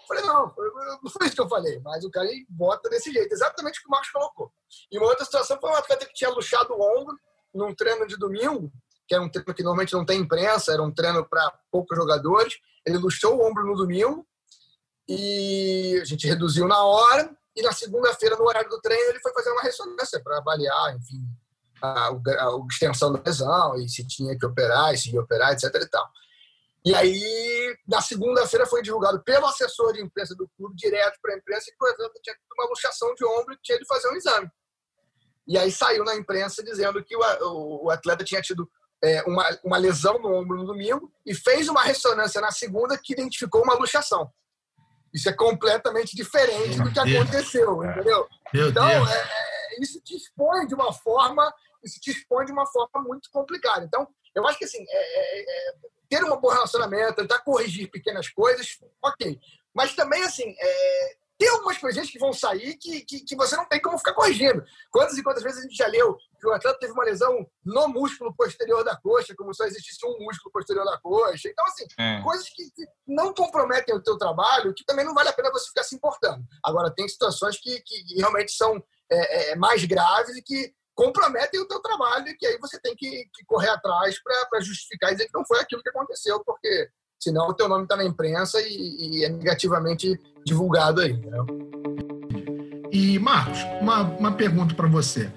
Falei, 0.09 0.25
não, 0.25 0.53
não 1.05 1.11
foi 1.11 1.27
isso 1.27 1.37
que 1.37 1.41
eu 1.41 1.49
falei, 1.49 1.79
mas 1.85 2.05
o 2.05 2.11
cara 2.11 2.29
bota 2.49 2.89
desse 2.89 3.13
jeito, 3.13 3.33
exatamente 3.33 3.79
o 3.79 3.83
que 3.83 3.89
o 3.89 3.91
Marcos 3.93 4.11
colocou. 4.11 4.53
E 4.91 4.99
uma 4.99 5.07
outra 5.07 5.25
situação 5.25 5.57
foi 5.61 5.71
um 5.71 5.77
atleta 5.77 6.05
que 6.05 6.15
tinha 6.15 6.31
luxado 6.31 6.75
o 6.75 6.81
ombro 6.99 7.17
num 7.55 7.73
treino 7.73 8.05
de 8.09 8.17
domingo, 8.17 8.73
que 9.07 9.15
era 9.15 9.23
um 9.23 9.29
treino 9.29 9.55
que 9.55 9.63
normalmente 9.63 9.93
não 9.93 10.05
tem 10.05 10.21
imprensa, 10.21 10.73
era 10.73 10.83
um 10.83 10.93
treino 10.93 11.25
para 11.29 11.57
poucos 11.71 11.97
jogadores. 11.97 12.55
Ele 12.85 12.99
luxou 12.99 13.37
o 13.37 13.49
ombro 13.49 13.65
no 13.65 13.77
domingo 13.77 14.27
e 15.09 15.99
a 16.01 16.05
gente 16.05 16.27
reduziu 16.27 16.67
na 16.67 16.83
hora. 16.83 17.37
E 17.55 17.63
na 17.63 17.73
segunda-feira, 17.73 18.37
no 18.37 18.47
horário 18.47 18.71
do 18.71 18.81
treino, 18.81 19.11
ele 19.11 19.21
foi 19.21 19.33
fazer 19.33 19.51
uma 19.51 19.63
ressonância 19.63 20.21
para 20.23 20.39
avaliar, 20.39 20.97
enfim, 20.97 21.25
a, 21.83 22.09
a, 22.09 22.67
extensão 22.71 23.13
da 23.13 23.23
lesão 23.25 23.77
e 23.77 23.89
se 23.89 24.07
tinha 24.07 24.37
que 24.39 24.47
operar, 24.47 24.93
e 24.93 24.99
se 24.99 25.13
ia 25.13 25.21
operar, 25.21 25.53
etc. 25.53 25.65
E 25.75 25.89
tal. 25.89 26.09
E 26.85 26.95
aí, 26.95 27.77
na 27.87 28.01
segunda-feira, 28.01 28.67
foi 28.67 28.83
divulgado 28.83 29.23
pelo 29.23 29.47
assessor 29.47 29.93
de 29.93 30.03
imprensa 30.03 30.35
do 30.35 30.49
clube, 30.57 30.75
direto 30.77 31.19
para 31.21 31.35
a 31.35 31.37
imprensa, 31.37 31.71
que 31.71 31.85
o 31.85 31.89
atleta 31.89 32.21
tinha 32.23 32.37
uma 32.57 32.69
luxação 32.69 33.15
de 33.15 33.25
ombro 33.25 33.55
e 33.55 33.59
tinha 33.63 33.79
de 33.79 33.87
fazer 33.87 34.09
um 34.09 34.17
exame. 34.17 34.49
E 35.47 35.59
aí 35.59 35.71
saiu 35.71 36.05
na 36.05 36.15
imprensa 36.15 36.63
dizendo 36.63 37.03
que 37.05 37.15
o, 37.17 37.85
o 37.85 37.91
atleta 37.91 38.25
tinha 38.25 38.41
tido 38.41 38.71
é, 39.03 39.23
uma, 39.23 39.45
uma 39.65 39.77
lesão 39.77 40.19
no 40.19 40.33
ombro 40.35 40.59
no 40.59 40.67
domingo 40.67 41.13
e 41.27 41.35
fez 41.35 41.69
uma 41.69 41.83
ressonância 41.83 42.41
na 42.41 42.51
segunda 42.51 42.99
que 42.99 43.13
identificou 43.13 43.63
uma 43.63 43.75
luxação. 43.75 44.31
Isso 45.13 45.29
é 45.29 45.33
completamente 45.33 46.15
diferente 46.15 46.77
Meu 46.77 46.85
do 46.85 46.93
que 46.93 47.05
Deus. 47.05 47.23
aconteceu, 47.23 47.85
entendeu? 47.85 48.29
Meu 48.55 48.69
então, 48.69 48.89
é, 48.89 49.19
é, 49.19 49.83
isso 49.83 50.01
te 50.03 50.15
expõe 50.15 50.67
de 50.67 50.75
uma 50.75 50.93
forma, 50.93 51.53
isso 51.83 52.01
te 52.01 52.11
expõe 52.11 52.45
de 52.45 52.53
uma 52.53 52.67
forma 52.67 53.03
muito 53.07 53.31
complicada. 53.31 53.85
Então, 53.85 54.07
eu 54.35 54.47
acho 54.47 54.59
que 54.59 54.65
assim, 54.65 54.85
é, 54.89 55.41
é, 55.41 55.41
é, 55.41 55.75
ter 56.09 56.25
um 56.25 56.37
bom 56.41 56.49
relacionamento, 56.49 57.17
tentar 57.17 57.41
corrigir 57.41 57.91
pequenas 57.91 58.29
coisas, 58.29 58.79
ok. 59.03 59.39
Mas 59.75 59.95
também, 59.95 60.23
assim, 60.23 60.55
é, 60.59 61.17
tem 61.41 61.49
algumas 61.49 61.79
coisinhas 61.79 62.11
que 62.11 62.19
vão 62.19 62.35
sair 62.35 62.77
que, 62.77 63.01
que, 63.01 63.21
que, 63.21 63.35
você 63.35 63.57
não 63.57 63.67
tem 63.67 63.81
como 63.81 63.97
ficar 63.97 64.13
corrigindo. 64.13 64.63
Quantas 64.91 65.17
e 65.17 65.23
quantas 65.23 65.43
vezes 65.43 65.61
a 65.61 65.63
gente 65.63 65.75
já 65.75 65.87
leu 65.87 66.15
que 66.39 66.47
o 66.47 66.53
atleta 66.53 66.79
teve 66.79 66.93
uma 66.93 67.05
lesão 67.05 67.47
no 67.65 67.89
músculo 67.89 68.35
posterior 68.35 68.85
da 68.85 68.95
coxa, 68.97 69.35
como 69.35 69.55
se 69.55 69.59
só 69.59 69.65
existisse 69.65 70.05
um 70.05 70.19
músculo 70.23 70.53
posterior 70.53 70.85
da 70.85 70.99
coxa. 71.01 71.49
Então, 71.49 71.65
assim, 71.65 71.87
é. 71.99 72.21
coisas 72.23 72.47
que, 72.51 72.71
que, 72.73 72.85
não 73.07 73.33
comprometem 73.33 73.95
o 73.95 74.03
teu 74.03 74.19
trabalho, 74.19 74.75
que 74.75 74.85
também 74.85 75.05
não 75.05 75.15
vale 75.15 75.31
a 75.31 75.33
pena 75.33 75.51
você 75.51 75.69
ficar 75.69 75.83
se 75.83 75.97
importando. 75.97 76.45
Agora, 76.63 76.93
tem 76.95 77.09
situações 77.09 77.59
que, 77.59 77.81
que 77.81 78.17
realmente 78.19 78.53
são 78.53 78.77
é, 79.11 79.53
é, 79.53 79.57
mais 79.57 79.83
graves 79.85 80.37
e 80.37 80.43
que 80.43 80.75
comprometem 81.01 81.59
o 81.59 81.65
teu 81.67 81.81
trabalho 81.81 82.29
e 82.29 82.37
que 82.37 82.47
aí 82.47 82.59
você 82.61 82.79
tem 82.79 82.95
que, 82.95 83.09
que 83.33 83.43
correr 83.47 83.71
atrás 83.71 84.17
para 84.23 84.61
justificar 84.61 85.11
e 85.11 85.15
dizer 85.15 85.29
que 85.29 85.39
não 85.39 85.47
foi 85.47 85.59
aquilo 85.59 85.83
que 85.83 85.89
aconteceu, 85.89 86.45
porque 86.45 86.91
senão 87.19 87.49
o 87.49 87.55
teu 87.55 87.67
nome 87.71 87.85
está 87.85 87.97
na 87.97 88.05
imprensa 88.05 88.61
e, 88.61 88.67
e, 88.69 89.25
é 89.25 89.31
negativamente 89.31 90.21
divulgado 90.45 91.01
aí. 91.01 91.15
Né? 91.15 91.39
E, 92.93 93.19
Marcos, 93.19 93.63
uma, 93.81 94.03
uma 94.03 94.33
pergunta 94.33 94.75
para 94.75 94.89
você. 94.89 95.33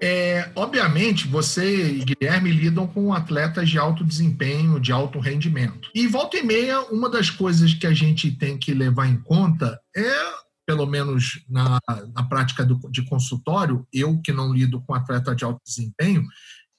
É, 0.00 0.52
obviamente, 0.54 1.26
você 1.26 1.64
e 1.66 2.04
Guilherme 2.04 2.52
lidam 2.52 2.86
com 2.86 3.12
atletas 3.12 3.68
de 3.68 3.80
alto 3.80 4.04
desempenho, 4.04 4.78
de 4.78 4.92
alto 4.92 5.18
rendimento. 5.18 5.90
E 5.92 6.06
volta 6.06 6.36
e 6.36 6.44
meia, 6.44 6.80
uma 6.92 7.10
das 7.10 7.28
coisas 7.28 7.74
que 7.74 7.88
a 7.88 7.92
gente 7.92 8.30
tem 8.30 8.56
que 8.56 8.72
levar 8.72 9.08
em 9.08 9.20
conta 9.20 9.80
é 9.96 10.45
pelo 10.66 10.84
menos 10.84 11.44
na, 11.48 11.78
na 12.14 12.24
prática 12.24 12.64
do, 12.64 12.78
de 12.90 13.02
consultório, 13.02 13.86
eu 13.92 14.20
que 14.20 14.32
não 14.32 14.52
lido 14.52 14.80
com 14.82 14.94
atleta 14.94 15.34
de 15.34 15.44
alto 15.44 15.60
desempenho, 15.64 16.26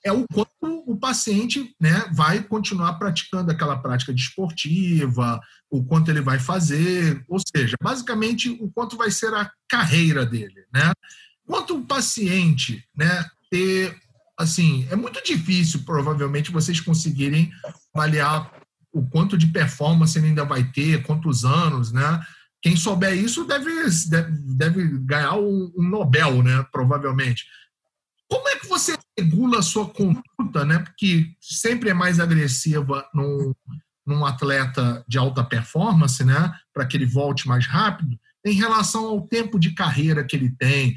é 0.03 0.11
o 0.11 0.25
quanto 0.31 0.51
o 0.85 0.97
paciente 0.97 1.75
né, 1.79 2.09
vai 2.13 2.41
continuar 2.41 2.93
praticando 2.93 3.51
aquela 3.51 3.77
prática 3.77 4.13
desportiva, 4.13 5.39
o 5.69 5.83
quanto 5.83 6.09
ele 6.09 6.21
vai 6.21 6.39
fazer, 6.39 7.23
ou 7.27 7.39
seja, 7.39 7.75
basicamente 7.81 8.49
o 8.49 8.69
quanto 8.71 8.95
vai 8.95 9.11
ser 9.11 9.33
a 9.33 9.51
carreira 9.67 10.25
dele. 10.25 10.65
Né? 10.73 10.91
Quanto 11.45 11.77
o 11.77 11.85
paciente 11.85 12.83
né, 12.95 13.25
ter. 13.49 13.95
Assim, 14.39 14.87
é 14.91 14.95
muito 14.95 15.23
difícil, 15.23 15.83
provavelmente, 15.83 16.51
vocês 16.51 16.79
conseguirem 16.79 17.51
avaliar 17.91 18.51
o 18.93 19.01
quanto 19.09 19.35
de 19.35 19.47
performance 19.47 20.15
ele 20.15 20.27
ainda 20.27 20.45
vai 20.45 20.63
ter, 20.63 21.01
quantos 21.03 21.43
anos, 21.43 21.91
né? 21.91 22.21
Quem 22.61 22.75
souber 22.75 23.13
isso 23.13 23.45
deve, 23.45 23.71
deve, 24.55 24.87
ganhar 24.99 25.35
um, 25.35 25.71
um, 25.77 25.83
Nobel, 25.83 26.41
né? 26.43 26.65
Provavelmente. 26.71 27.45
Como 28.29 28.47
é 28.49 28.55
que 28.57 28.67
você 28.67 28.97
regula 29.17 29.59
a 29.59 29.63
sua 29.63 29.87
conduta, 29.87 30.65
né? 30.65 30.79
Porque 30.79 31.27
sempre 31.39 31.89
é 31.89 31.93
mais 31.93 32.19
agressiva 32.19 33.07
num, 33.13 33.53
num 34.05 34.25
atleta 34.25 35.03
de 35.07 35.17
alta 35.17 35.43
performance, 35.43 36.23
né? 36.23 36.53
Para 36.73 36.85
que 36.85 36.97
ele 36.97 37.05
volte 37.05 37.47
mais 37.47 37.67
rápido, 37.67 38.17
em 38.45 38.53
relação 38.53 39.05
ao 39.05 39.27
tempo 39.27 39.59
de 39.59 39.71
carreira 39.71 40.23
que 40.23 40.35
ele 40.35 40.49
tem. 40.49 40.95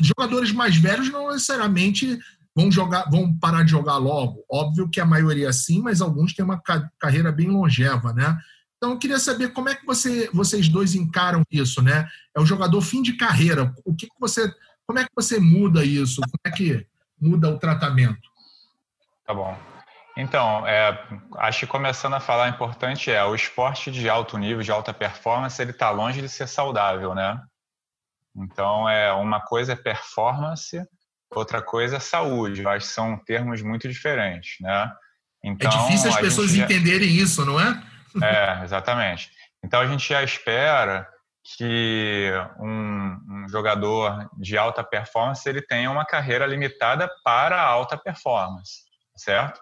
Jogadores 0.00 0.50
mais 0.52 0.76
velhos 0.76 1.10
não 1.10 1.28
necessariamente 1.28 2.18
vão 2.56 2.72
jogar, 2.72 3.08
vão 3.08 3.32
parar 3.38 3.62
de 3.62 3.70
jogar 3.70 3.98
logo. 3.98 4.44
Óbvio 4.50 4.88
que 4.88 5.00
a 5.00 5.06
maioria 5.06 5.52
sim, 5.52 5.80
mas 5.80 6.00
alguns 6.00 6.34
têm 6.34 6.44
uma 6.44 6.60
carreira 6.98 7.30
bem 7.30 7.48
longeva, 7.48 8.12
né? 8.12 8.36
Então, 8.78 8.92
eu 8.92 8.98
queria 8.98 9.18
saber 9.18 9.52
como 9.52 9.68
é 9.68 9.74
que 9.74 9.84
você, 9.84 10.30
vocês 10.32 10.68
dois 10.68 10.94
encaram 10.94 11.42
isso, 11.50 11.82
né? 11.82 12.08
É 12.34 12.40
o 12.40 12.46
jogador 12.46 12.80
fim 12.80 13.02
de 13.02 13.16
carreira. 13.16 13.74
O 13.84 13.94
que, 13.94 14.06
que 14.06 14.20
você, 14.20 14.52
como 14.86 15.00
é 15.00 15.04
que 15.04 15.10
você 15.14 15.40
muda 15.40 15.84
isso? 15.84 16.20
Como 16.20 16.40
é 16.44 16.50
que 16.50 16.86
muda 17.20 17.50
o 17.50 17.58
tratamento? 17.58 18.28
Tá 19.26 19.34
bom. 19.34 19.58
Então, 20.16 20.66
é, 20.66 21.06
acho 21.38 21.60
que 21.60 21.66
começando 21.66 22.14
a 22.14 22.20
falar, 22.20 22.48
importante 22.48 23.10
é 23.10 23.24
o 23.24 23.34
esporte 23.34 23.90
de 23.90 24.08
alto 24.08 24.38
nível, 24.38 24.62
de 24.62 24.70
alta 24.70 24.92
performance, 24.92 25.60
ele 25.60 25.72
está 25.72 25.90
longe 25.90 26.20
de 26.20 26.28
ser 26.28 26.46
saudável, 26.46 27.14
né? 27.14 27.40
Então, 28.36 28.88
é 28.88 29.12
uma 29.12 29.40
coisa 29.40 29.72
é 29.72 29.76
performance, 29.76 30.80
outra 31.30 31.60
coisa 31.60 31.96
é 31.96 32.00
saúde. 32.00 32.62
Eu 32.62 32.70
acho 32.70 32.86
que 32.86 32.92
são 32.92 33.16
termos 33.18 33.60
muito 33.60 33.88
diferentes, 33.88 34.56
né? 34.60 34.90
Então, 35.44 35.70
é 35.70 35.84
difícil 35.84 36.10
as 36.10 36.16
pessoas 36.16 36.50
já... 36.52 36.64
entenderem 36.64 37.08
isso, 37.08 37.44
não 37.44 37.60
é? 37.60 37.80
É, 38.22 38.64
exatamente. 38.64 39.30
Então 39.64 39.80
a 39.80 39.86
gente 39.86 40.08
já 40.08 40.22
espera 40.22 41.08
que 41.56 42.30
um, 42.58 43.18
um, 43.28 43.48
jogador 43.48 44.28
de 44.36 44.58
alta 44.58 44.84
performance 44.84 45.48
ele 45.48 45.62
tenha 45.62 45.90
uma 45.90 46.04
carreira 46.04 46.46
limitada 46.46 47.08
para 47.24 47.60
alta 47.60 47.96
performance, 47.96 48.82
certo? 49.16 49.60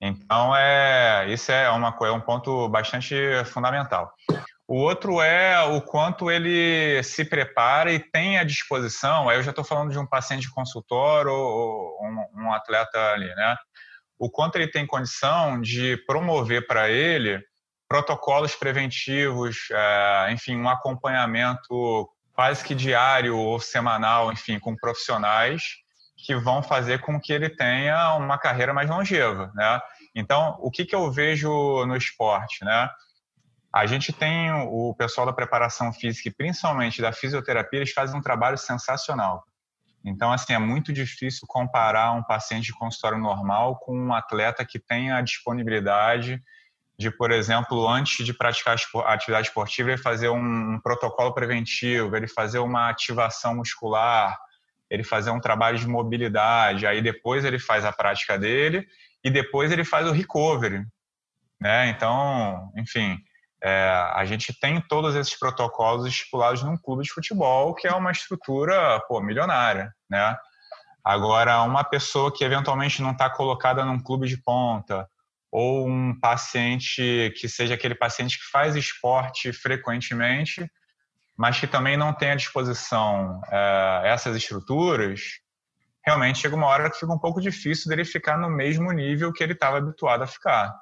Então 0.00 0.54
é 0.54 1.26
isso 1.28 1.50
é 1.50 1.70
uma 1.70 1.96
é 2.02 2.10
um 2.10 2.20
ponto 2.20 2.68
bastante 2.68 3.14
fundamental. 3.46 4.12
O 4.68 4.78
outro 4.78 5.22
é 5.22 5.62
o 5.62 5.80
quanto 5.80 6.30
ele 6.30 7.00
se 7.04 7.24
prepara 7.24 7.92
e 7.92 8.00
tem 8.00 8.36
à 8.36 8.44
disposição. 8.44 9.28
Aí 9.28 9.38
eu 9.38 9.42
já 9.42 9.50
estou 9.50 9.64
falando 9.64 9.92
de 9.92 9.98
um 9.98 10.06
paciente 10.06 10.50
consultor 10.50 11.28
ou, 11.28 11.96
um, 12.02 12.42
um 12.42 12.52
atleta 12.52 12.98
ali, 13.12 13.32
né? 13.36 13.56
O 14.18 14.28
quanto 14.28 14.56
ele 14.56 14.68
tem 14.68 14.86
condição 14.86 15.60
de 15.60 15.96
promover 15.98 16.66
para 16.66 16.90
ele 16.90 17.40
protocolos 17.88 18.54
preventivos, 18.54 19.68
é, 19.70 20.32
enfim, 20.32 20.56
um 20.56 20.68
acompanhamento 20.68 22.08
quase 22.32 22.62
que 22.62 22.74
diário 22.74 23.36
ou 23.36 23.58
semanal, 23.58 24.32
enfim, 24.32 24.58
com 24.58 24.76
profissionais 24.76 25.62
que 26.16 26.34
vão 26.34 26.62
fazer 26.62 27.00
com 27.00 27.20
que 27.20 27.32
ele 27.32 27.48
tenha 27.48 28.14
uma 28.14 28.38
carreira 28.38 28.72
mais 28.72 28.88
longeva, 28.88 29.52
né? 29.54 29.80
Então, 30.14 30.56
o 30.60 30.70
que, 30.70 30.84
que 30.84 30.94
eu 30.94 31.10
vejo 31.12 31.84
no 31.86 31.96
esporte, 31.96 32.64
né? 32.64 32.88
A 33.72 33.84
gente 33.84 34.12
tem 34.12 34.50
o 34.52 34.94
pessoal 34.94 35.26
da 35.26 35.32
preparação 35.32 35.92
física 35.92 36.32
principalmente 36.36 37.02
da 37.02 37.12
fisioterapia, 37.12 37.80
eles 37.80 37.92
fazem 37.92 38.18
um 38.18 38.22
trabalho 38.22 38.56
sensacional. 38.56 39.44
Então, 40.02 40.32
assim, 40.32 40.54
é 40.54 40.58
muito 40.58 40.92
difícil 40.92 41.46
comparar 41.46 42.12
um 42.12 42.22
paciente 42.22 42.66
de 42.66 42.72
consultório 42.72 43.18
normal 43.18 43.76
com 43.76 43.98
um 43.98 44.14
atleta 44.14 44.64
que 44.64 44.78
tem 44.78 45.12
a 45.12 45.20
disponibilidade 45.20 46.42
de, 46.98 47.10
por 47.10 47.30
exemplo, 47.30 47.86
antes 47.86 48.24
de 48.24 48.32
praticar 48.32 48.76
a 49.04 49.12
atividade 49.12 49.48
esportiva, 49.48 49.90
ele 49.90 49.98
fazer 49.98 50.30
um 50.30 50.80
protocolo 50.80 51.32
preventivo, 51.34 52.16
ele 52.16 52.26
fazer 52.26 52.58
uma 52.58 52.88
ativação 52.88 53.56
muscular, 53.56 54.36
ele 54.90 55.04
fazer 55.04 55.30
um 55.30 55.40
trabalho 55.40 55.78
de 55.78 55.86
mobilidade, 55.86 56.86
aí 56.86 57.02
depois 57.02 57.44
ele 57.44 57.58
faz 57.58 57.84
a 57.84 57.92
prática 57.92 58.38
dele 58.38 58.86
e 59.22 59.30
depois 59.30 59.70
ele 59.70 59.84
faz 59.84 60.08
o 60.08 60.12
recovery, 60.12 60.84
né? 61.60 61.88
Então, 61.88 62.72
enfim, 62.76 63.18
é, 63.62 63.88
a 64.14 64.24
gente 64.24 64.58
tem 64.58 64.80
todos 64.80 65.14
esses 65.14 65.38
protocolos 65.38 66.06
estipulados 66.06 66.62
num 66.62 66.78
clube 66.78 67.02
de 67.02 67.12
futebol, 67.12 67.74
que 67.74 67.86
é 67.86 67.92
uma 67.92 68.12
estrutura 68.12 69.00
pô, 69.08 69.20
milionária, 69.20 69.92
né? 70.08 70.36
Agora, 71.04 71.62
uma 71.62 71.84
pessoa 71.84 72.32
que 72.32 72.42
eventualmente 72.42 73.02
não 73.02 73.12
está 73.12 73.28
colocada 73.28 73.84
num 73.84 73.98
clube 73.98 74.26
de 74.26 74.36
ponta, 74.38 75.08
ou 75.50 75.88
um 75.88 76.18
paciente 76.18 77.32
que 77.36 77.48
seja 77.48 77.74
aquele 77.74 77.94
paciente 77.94 78.38
que 78.38 78.44
faz 78.50 78.76
esporte 78.76 79.52
frequentemente, 79.52 80.70
mas 81.36 81.58
que 81.58 81.66
também 81.66 81.96
não 81.96 82.12
tem 82.12 82.30
à 82.30 82.34
disposição 82.34 83.40
é, 83.50 84.02
essas 84.06 84.36
estruturas, 84.36 85.20
realmente 86.04 86.38
chega 86.38 86.54
uma 86.54 86.66
hora 86.66 86.90
que 86.90 86.98
fica 86.98 87.12
um 87.12 87.18
pouco 87.18 87.40
difícil 87.40 87.88
dele 87.88 88.04
ficar 88.04 88.38
no 88.38 88.48
mesmo 88.48 88.90
nível 88.92 89.32
que 89.32 89.42
ele 89.42 89.52
estava 89.52 89.78
habituado 89.78 90.22
a 90.22 90.26
ficar, 90.26 90.72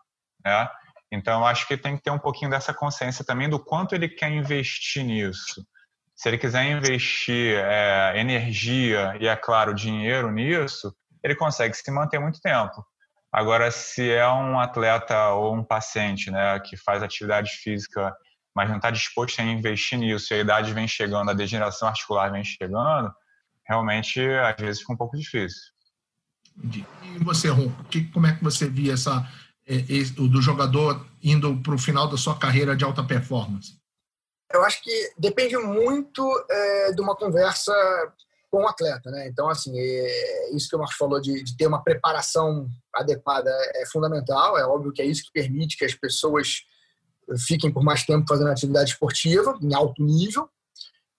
né? 0.44 0.68
Então, 1.10 1.46
acho 1.46 1.66
que 1.68 1.76
tem 1.76 1.96
que 1.96 2.02
ter 2.02 2.10
um 2.10 2.18
pouquinho 2.18 2.50
dessa 2.50 2.74
consciência 2.74 3.24
também 3.24 3.48
do 3.48 3.58
quanto 3.58 3.94
ele 3.94 4.08
quer 4.08 4.30
investir 4.30 5.04
nisso. 5.04 5.64
Se 6.14 6.28
ele 6.28 6.38
quiser 6.38 6.64
investir 6.64 7.56
é, 7.56 8.18
energia 8.18 9.16
e, 9.20 9.26
é 9.26 9.36
claro, 9.36 9.74
dinheiro 9.74 10.30
nisso, 10.30 10.94
ele 11.22 11.34
consegue 11.34 11.74
se 11.74 11.88
manter 11.90 12.18
muito 12.18 12.40
tempo. 12.40 12.84
Agora, 13.34 13.68
se 13.72 14.08
é 14.12 14.28
um 14.28 14.60
atleta 14.60 15.30
ou 15.30 15.56
um 15.56 15.64
paciente 15.64 16.30
né, 16.30 16.60
que 16.60 16.76
faz 16.76 17.02
atividade 17.02 17.50
física, 17.50 18.14
mas 18.54 18.68
não 18.68 18.76
está 18.76 18.92
disposto 18.92 19.40
a 19.40 19.42
investir 19.42 19.98
nisso, 19.98 20.32
e 20.32 20.36
a 20.36 20.40
idade 20.40 20.72
vem 20.72 20.86
chegando, 20.86 21.32
a 21.32 21.34
degeneração 21.34 21.88
articular 21.88 22.30
vem 22.30 22.44
chegando, 22.44 23.12
realmente, 23.66 24.20
às 24.20 24.54
vezes, 24.56 24.82
fica 24.82 24.92
um 24.92 24.96
pouco 24.96 25.16
difícil. 25.16 25.62
E 26.62 27.24
você, 27.24 27.48
Ron, 27.48 27.72
como 28.12 28.28
é 28.28 28.36
que 28.36 28.44
você 28.44 28.70
via 28.70 28.92
essa 28.92 29.28
é, 29.66 29.78
do 30.12 30.40
jogador 30.40 31.04
indo 31.20 31.60
para 31.60 31.74
o 31.74 31.78
final 31.78 32.08
da 32.08 32.16
sua 32.16 32.38
carreira 32.38 32.76
de 32.76 32.84
alta 32.84 33.02
performance? 33.02 33.76
Eu 34.52 34.64
acho 34.64 34.80
que 34.80 35.12
depende 35.18 35.56
muito 35.56 36.22
é, 36.48 36.92
de 36.92 37.02
uma 37.02 37.16
conversa 37.16 37.72
com 38.54 38.62
o 38.62 38.68
atleta, 38.68 39.10
né? 39.10 39.26
Então, 39.26 39.48
assim, 39.48 39.72
é, 39.76 40.54
isso 40.54 40.68
que 40.68 40.76
o 40.76 40.78
Marcos 40.78 40.96
falou 40.96 41.20
de, 41.20 41.42
de, 41.42 41.56
ter 41.56 41.66
uma 41.66 41.82
preparação 41.82 42.68
adequada 42.94 43.50
é 43.74 43.84
fundamental. 43.86 44.56
É 44.56 44.64
óbvio 44.64 44.92
que 44.92 45.02
é 45.02 45.04
isso 45.04 45.24
que 45.24 45.32
permite 45.32 45.76
que 45.76 45.84
as 45.84 45.92
pessoas 45.92 46.60
fiquem 47.48 47.72
por 47.72 47.82
mais 47.82 48.04
tempo 48.04 48.26
fazendo 48.28 48.50
atividade 48.50 48.90
esportiva 48.90 49.58
em 49.60 49.74
alto 49.74 50.00
nível. 50.04 50.48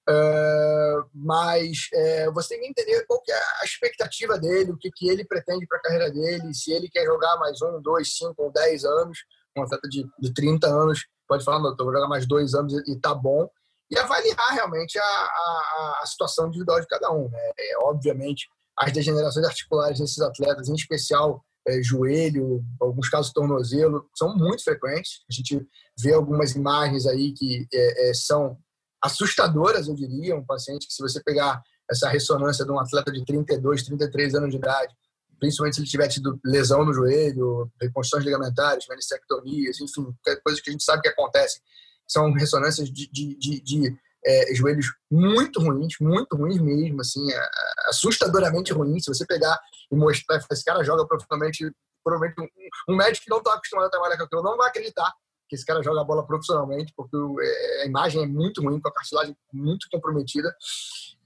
Uh, 0.07 1.03
mas 1.13 1.89
uh, 1.93 2.31
você 2.31 2.49
tem 2.49 2.61
que 2.61 2.67
entender 2.69 3.05
qual 3.05 3.21
que 3.21 3.33
é 3.33 3.35
a 3.61 3.65
expectativa 3.65 4.39
dele, 4.39 4.71
o 4.71 4.77
que, 4.77 4.89
que 4.89 5.09
ele 5.09 5.25
pretende 5.25 5.67
para 5.67 5.79
a 5.79 5.81
carreira 5.81 6.11
dele, 6.11 6.53
se 6.53 6.71
ele 6.71 6.87
quer 6.87 7.03
jogar 7.03 7.35
mais 7.37 7.61
um, 7.61 7.81
dois, 7.81 8.15
cinco 8.15 8.43
ou 8.43 8.51
dez 8.51 8.85
anos, 8.85 9.17
um 9.57 9.63
atleta 9.63 9.89
de, 9.89 10.07
de 10.19 10.33
30 10.33 10.67
anos 10.67 11.05
pode 11.27 11.43
falar, 11.43 11.59
não, 11.59 11.71
eu 11.71 11.75
vou 11.83 11.91
jogar 11.91 12.07
mais 12.07 12.25
dois 12.25 12.53
anos 12.53 12.71
e, 12.71 12.93
e 12.93 12.99
tá 12.99 13.13
bom, 13.13 13.49
e 13.89 13.97
avaliar 13.97 14.53
realmente 14.53 14.97
a, 14.97 15.03
a, 15.03 15.99
a, 16.01 16.05
situação 16.05 16.47
individual 16.47 16.79
de 16.81 16.87
cada 16.87 17.11
um. 17.11 17.29
Né? 17.29 17.51
É, 17.57 17.77
obviamente, 17.83 18.47
as 18.77 18.91
degenerações 18.91 19.45
articulares 19.45 19.99
desses 19.99 20.19
atletas, 20.19 20.69
em 20.69 20.73
especial 20.73 21.43
é, 21.67 21.81
joelho, 21.81 22.63
alguns 22.81 23.09
casos 23.09 23.31
tornozelo, 23.31 24.09
são 24.15 24.35
muito 24.35 24.63
frequentes. 24.63 25.21
A 25.29 25.33
gente 25.33 25.67
vê 25.99 26.13
algumas 26.13 26.51
imagens 26.55 27.05
aí 27.05 27.33
que 27.33 27.67
é, 27.73 28.09
é 28.09 28.13
são 28.13 28.57
assustadoras, 29.01 29.87
eu 29.87 29.95
diria, 29.95 30.35
um 30.35 30.45
paciente 30.45 30.87
que 30.87 30.93
se 30.93 31.01
você 31.01 31.21
pegar 31.23 31.61
essa 31.89 32.09
ressonância 32.09 32.65
de 32.65 32.71
um 32.71 32.79
atleta 32.79 33.11
de 33.11 33.23
32, 33.23 33.83
33 33.83 34.35
anos 34.35 34.49
de 34.49 34.57
idade, 34.57 34.93
principalmente 35.39 35.75
se 35.75 35.81
ele 35.81 35.89
tiver 35.89 36.07
tido 36.07 36.39
lesão 36.43 36.83
no 36.83 36.93
joelho, 36.93 37.71
reconstruções 37.79 38.25
ligamentares, 38.25 38.87
meniscectomias, 38.89 39.79
enfim, 39.79 40.07
coisas 40.43 40.61
que 40.61 40.69
a 40.69 40.71
gente 40.71 40.83
sabe 40.83 41.03
que 41.03 41.09
acontecem, 41.09 41.61
são 42.07 42.31
ressonâncias 42.33 42.89
de, 42.89 43.09
de, 43.11 43.35
de, 43.37 43.61
de 43.61 43.97
é, 44.25 44.55
joelhos 44.55 44.87
muito 45.11 45.59
ruins, 45.59 45.95
muito 45.99 46.35
ruins 46.35 46.59
mesmo, 46.59 47.01
assim, 47.01 47.31
é, 47.31 47.41
assustadoramente 47.87 48.73
ruins. 48.73 49.03
Se 49.03 49.13
você 49.13 49.25
pegar 49.25 49.59
e 49.91 49.95
mostrar, 49.95 50.43
esse 50.51 50.63
cara 50.63 50.83
joga 50.83 51.05
profissionalmente, 51.07 51.71
provavelmente 52.03 52.41
um, 52.41 52.93
um 52.93 52.97
médico 52.97 53.25
que 53.25 53.29
não 53.29 53.37
está 53.37 53.53
acostumado 53.53 53.85
a 53.85 53.89
trabalhar 53.89 54.17
com 54.17 54.23
aquilo 54.23 54.43
não 54.43 54.57
vai 54.57 54.69
acreditar 54.69 55.11
que 55.47 55.55
esse 55.55 55.65
cara 55.65 55.83
joga 55.83 56.01
a 56.01 56.03
bola 56.03 56.25
profissionalmente, 56.25 56.93
porque 56.95 57.15
é, 57.41 57.83
a 57.83 57.85
imagem 57.85 58.23
é 58.23 58.25
muito 58.25 58.61
ruim, 58.61 58.79
com 58.79 58.89
a 58.89 58.93
cartilagem 58.93 59.37
muito 59.53 59.87
comprometida. 59.91 60.53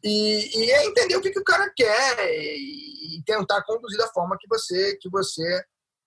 E, 0.04 0.58
e 0.58 0.72
é 0.72 0.86
entender 0.86 1.16
o 1.16 1.22
que, 1.22 1.32
que 1.32 1.40
o 1.40 1.44
cara 1.44 1.72
quer 1.76 2.18
e, 2.30 3.22
tentar 3.26 3.64
conduzir 3.64 3.98
da 3.98 4.08
forma 4.08 4.38
que 4.40 4.48
você 4.48 4.96
que 4.98 5.10
você 5.10 5.44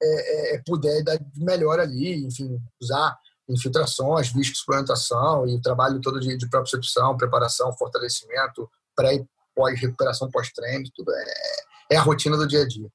é, 0.02 0.54
é, 0.54 0.62
puder 0.66 1.02
dar 1.04 1.18
melhor 1.36 1.78
ali, 1.78 2.24
enfim, 2.24 2.58
usar 2.80 3.16
infiltrações, 3.52 4.32
viscosuplementação 4.32 5.46
e 5.46 5.54
o 5.54 5.60
trabalho 5.60 6.00
todo 6.00 6.18
de, 6.18 6.36
de 6.36 6.48
propriocepção, 6.48 7.16
preparação, 7.16 7.72
fortalecimento, 7.72 8.68
pré 8.96 9.14
e 9.16 9.26
pós-recuperação 9.54 10.30
pós-treino, 10.30 10.84
tudo 10.94 11.12
é, 11.12 11.94
é 11.94 11.96
a 11.96 12.02
rotina 12.02 12.36
do 12.36 12.46
dia 12.46 12.62
a 12.62 12.68
dia. 12.68 12.88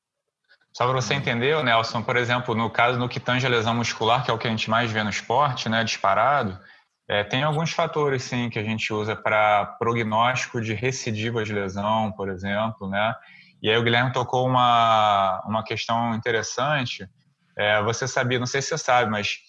Só 0.73 0.85
para 0.85 1.01
você 1.01 1.13
entender, 1.13 1.63
Nelson, 1.63 2.03
por 2.03 2.17
exemplo, 2.17 2.53
no 2.53 2.69
caso 2.69 2.99
no 2.99 3.09
que 3.09 3.19
tange 3.19 3.45
a 3.45 3.49
lesão 3.49 3.73
muscular, 3.73 4.23
que 4.23 4.29
é 4.29 4.33
o 4.33 4.37
que 4.37 4.47
a 4.47 4.51
gente 4.51 4.69
mais 4.69 4.91
vê 4.91 5.03
no 5.03 5.09
esporte, 5.09 5.69
né, 5.69 5.83
disparado, 5.83 6.59
é, 7.09 7.23
tem 7.23 7.41
alguns 7.41 7.71
fatores, 7.71 8.23
sim, 8.23 8.49
que 8.49 8.59
a 8.59 8.63
gente 8.63 8.91
usa 8.91 9.15
para 9.15 9.65
prognóstico 9.79 10.59
de 10.59 10.73
recidiva 10.73 11.43
de 11.43 11.53
lesão, 11.53 12.11
por 12.11 12.29
exemplo, 12.29 12.89
né? 12.89 13.15
E 13.61 13.69
aí 13.69 13.77
o 13.77 13.83
Guilherme 13.83 14.11
tocou 14.11 14.45
uma, 14.45 15.41
uma 15.47 15.63
questão 15.63 16.13
interessante. 16.13 17.09
É, 17.57 17.81
você 17.81 18.07
sabia, 18.07 18.37
não 18.37 18.45
sei 18.45 18.61
se 18.61 18.67
você 18.67 18.77
sabe, 18.77 19.09
mas, 19.09 19.39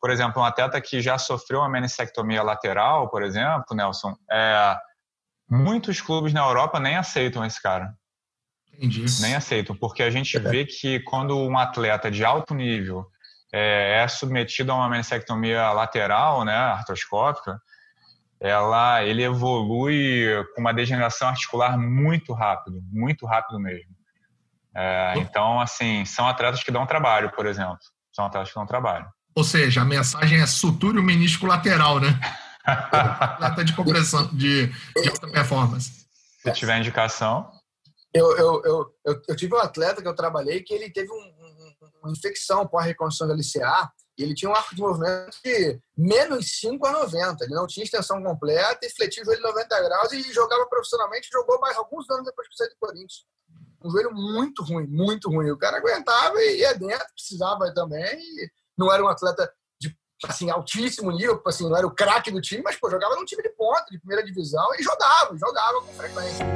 por 0.00 0.10
exemplo, 0.10 0.40
um 0.40 0.44
atleta 0.44 0.80
que 0.80 1.00
já 1.00 1.18
sofreu 1.18 1.60
uma 1.60 1.68
meniscectomia 1.68 2.42
lateral, 2.42 3.08
por 3.08 3.22
exemplo, 3.22 3.74
Nelson, 3.74 4.14
é, 4.30 4.76
muitos 5.48 6.00
clubes 6.00 6.32
na 6.32 6.40
Europa 6.40 6.78
nem 6.78 6.96
aceitam 6.96 7.44
esse 7.44 7.60
cara. 7.60 7.92
Entendi. 8.72 9.04
Nem 9.20 9.34
aceitam, 9.34 9.74
porque 9.76 10.02
a 10.02 10.10
gente 10.10 10.38
vê 10.38 10.64
que 10.64 11.00
quando 11.00 11.36
um 11.36 11.58
atleta 11.58 12.10
de 12.10 12.24
alto 12.24 12.54
nível 12.54 13.06
é, 13.52 14.02
é 14.02 14.08
submetido 14.08 14.70
a 14.70 14.76
uma 14.76 14.88
meniscectomia 14.88 15.72
lateral, 15.72 16.44
né, 16.44 16.54
artroscópica, 16.54 17.60
ela, 18.40 19.02
ele 19.02 19.24
evolui 19.24 20.28
com 20.54 20.60
uma 20.60 20.72
degeneração 20.72 21.28
articular 21.28 21.76
muito 21.76 22.32
rápido, 22.32 22.80
muito 22.92 23.26
rápido 23.26 23.58
mesmo. 23.58 23.98
É, 24.74 25.14
então, 25.16 25.60
assim, 25.60 26.04
são 26.04 26.28
atletas 26.28 26.62
que 26.62 26.70
dão 26.70 26.86
trabalho, 26.86 27.32
por 27.32 27.46
exemplo. 27.46 27.78
São 28.12 28.26
atletas 28.26 28.50
que 28.50 28.54
dão 28.54 28.66
trabalho. 28.66 29.08
Ou 29.38 29.44
seja, 29.44 29.82
a 29.82 29.84
mensagem 29.84 30.40
é 30.40 30.46
suture 30.48 30.98
o 30.98 31.02
menisco 31.02 31.46
lateral, 31.46 32.00
né? 32.00 32.08
Atleta 32.66 33.64
de 33.64 33.72
compressão, 33.72 34.26
de, 34.34 34.66
de 34.66 35.08
alta 35.08 35.28
performance. 35.28 36.08
Se 36.42 36.52
tiver 36.54 36.76
indicação. 36.76 37.48
Eu, 38.12 38.36
eu, 38.36 38.62
eu, 38.64 38.94
eu, 39.06 39.22
eu, 39.28 39.36
tive 39.36 39.54
um 39.54 39.58
atleta 39.58 40.02
que 40.02 40.08
eu 40.08 40.16
trabalhei 40.16 40.64
que 40.64 40.74
ele 40.74 40.90
teve 40.90 41.12
um, 41.12 41.14
um, 41.14 41.74
uma 42.02 42.10
infecção 42.10 42.66
pós-reconstrução 42.66 43.28
da 43.28 43.34
LCA 43.34 43.88
e 44.18 44.24
ele 44.24 44.34
tinha 44.34 44.50
um 44.50 44.56
arco 44.56 44.74
de 44.74 44.80
movimento 44.80 45.38
de 45.44 45.80
menos 45.96 46.58
5 46.58 46.84
a 46.84 46.90
90. 46.90 47.44
Ele 47.44 47.54
não 47.54 47.68
tinha 47.68 47.84
extensão 47.84 48.20
completa 48.20 48.84
e 48.84 48.90
fletia 48.90 49.22
o 49.22 49.26
joelho 49.26 49.42
90 49.42 49.82
graus 49.82 50.10
e 50.10 50.32
jogava 50.32 50.66
profissionalmente. 50.66 51.28
Jogou 51.32 51.60
mais 51.60 51.76
alguns 51.76 52.10
anos 52.10 52.24
depois 52.24 52.48
que 52.48 52.56
saiu 52.56 52.70
do 52.70 52.76
Corinthians. 52.80 53.24
Um 53.84 53.90
joelho 53.90 54.12
muito 54.12 54.64
ruim, 54.64 54.88
muito 54.88 55.30
ruim. 55.30 55.48
O 55.52 55.56
cara 55.56 55.76
aguentava 55.76 56.42
e 56.42 56.58
ia 56.58 56.74
dentro, 56.74 57.06
precisava 57.14 57.72
também. 57.72 58.18
E 58.18 58.50
não 58.78 58.92
era 58.92 59.02
um 59.02 59.08
atleta 59.08 59.50
de 59.80 59.94
assim, 60.24 60.48
altíssimo 60.50 61.10
nível, 61.10 61.42
assim, 61.46 61.68
não 61.68 61.76
era 61.76 61.86
o 61.86 61.90
craque 61.90 62.30
do 62.30 62.40
time, 62.40 62.62
mas 62.62 62.76
pô, 62.76 62.88
jogava 62.90 63.16
num 63.16 63.24
time 63.24 63.42
de 63.42 63.50
ponta, 63.50 63.86
de 63.90 63.98
primeira 63.98 64.24
divisão 64.24 64.66
e 64.78 64.82
jogava, 64.82 65.36
jogava 65.36 65.82
com 65.82 65.92
frequência. 65.92 66.46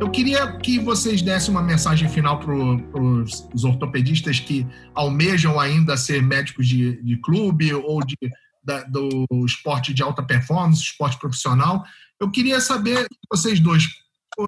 Eu 0.00 0.10
queria 0.10 0.58
que 0.58 0.80
vocês 0.80 1.22
dessem 1.22 1.52
uma 1.52 1.62
mensagem 1.62 2.08
final 2.08 2.40
para 2.40 2.52
os 2.52 3.64
ortopedistas 3.64 4.40
que 4.40 4.66
almejam 4.94 5.60
ainda 5.60 5.96
ser 5.96 6.20
médicos 6.20 6.66
de, 6.66 7.00
de 7.02 7.16
clube 7.18 7.72
ou 7.72 8.04
de, 8.04 8.16
da, 8.64 8.82
do 8.82 9.24
esporte 9.46 9.94
de 9.94 10.02
alta 10.02 10.20
performance, 10.20 10.82
esporte 10.82 11.16
profissional. 11.18 11.84
Eu 12.20 12.30
queria 12.32 12.60
saber, 12.60 13.06
vocês 13.30 13.60
dois, 13.60 13.84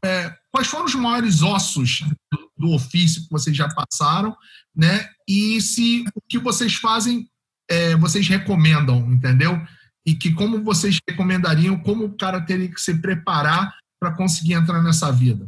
é, 0.05 0.35
quais 0.53 0.66
foram 0.68 0.85
os 0.85 0.95
maiores 0.95 1.43
ossos 1.43 2.03
do, 2.32 2.51
do, 2.57 2.74
ofício 2.74 3.22
que 3.22 3.30
vocês 3.30 3.57
já 3.57 3.68
passaram, 3.68 4.37
né? 4.74 5.09
E 5.28 5.61
se 5.61 6.05
o 6.14 6.20
que 6.28 6.39
vocês 6.39 6.74
fazem 6.74 7.28
é, 7.70 7.97
vocês 7.97 8.28
recomendam, 8.28 8.99
entendeu? 9.11 9.61
E 10.07 10.14
que 10.14 10.32
como 10.32 10.62
vocês 10.62 10.99
recomendariam, 11.09 11.78
como 11.78 12.05
o 12.05 12.16
cara 12.16 12.41
teria 12.41 12.68
que 12.68 12.80
se 12.80 13.01
preparar 13.01 13.74
para 13.99 14.14
conseguir 14.14 14.55
entrar 14.55 14.82
nessa 14.82 15.11
vida? 15.11 15.47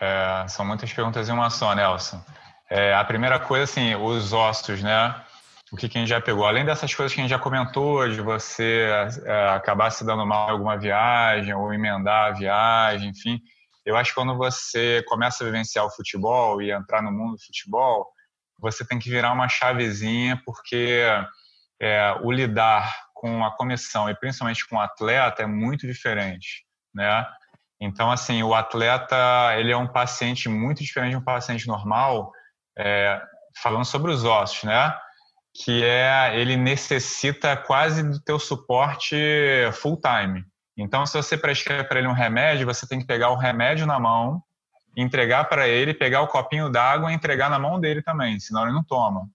É, 0.00 0.46
são 0.48 0.64
muitas 0.64 0.92
perguntas 0.92 1.28
em 1.28 1.32
uma 1.32 1.50
só, 1.50 1.74
Nelson. 1.74 2.24
É, 2.70 2.94
a 2.94 3.04
primeira 3.04 3.38
coisa, 3.38 3.64
assim, 3.64 3.94
os 3.94 4.32
ossos, 4.32 4.82
né? 4.82 5.14
O 5.70 5.76
que, 5.76 5.88
que 5.88 5.98
a 5.98 6.00
gente 6.00 6.08
já 6.08 6.20
pegou? 6.20 6.46
Além 6.46 6.64
dessas 6.64 6.92
coisas 6.92 7.14
que 7.14 7.20
a 7.20 7.24
gente 7.24 7.30
já 7.30 7.38
comentou, 7.38 8.08
de 8.08 8.20
você 8.20 8.88
é, 9.24 9.48
acabar 9.50 9.90
se 9.90 10.04
dando 10.04 10.26
mal 10.26 10.48
em 10.48 10.52
alguma 10.52 10.76
viagem 10.76 11.52
ou 11.54 11.72
emendar 11.72 12.30
a 12.30 12.32
viagem, 12.32 13.10
enfim, 13.10 13.40
eu 13.84 13.96
acho 13.96 14.10
que 14.10 14.20
quando 14.20 14.36
você 14.36 15.02
começa 15.08 15.42
a 15.42 15.46
vivenciar 15.46 15.84
o 15.84 15.90
futebol 15.90 16.60
e 16.60 16.70
entrar 16.70 17.02
no 17.02 17.10
mundo 17.10 17.32
do 17.32 17.42
futebol, 17.42 18.06
você 18.58 18.84
tem 18.84 18.98
que 18.98 19.08
virar 19.08 19.32
uma 19.32 19.48
chavezinha, 19.48 20.40
porque 20.44 21.02
é, 21.80 22.12
o 22.22 22.30
lidar 22.30 22.94
com 23.14 23.44
a 23.44 23.56
comissão 23.56 24.08
e 24.08 24.14
principalmente 24.14 24.66
com 24.68 24.76
o 24.76 24.80
atleta 24.80 25.42
é 25.42 25.46
muito 25.46 25.86
diferente, 25.86 26.64
né? 26.94 27.26
Então, 27.80 28.10
assim, 28.10 28.42
o 28.42 28.54
atleta 28.54 29.16
ele 29.56 29.72
é 29.72 29.76
um 29.76 29.86
paciente 29.86 30.48
muito 30.48 30.82
diferente 30.82 31.12
de 31.12 31.16
um 31.16 31.24
paciente 31.24 31.66
normal, 31.66 32.30
é, 32.78 33.20
falando 33.62 33.86
sobre 33.86 34.10
os 34.10 34.24
ossos, 34.24 34.64
né? 34.64 34.94
Que 35.64 35.82
é 35.82 36.38
ele 36.38 36.56
necessita 36.56 37.56
quase 37.56 38.02
do 38.02 38.20
teu 38.20 38.38
suporte 38.38 39.16
full 39.72 39.98
time. 39.98 40.44
Então, 40.80 41.04
se 41.04 41.12
você 41.12 41.36
prescrever 41.36 41.86
para 41.86 41.98
ele 41.98 42.08
um 42.08 42.14
remédio, 42.14 42.66
você 42.66 42.86
tem 42.86 42.98
que 42.98 43.06
pegar 43.06 43.28
o 43.30 43.36
remédio 43.36 43.86
na 43.86 44.00
mão, 44.00 44.42
entregar 44.96 45.44
para 45.44 45.68
ele, 45.68 45.92
pegar 45.92 46.22
o 46.22 46.28
copinho 46.28 46.70
d'água 46.70 47.12
e 47.12 47.14
entregar 47.14 47.50
na 47.50 47.58
mão 47.58 47.78
dele 47.78 48.02
também, 48.02 48.40
senão 48.40 48.62
ele 48.62 48.72
não 48.72 48.82
toma. 48.82 49.28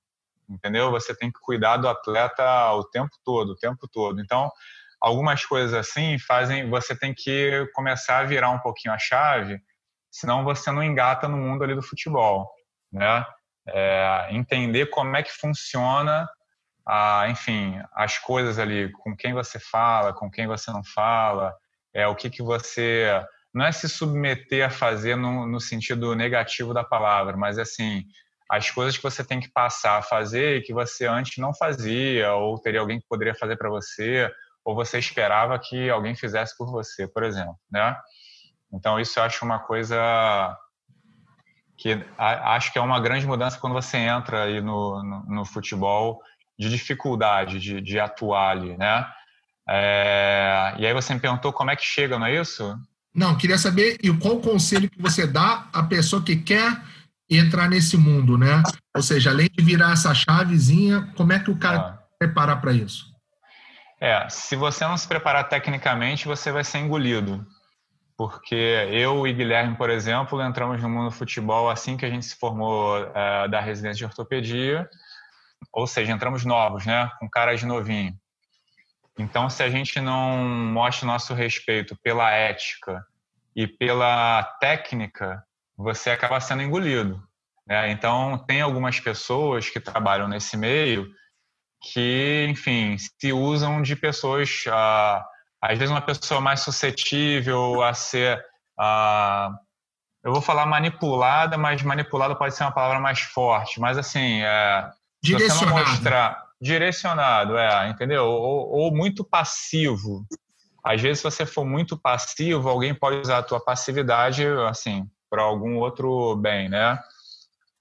Entendeu? 0.50 0.90
Você 0.92 1.16
tem 1.16 1.32
que 1.32 1.40
cuidar 1.40 1.78
do 1.78 1.88
atleta 1.88 2.72
o 2.74 2.84
tempo 2.84 3.12
todo, 3.24 3.52
o 3.52 3.56
tempo 3.56 3.88
todo. 3.88 4.20
Então, 4.20 4.52
algumas 5.00 5.46
coisas 5.46 5.74
assim 5.74 6.18
fazem 6.18 6.68
você 6.68 6.96
tem 6.96 7.14
que 7.14 7.70
começar 7.76 8.20
a 8.20 8.24
virar 8.24 8.50
um 8.50 8.60
pouquinho 8.60 8.94
a 8.94 8.98
chave, 8.98 9.60
senão 10.10 10.44
você 10.44 10.72
não 10.72 10.84
engata 10.84 11.28
no 11.28 11.38
mundo 11.38 11.64
ali 11.64 11.76
do 11.76 11.82
futebol, 11.82 12.50
né? 12.92 13.24
É, 13.68 14.28
entender 14.32 14.88
como 14.88 15.16
é 15.16 15.22
que 15.22 15.32
funciona, 15.32 16.28
a, 16.86 17.28
enfim, 17.30 17.82
as 17.94 18.18
coisas 18.18 18.60
ali, 18.60 18.92
com 18.92 19.16
quem 19.16 19.34
você 19.34 19.60
fala, 19.60 20.14
com 20.14 20.30
quem 20.30 20.48
você 20.48 20.72
não 20.72 20.84
fala, 20.84 21.54
é 21.94 22.08
o 22.08 22.16
que 22.16 22.30
que 22.30 22.44
você 22.44 23.10
não 23.54 23.66
é 23.66 23.72
se 23.72 23.88
submeter 23.88 24.66
a 24.66 24.70
fazer 24.70 25.16
no, 25.16 25.48
no 25.48 25.62
sentido 25.62 26.14
negativo 26.14 26.74
da 26.74 26.84
palavra, 26.84 27.38
mas 27.38 27.58
assim 27.58 28.04
as 28.50 28.70
coisas 28.70 28.96
que 28.96 29.04
você 29.04 29.24
tem 29.24 29.40
que 29.40 29.50
passar 29.50 29.98
a 29.98 30.04
fazer 30.04 30.58
e 30.58 30.62
que 30.62 30.74
você 30.74 31.08
antes 31.08 31.38
não 31.38 31.54
fazia 31.54 32.34
ou 32.34 32.60
teria 32.60 32.80
alguém 32.80 33.00
que 33.00 33.08
poderia 33.08 33.34
fazer 33.34 33.58
para 33.58 33.70
você 33.70 34.30
ou 34.64 34.76
você 34.76 35.00
esperava 35.00 35.58
que 35.58 35.90
alguém 35.90 36.16
fizesse 36.16 36.56
por 36.58 36.70
você, 36.70 37.08
por 37.08 37.24
exemplo, 37.24 37.58
né? 37.72 37.96
Então 38.74 39.00
isso 39.00 39.20
eu 39.20 39.24
acho 39.24 39.46
uma 39.46 39.60
coisa 39.60 40.58
que 41.78 42.06
acho 42.18 42.72
que 42.72 42.80
é 42.80 42.82
uma 42.82 43.00
grande 43.00 43.26
mudança 43.26 43.60
quando 43.60 43.74
você 43.74 43.98
entra 43.98 44.44
aí 44.44 44.62
no, 44.62 45.04
no, 45.04 45.24
no 45.28 45.46
futebol 45.46 46.22
de 46.58 46.70
dificuldade 46.70 47.60
de, 47.60 47.82
de 47.82 48.00
atuar 48.00 48.52
ali, 48.52 48.78
né? 48.78 49.06
É, 49.68 50.76
e 50.78 50.86
aí 50.86 50.94
você 50.94 51.14
me 51.14 51.20
perguntou 51.20 51.52
como 51.52 51.72
é 51.72 51.76
que 51.76 51.84
chega, 51.84 52.20
não 52.20 52.28
é 52.28 52.40
isso? 52.40 52.78
Não, 53.14 53.36
queria 53.38 53.58
saber 53.58 53.98
e 54.04 54.12
qual 54.18 54.36
o 54.36 54.42
conselho 54.42 54.90
que 54.90 55.02
você 55.02 55.26
dá 55.26 55.68
à 55.74 55.84
pessoa 55.84 56.22
que 56.22 56.36
quer 56.36 56.82
entrar 57.30 57.70
nesse 57.70 57.98
mundo, 57.98 58.38
né? 58.38 58.62
Ou 58.96 59.02
seja, 59.02 59.32
além 59.32 59.50
de 59.52 59.64
virar 59.64 59.94
essa 59.94 60.14
chavezinha, 60.14 61.12
como 61.16 61.34
é 61.34 61.40
que 61.40 61.50
o 61.50 61.58
cara 61.58 61.78
ah. 61.78 62.00
preparar 62.20 62.62
para 62.62 62.74
isso? 62.74 63.06
É, 64.00 64.28
se 64.30 64.56
você 64.56 64.86
não 64.86 64.98
se 64.98 65.08
preparar 65.08 65.48
tecnicamente, 65.50 66.28
você 66.28 66.52
vai 66.52 66.64
ser 66.64 66.80
engolido. 66.80 67.46
Porque 68.18 68.56
eu 68.92 69.28
e 69.28 69.34
Guilherme, 69.34 69.76
por 69.76 69.90
exemplo, 69.90 70.42
entramos 70.42 70.82
no 70.82 70.90
mundo 70.90 71.06
do 71.06 71.12
futebol 71.12 71.70
assim 71.70 71.98
que 71.98 72.06
a 72.06 72.10
gente 72.10 72.26
se 72.26 72.36
formou 72.36 72.98
é, 72.98 73.48
da 73.48 73.60
residência 73.60 73.98
de 73.98 74.06
ortopedia, 74.06 74.90
ou 75.74 75.86
seja, 75.86 76.12
entramos 76.12 76.46
novos, 76.46 76.86
né, 76.86 77.10
com 77.20 77.30
cara 77.30 77.56
de 77.56 77.66
novinho. 77.66 78.14
Então, 79.18 79.50
se 79.50 79.64
a 79.64 79.70
gente 79.70 80.02
não 80.02 80.44
mostra 80.46 81.08
nosso 81.08 81.34
respeito 81.34 81.98
pela 82.04 82.32
ética 82.32 83.06
e 83.56 83.66
pela 83.66 84.44
técnica, 84.60 85.42
você 85.78 86.12
acaba 86.12 86.40
sendo 86.40 86.62
engolido. 86.64 87.22
Né? 87.66 87.92
Então, 87.92 88.38
tem 88.38 88.62
algumas 88.62 89.00
pessoas 89.00 89.70
que 89.70 89.80
trabalham 89.80 90.28
nesse 90.28 90.58
meio 90.58 91.10
que, 91.82 92.46
enfim, 92.50 92.98
se 92.98 93.32
usam 93.32 93.82
de 93.82 93.96
pessoas, 93.96 94.64
ah, 94.68 95.26
às 95.62 95.78
vezes 95.78 95.92
uma 95.92 96.02
pessoa 96.02 96.42
mais 96.42 96.62
suscetível 96.62 97.82
a 97.84 97.94
ser, 97.94 98.44
ah, 98.80 99.52
eu 100.24 100.32
vou 100.32 100.42
falar 100.42 100.66
manipulada, 100.66 101.58
mas 101.58 101.84
manipulada 101.84 102.36
pode 102.36 102.56
ser 102.56 102.64
uma 102.64 102.74
palavra 102.74 103.00
mais 103.00 103.20
forte, 103.20 103.80
mas 103.80 103.98
assim, 103.98 104.42
é, 104.42 104.90
direcionado. 105.26 105.90
mostrar 105.90 106.46
direcionado, 106.62 107.58
é, 107.58 107.90
entendeu? 107.90 108.26
Ou, 108.26 108.70
ou 108.72 108.96
muito 108.96 109.24
passivo. 109.24 110.26
Às 110.84 111.02
vezes, 111.02 111.20
se 111.20 111.24
você 111.24 111.46
for 111.46 111.66
muito 111.66 111.98
passivo, 111.98 112.70
alguém 112.70 112.94
pode 112.94 113.18
usar 113.18 113.40
a 113.40 113.44
tua 113.44 113.60
passividade, 113.60 114.46
assim, 114.70 115.06
para 115.30 115.42
algum 115.42 115.78
outro 115.78 116.36
bem, 116.36 116.70
né? 116.70 117.00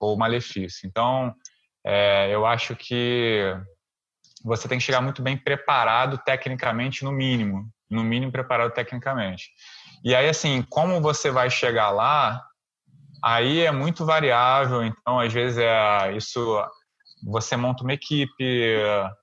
Ou 0.01 0.17
malefício. 0.17 0.87
Então, 0.87 1.35
é, 1.85 2.35
eu 2.35 2.47
acho 2.47 2.75
que 2.75 3.55
você 4.45 4.67
tem 4.69 4.79
que 4.79 4.85
chegar 4.85 5.01
muito 5.01 5.23
bem 5.23 5.37
preparado 5.37 6.19
tecnicamente, 6.19 7.05
no 7.05 7.13
mínimo. 7.13 7.69
No 7.91 8.03
mínimo, 8.03 8.33
preparado 8.33 8.73
tecnicamente. 8.73 9.51
E 10.03 10.15
aí, 10.15 10.29
assim, 10.29 10.63
como 10.69 11.01
você 11.01 11.31
vai 11.31 11.49
chegar 11.51 11.91
lá, 11.91 12.43
aí 13.23 13.61
é 13.61 13.71
muito 13.71 14.05
variável. 14.05 14.83
Então, 14.83 15.21
às 15.21 15.33
vezes, 15.33 15.59
é 15.59 16.13
isso. 16.17 16.41
Você 17.27 17.57
monta 17.57 17.83
uma 17.83 17.93
equipe, 17.93 18.77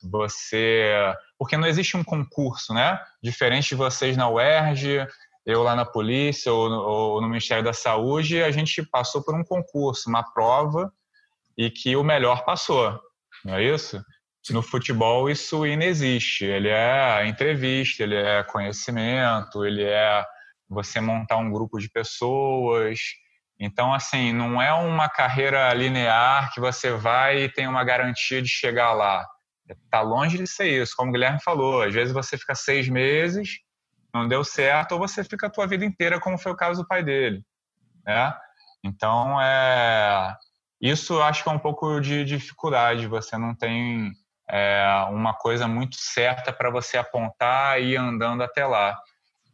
você. 0.04 0.94
Porque 1.38 1.56
não 1.56 1.68
existe 1.68 1.96
um 1.96 2.04
concurso, 2.04 2.74
né? 2.74 3.00
Diferente 3.22 3.70
de 3.70 3.76
vocês 3.76 4.18
na 4.18 4.30
UERJ, 4.30 5.08
eu 5.46 5.64
lá 5.64 5.76
na 5.76 5.86
polícia 5.86 6.52
ou 6.52 6.70
no, 6.70 6.82
ou 6.82 7.22
no 7.22 7.28
Ministério 7.28 7.64
da 7.64 7.74
Saúde, 7.74 8.42
a 8.42 8.52
gente 8.52 8.84
passou 8.84 9.24
por 9.24 9.36
um 9.36 9.44
concurso, 9.44 10.10
uma 10.10 10.24
prova, 10.24 10.92
e 11.58 11.70
que 11.70 11.96
o 11.96 12.04
melhor 12.04 12.44
passou. 12.44 13.00
Não 13.46 13.56
é 13.56 13.64
isso? 13.64 14.04
No 14.50 14.62
futebol 14.62 15.30
isso 15.30 15.66
inexiste. 15.66 16.46
Ele 16.46 16.70
é 16.70 17.28
entrevista, 17.28 18.04
ele 18.04 18.16
é 18.16 18.44
conhecimento, 18.44 19.64
ele 19.64 19.84
é 19.84 20.26
você 20.68 21.00
montar 21.00 21.38
um 21.38 21.52
grupo 21.52 21.78
de 21.78 21.90
pessoas. 21.90 23.00
Então, 23.64 23.94
assim, 23.94 24.34
não 24.34 24.60
é 24.60 24.74
uma 24.74 25.08
carreira 25.08 25.72
linear 25.76 26.52
que 26.52 26.60
você 26.60 26.94
vai 26.94 27.44
e 27.44 27.50
tem 27.50 27.68
uma 27.68 27.84
garantia 27.84 28.42
de 28.42 28.50
chegar 28.50 28.92
lá. 28.92 29.24
Está 29.70 30.02
longe 30.02 30.36
de 30.36 30.48
ser 30.48 30.82
isso. 30.82 30.96
Como 30.98 31.10
o 31.10 31.14
Guilherme 31.14 31.40
falou, 31.40 31.84
às 31.84 31.94
vezes 31.94 32.12
você 32.12 32.40
fica 32.40 32.56
seis 32.56 32.90
meses, 32.90 33.60
não 34.12 34.28
deu 34.28 34.44
certo, 34.44 34.94
ou 34.94 35.00
você 35.00 35.24
fica 35.24 35.46
a 35.46 35.50
tua 35.50 35.68
vida 35.68 35.86
inteira, 35.86 36.20
como 36.20 36.40
foi 36.40 36.52
o 36.52 36.58
caso 36.58 36.82
do 36.82 36.88
pai 36.88 37.04
dele. 37.04 37.44
Né? 38.04 38.34
Então, 38.84 39.40
é... 39.40 40.36
isso 40.82 41.14
eu 41.14 41.24
acho 41.24 41.44
que 41.44 41.50
é 41.50 41.54
um 41.54 41.60
pouco 41.60 42.00
de 42.00 42.26
dificuldade. 42.26 43.06
Você 43.06 43.38
não 43.38 43.54
tem 43.54 44.12
é, 44.50 45.06
uma 45.12 45.36
coisa 45.36 45.68
muito 45.68 45.98
certa 45.98 46.52
para 46.52 46.72
você 46.72 46.98
apontar 46.98 47.80
e 47.80 47.92
ir 47.92 47.98
andando 47.98 48.42
até 48.42 48.66
lá. 48.66 48.98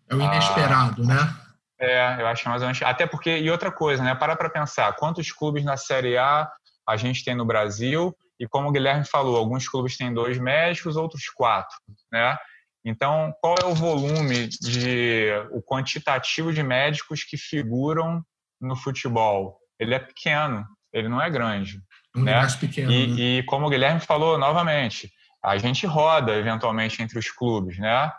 É 0.10 0.16
o 0.16 0.22
inesperado, 0.22 1.03
ah, 1.03 1.05
né? 1.05 1.46
É, 1.80 2.21
eu 2.21 2.28
acho 2.28 2.47
mais 2.49 2.61
ou 2.61 2.67
menos. 2.67 2.82
Até 2.82 3.05
porque, 3.05 3.38
e 3.38 3.51
outra 3.51 3.71
coisa, 3.71 4.03
né? 4.03 4.15
Para 4.15 4.36
para 4.36 4.49
pensar, 4.49 4.93
quantos 4.95 5.32
clubes 5.32 5.63
na 5.63 5.78
Série 5.78 6.17
A 6.17 6.49
a 6.88 6.97
gente 6.97 7.23
tem 7.23 7.36
no 7.36 7.45
Brasil? 7.45 8.15
E 8.39 8.47
como 8.47 8.69
o 8.69 8.71
Guilherme 8.71 9.05
falou, 9.05 9.36
alguns 9.36 9.67
clubes 9.67 9.97
têm 9.97 10.13
dois 10.13 10.38
médicos, 10.38 10.95
outros 10.95 11.30
quatro, 11.30 11.75
né? 12.11 12.38
Então, 12.86 13.34
qual 13.41 13.55
é 13.61 13.65
o 13.65 13.75
volume 13.75 14.47
de 14.47 15.30
o 15.51 15.61
quantitativo 15.61 16.53
de 16.53 16.63
médicos 16.63 17.23
que 17.23 17.36
figuram 17.36 18.23
no 18.61 18.75
futebol? 18.75 19.59
Ele 19.80 19.93
é 19.93 19.99
pequeno, 19.99 20.65
ele 20.93 21.09
não 21.09 21.21
é 21.21 21.30
grande. 21.30 21.82
Um 22.15 22.23
né? 22.23 22.47
pequeno. 22.59 22.91
E, 22.91 23.07
né? 23.07 23.19
e 23.19 23.43
como 23.43 23.67
o 23.67 23.69
Guilherme 23.69 23.99
falou 23.99 24.38
novamente, 24.38 25.11
a 25.43 25.57
gente 25.57 25.86
roda 25.86 26.36
eventualmente 26.36 27.01
entre 27.01 27.19
os 27.19 27.30
clubes, 27.30 27.78
né? 27.78 28.11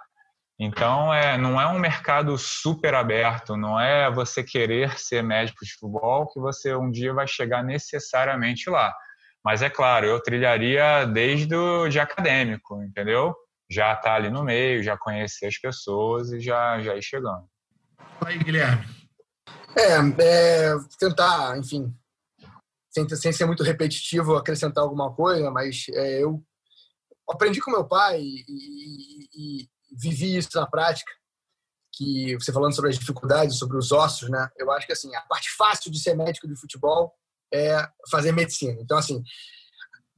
Então, 0.60 1.14
é, 1.14 1.38
não 1.38 1.60
é 1.60 1.66
um 1.68 1.78
mercado 1.78 2.36
super 2.36 2.92
aberto, 2.94 3.56
não 3.56 3.78
é 3.78 4.10
você 4.10 4.42
querer 4.42 4.98
ser 4.98 5.22
médico 5.22 5.64
de 5.64 5.72
futebol 5.72 6.26
que 6.26 6.40
você 6.40 6.74
um 6.74 6.90
dia 6.90 7.14
vai 7.14 7.28
chegar 7.28 7.62
necessariamente 7.62 8.68
lá. 8.68 8.92
Mas 9.44 9.62
é 9.62 9.70
claro, 9.70 10.06
eu 10.06 10.20
trilharia 10.20 11.04
desde 11.06 11.54
o 11.54 11.88
de 11.88 12.00
acadêmico, 12.00 12.82
entendeu? 12.82 13.36
Já 13.70 13.94
tá 13.94 14.14
ali 14.14 14.30
no 14.30 14.42
meio, 14.42 14.82
já 14.82 14.96
conhecer 14.96 15.46
as 15.46 15.58
pessoas 15.58 16.32
e 16.32 16.40
já, 16.40 16.80
já 16.80 16.96
ir 16.96 17.02
chegando. 17.02 17.46
Aí, 18.26 18.38
Guilherme. 18.38 18.84
É, 19.76 19.94
é 20.22 20.74
tentar, 20.98 21.56
enfim, 21.56 21.94
sem, 22.90 23.08
sem 23.08 23.32
ser 23.32 23.44
muito 23.46 23.62
repetitivo, 23.62 24.36
acrescentar 24.36 24.82
alguma 24.82 25.14
coisa, 25.14 25.50
mas 25.52 25.86
é, 25.92 26.22
eu 26.22 26.42
aprendi 27.30 27.60
com 27.60 27.70
meu 27.70 27.84
pai 27.86 28.20
e, 28.20 28.44
e, 28.48 29.62
e, 29.62 29.68
vivi 29.90 30.36
isso 30.36 30.50
na 30.54 30.66
prática. 30.66 31.10
Que 31.92 32.34
você 32.34 32.52
falando 32.52 32.74
sobre 32.74 32.90
as 32.90 32.98
dificuldades, 32.98 33.58
sobre 33.58 33.76
os 33.76 33.90
ossos, 33.90 34.28
né? 34.28 34.48
Eu 34.56 34.70
acho 34.70 34.86
que 34.86 34.92
assim 34.92 35.14
a 35.16 35.22
parte 35.22 35.50
fácil 35.56 35.90
de 35.90 35.98
ser 35.98 36.14
médico 36.14 36.46
de 36.46 36.54
futebol 36.54 37.12
é 37.52 37.88
fazer 38.10 38.30
medicina. 38.32 38.80
Então 38.80 38.98
assim, 38.98 39.22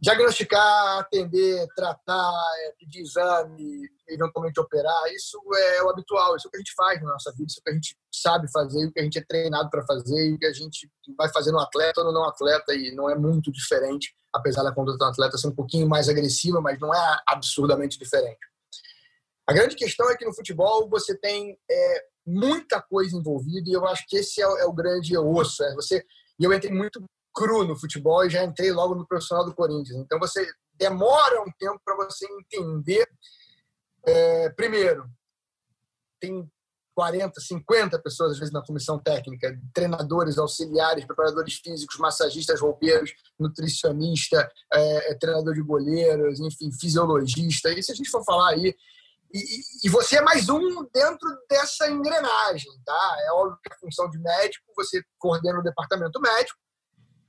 diagnosticar, 0.00 0.98
atender, 0.98 1.66
tratar, 1.76 2.32
é, 2.64 2.72
pedir 2.78 3.02
exame, 3.02 3.88
eventualmente 4.08 4.58
operar, 4.58 5.12
isso 5.14 5.38
é 5.54 5.82
o 5.82 5.90
habitual, 5.90 6.36
isso 6.36 6.46
é 6.46 6.48
o 6.48 6.50
que 6.50 6.56
a 6.56 6.60
gente 6.60 6.74
faz 6.74 7.02
na 7.02 7.10
nossa 7.10 7.30
vida, 7.32 7.46
isso 7.48 7.58
é 7.58 7.60
o 7.60 7.64
que 7.64 7.70
a 7.70 7.74
gente 7.74 7.96
sabe 8.12 8.50
fazer, 8.50 8.86
o 8.86 8.92
que 8.92 9.00
a 9.00 9.04
gente 9.04 9.18
é 9.18 9.24
treinado 9.24 9.68
para 9.68 9.84
fazer, 9.84 10.32
o 10.32 10.38
que 10.38 10.46
a 10.46 10.52
gente 10.52 10.90
vai 11.16 11.28
fazer 11.30 11.52
no 11.52 11.60
atleta 11.60 12.00
ou 12.00 12.06
no 12.06 12.12
não 12.12 12.26
atleta, 12.26 12.74
e 12.74 12.94
não 12.94 13.10
é 13.10 13.14
muito 13.14 13.52
diferente, 13.52 14.14
apesar 14.32 14.62
da 14.62 14.72
conduta 14.72 14.96
do 14.96 15.04
atleta 15.04 15.36
ser 15.36 15.48
um 15.48 15.54
pouquinho 15.54 15.86
mais 15.86 16.08
agressiva, 16.08 16.62
mas 16.62 16.80
não 16.80 16.94
é 16.94 17.20
absurdamente 17.26 17.98
diferente. 17.98 18.49
A 19.50 19.52
grande 19.52 19.74
questão 19.74 20.08
é 20.08 20.16
que 20.16 20.24
no 20.24 20.32
futebol 20.32 20.88
você 20.88 21.12
tem 21.18 21.58
é, 21.68 22.04
muita 22.24 22.80
coisa 22.80 23.16
envolvida, 23.16 23.68
e 23.68 23.72
eu 23.72 23.84
acho 23.84 24.06
que 24.06 24.18
esse 24.18 24.40
é, 24.40 24.44
é 24.44 24.64
o 24.64 24.72
grande 24.72 25.18
osso. 25.18 25.64
É 25.64 25.74
você, 25.74 26.06
e 26.38 26.44
eu 26.44 26.52
entrei 26.52 26.72
muito 26.72 27.04
cru 27.34 27.64
no 27.64 27.76
futebol 27.76 28.24
e 28.24 28.30
já 28.30 28.44
entrei 28.44 28.70
logo 28.70 28.94
no 28.94 29.04
profissional 29.04 29.44
do 29.44 29.52
Corinthians. 29.52 29.98
Então 29.98 30.20
você 30.20 30.48
demora 30.74 31.42
um 31.42 31.50
tempo 31.58 31.80
para 31.84 31.96
você 31.96 32.28
entender. 32.38 33.04
É, 34.06 34.50
primeiro, 34.50 35.10
tem 36.20 36.48
40, 36.94 37.40
50 37.40 37.98
pessoas 37.98 38.32
às 38.32 38.38
vezes 38.38 38.54
na 38.54 38.64
comissão 38.64 39.00
técnica, 39.00 39.58
treinadores, 39.74 40.38
auxiliares, 40.38 41.04
preparadores 41.04 41.54
físicos, 41.54 41.98
massagistas, 41.98 42.60
roupeiros, 42.60 43.12
nutricionista, 43.36 44.48
é, 44.72 45.10
é, 45.10 45.14
treinador 45.18 45.54
de 45.54 45.62
goleiros, 45.62 46.38
enfim, 46.38 46.70
fisiologista. 46.70 47.72
E 47.72 47.82
se 47.82 47.90
a 47.90 47.96
gente 47.96 48.10
for 48.10 48.22
falar 48.22 48.50
aí, 48.50 48.76
e, 49.38 49.86
e, 49.86 49.88
você 49.88 50.16
é 50.16 50.22
mais 50.22 50.48
um 50.48 50.84
dentro 50.92 51.28
dessa 51.48 51.88
engrenagem, 51.88 52.70
tá? 52.84 53.16
É 53.26 53.32
óbvio 53.32 53.58
que 53.62 53.72
a 53.72 53.78
função 53.78 54.10
de 54.10 54.18
médico, 54.18 54.64
você 54.76 55.02
coordena 55.18 55.60
o 55.60 55.62
departamento 55.62 56.20
médico, 56.20 56.58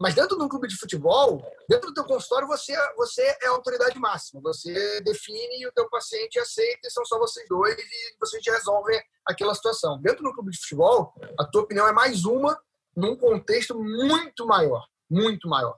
mas 0.01 0.15
dentro 0.15 0.35
de 0.35 0.43
um 0.43 0.49
clube 0.49 0.67
de 0.67 0.75
futebol, 0.77 1.45
dentro 1.69 1.89
do 1.89 1.93
teu 1.93 2.03
consultório, 2.03 2.47
você, 2.47 2.75
você 2.97 3.21
é 3.43 3.45
a 3.45 3.51
autoridade 3.51 3.99
máxima. 3.99 4.41
Você 4.41 4.99
define 5.01 5.61
e 5.61 5.67
o 5.67 5.71
teu 5.73 5.87
paciente 5.91 6.39
aceita 6.39 6.87
e 6.87 6.89
são 6.89 7.05
só 7.05 7.19
vocês 7.19 7.47
dois 7.47 7.77
e 7.77 8.17
vocês 8.19 8.41
resolvem 8.47 8.99
aquela 9.27 9.53
situação. 9.53 10.01
Dentro 10.01 10.23
do 10.23 10.33
clube 10.33 10.49
de 10.49 10.57
futebol, 10.57 11.13
a 11.39 11.45
tua 11.45 11.61
opinião 11.61 11.87
é 11.87 11.91
mais 11.91 12.25
uma 12.25 12.59
num 12.97 13.15
contexto 13.15 13.77
muito 13.77 14.47
maior, 14.47 14.87
muito 15.07 15.47
maior. 15.47 15.77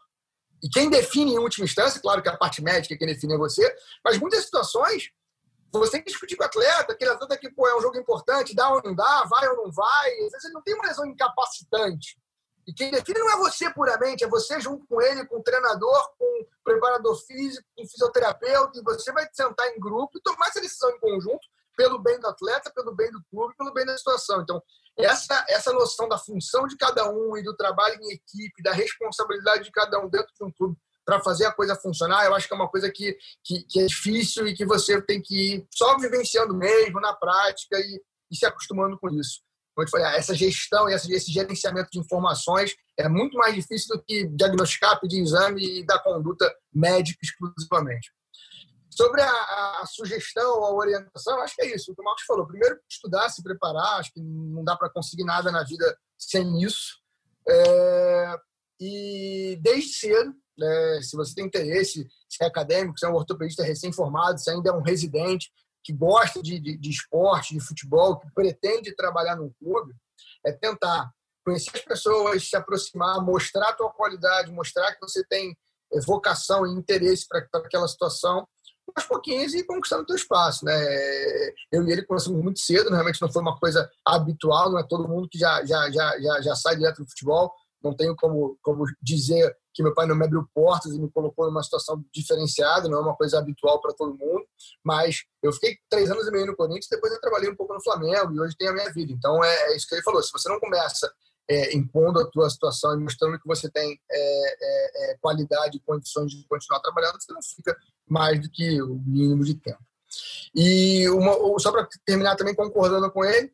E 0.64 0.70
quem 0.70 0.90
define 0.90 1.34
em 1.34 1.40
última 1.40 1.66
instância, 1.66 2.00
claro 2.00 2.24
que 2.24 2.30
a 2.30 2.38
parte 2.38 2.64
médica 2.64 2.98
quem 2.98 3.08
define 3.08 3.34
é 3.34 3.38
você, 3.38 3.76
mas 4.06 4.18
muitas 4.18 4.46
situações 4.46 5.12
você 5.80 5.94
tem 5.94 6.04
que 6.04 6.12
discutir 6.12 6.36
com 6.36 6.44
o 6.44 6.46
atleta, 6.46 6.94
aquele 6.94 7.12
atleta 7.12 7.38
que 7.38 7.50
pô, 7.50 7.68
é 7.68 7.76
um 7.76 7.82
jogo 7.82 7.98
importante, 7.98 8.56
dá 8.56 8.70
ou 8.70 8.82
não 8.84 8.94
dá, 8.94 9.24
vai 9.30 9.48
ou 9.50 9.58
não 9.58 9.72
vai. 9.72 10.12
Às 10.26 10.32
vezes 10.32 10.46
ele 10.46 10.54
não 10.54 10.62
tem 10.62 10.76
uma 10.76 10.86
lesão 10.86 11.06
incapacitante. 11.06 12.18
E 12.66 12.74
quem 12.74 12.92
define 12.92 13.20
não 13.20 13.32
é 13.32 13.38
você 13.38 13.70
puramente, 13.74 14.24
é 14.24 14.28
você 14.28 14.60
junto 14.60 14.86
com 14.88 15.02
ele, 15.02 15.26
com 15.26 15.38
o 15.38 15.44
treinador, 15.44 16.12
com 16.18 16.26
o 16.26 16.48
preparador 16.64 17.16
físico, 17.26 17.68
com 17.76 17.84
o 17.84 17.88
fisioterapeuta, 17.88 18.80
e 18.80 18.84
você 18.84 19.12
vai 19.12 19.28
sentar 19.34 19.68
em 19.70 19.80
grupo 19.80 20.18
e 20.18 20.22
tomar 20.22 20.48
essa 20.48 20.62
decisão 20.62 20.90
em 20.92 21.00
conjunto 21.00 21.46
pelo 21.76 22.00
bem 22.00 22.20
do 22.20 22.28
atleta, 22.28 22.72
pelo 22.72 22.96
bem 22.96 23.12
do 23.12 23.22
clube, 23.30 23.56
pelo 23.58 23.74
bem 23.74 23.86
da 23.86 23.98
situação. 23.98 24.42
Então, 24.42 24.62
essa, 24.98 25.44
essa 25.50 25.74
noção 25.74 26.08
da 26.08 26.18
função 26.18 26.68
de 26.68 26.78
cada 26.78 27.10
um 27.12 27.36
e 27.36 27.44
do 27.44 27.56
trabalho 27.56 28.00
em 28.02 28.14
equipe, 28.14 28.62
da 28.64 28.72
responsabilidade 28.72 29.64
de 29.64 29.72
cada 29.72 30.00
um 30.00 30.08
dentro 30.08 30.32
de 30.34 30.44
um 30.44 30.52
clube 30.52 30.78
para 31.06 31.22
fazer 31.22 31.46
a 31.46 31.54
coisa 31.54 31.76
funcionar, 31.76 32.26
eu 32.26 32.36
acho 32.36 32.48
que 32.48 32.54
é 32.54 32.58
uma 32.58 32.70
coisa 32.70 32.90
que, 32.92 33.18
que, 33.44 33.64
que, 33.64 33.80
é 33.80 33.86
difícil 33.86 34.48
e 34.48 34.54
que 34.54 34.66
você 34.66 35.02
tem 35.02 35.22
que 35.22 35.56
ir 35.56 35.68
só 35.74 35.98
vivenciando 35.98 36.56
mesmo, 36.56 37.00
na 37.00 37.14
prática 37.14 37.78
e, 37.80 38.02
e 38.32 38.36
se 38.36 38.46
acostumando 38.46 38.98
com 38.98 39.10
isso 39.10 39.42
como 39.76 39.88
eu 39.88 39.90
falei, 39.90 40.06
essa 40.18 40.36
gestão 40.36 40.88
e 40.88 40.94
esse 40.94 41.32
gerenciamento 41.32 41.90
de 41.92 42.00
informações 42.00 42.76
é 42.98 43.10
muito 43.10 43.38
mais 43.38 43.56
difícil 43.56 43.96
do 43.96 44.04
que 44.04 44.28
diagnosticar, 44.28 45.00
pedir 45.00 45.22
exame 45.22 45.80
e 45.80 45.86
dar 45.86 46.00
conduta 46.00 46.52
médica 46.74 47.20
exclusivamente. 47.24 48.12
Sobre 48.92 49.22
a, 49.22 49.82
a, 49.82 49.86
sugestão, 49.88 50.64
a 50.64 50.72
orientação, 50.72 51.42
acho 51.42 51.56
que 51.56 51.64
é 51.64 51.76
isso. 51.76 51.92
O 51.92 51.96
que 51.96 52.02
o 52.02 52.06
Marcos 52.06 52.26
falou. 52.28 52.46
Primeiro, 52.46 52.80
estudar, 52.88 53.28
se 53.30 53.42
preparar. 53.42 54.00
Acho 54.00 54.14
que 54.14 54.22
não 54.22 54.64
dá 54.64 54.78
para 54.78 54.92
conseguir 54.92 55.24
nada 55.24 55.52
na 55.52 55.64
vida 55.64 55.98
sem 56.16 56.62
isso. 56.62 57.00
É, 57.50 58.36
e 58.80 59.58
desde 59.64 59.94
cedo, 59.94 60.36
né, 60.58 61.02
se 61.02 61.16
você 61.16 61.34
tem 61.36 61.46
interesse, 61.46 62.08
se 62.30 62.44
é 62.44 62.46
acadêmico, 62.46 62.98
se 62.98 63.06
é 63.06 63.10
um 63.10 63.16
ortopedista 63.16 63.64
recém-formado, 63.64 64.40
se 64.40 64.50
ainda 64.50 64.70
é 64.70 64.74
um 64.74 64.82
residente, 64.82 65.52
que 65.84 65.92
gosta 65.92 66.42
de, 66.42 66.60
de, 66.60 66.78
de, 66.78 66.90
esporte, 66.90 67.54
de 67.54 67.60
futebol, 67.60 68.18
que 68.20 68.32
pretende 68.34 68.96
trabalhar 68.96 69.36
num 69.36 69.52
clube, 69.60 69.94
é 70.46 70.52
tentar 70.52 71.12
conhecer 71.46 71.72
as 71.76 71.82
pessoas, 71.82 72.50
se 72.50 72.56
aproximar, 72.56 73.22
mostrar 73.22 73.70
a 73.70 73.74
tua 73.74 73.92
qualidade, 73.92 74.52
mostrar 74.52 74.94
que 74.94 75.02
você 75.02 75.26
tem 75.26 75.56
eh, 75.94 76.00
vocação 76.06 76.66
e 76.66 76.72
interesse 76.72 77.28
para 77.28 77.46
aquela 77.60 77.88
situação, 77.88 78.48
aos 78.96 79.06
pouquinhos 79.06 79.54
e 79.54 79.66
conquistando 79.66 80.04
o 80.04 80.06
teu 80.06 80.16
espaço, 80.16 80.66
né? 80.66 80.74
Eu 81.72 81.88
e 81.88 81.92
ele 81.92 82.06
conhecemos 82.06 82.42
muito 82.42 82.60
cedo, 82.60 82.90
realmente 82.90 83.22
não 83.22 83.32
foi 83.32 83.42
uma 83.42 83.58
coisa 83.58 83.90
habitual, 84.06 84.72
não 84.72 84.80
é 84.80 84.88
todo 84.88 85.08
mundo 85.08 85.28
que 85.30 85.38
já, 85.38 85.66
já, 85.66 85.90
já, 85.90 86.20
já, 86.20 86.42
já 86.42 86.56
sai 86.56 86.76
direto 86.76 87.02
do 87.02 87.10
futebol, 87.10 87.52
não 87.84 87.96
tenho 87.96 88.16
como, 88.16 88.58
como 88.62 88.86
dizer 89.02 89.56
que 89.74 89.84
meu 89.84 89.94
pai 89.94 90.06
não 90.06 90.16
me 90.16 90.26
abriu 90.26 90.48
portas 90.54 90.94
e 90.94 91.00
me 91.00 91.10
colocou 91.10 91.46
numa 91.46 91.64
situação 91.64 92.04
diferenciada, 92.14 92.88
não 92.88 93.00
é 93.00 93.02
uma 93.02 93.16
coisa 93.16 93.40
habitual 93.40 93.82
para 93.82 93.94
todo 93.94 94.18
mundo, 94.18 94.46
mas 94.84 95.24
eu 95.42 95.52
fiquei 95.52 95.78
três 95.90 96.10
anos 96.12 96.28
e 96.28 96.32
meio 96.32 96.46
no 96.46 96.56
Corinthians, 96.56 96.88
depois 96.90 97.12
eu 97.12 97.20
trabalhei 97.20 97.50
um 97.50 97.56
pouco 97.56 97.74
no 97.74 97.84
Flamengo 97.84 98.34
e 98.34 98.40
hoje 98.40 98.56
tenho 98.58 98.72
a 98.72 98.74
minha 98.74 98.92
vida. 98.94 99.12
Então 99.12 99.44
é, 99.44 99.72
é 99.72 99.76
isso 99.76 99.88
que 99.88 99.96
ele 99.96 100.04
falou, 100.04 100.22
se 100.22 100.32
você 100.32 100.48
não 100.48 100.60
começa 100.60 101.12
é, 101.50 101.76
impondo 101.76 102.20
a 102.20 102.30
tua 102.30 102.50
situação 102.50 102.94
e 102.94 103.04
mostrando 103.04 103.40
que 103.40 103.48
você 103.48 103.70
tem 103.70 104.00
é, 104.10 104.54
é, 104.54 105.12
é 105.12 105.18
qualidade 105.18 105.78
e 105.78 105.82
condições 105.82 106.32
de 106.32 106.48
continuar 106.48 106.80
trabalhando, 106.80 107.20
você 107.20 107.34
não 107.34 107.42
fica 107.42 107.76
mais 108.08 108.40
do 108.40 108.50
que 108.50 108.82
o 108.82 108.96
mínimo 109.06 109.44
de 109.44 109.56
tempo. 109.56 109.84
E 110.56 111.10
uma, 111.10 111.34
só 111.60 111.72
para 111.72 111.88
terminar 112.06 112.36
também 112.36 112.54
concordando 112.54 113.12
com 113.12 113.26
ele, 113.26 113.52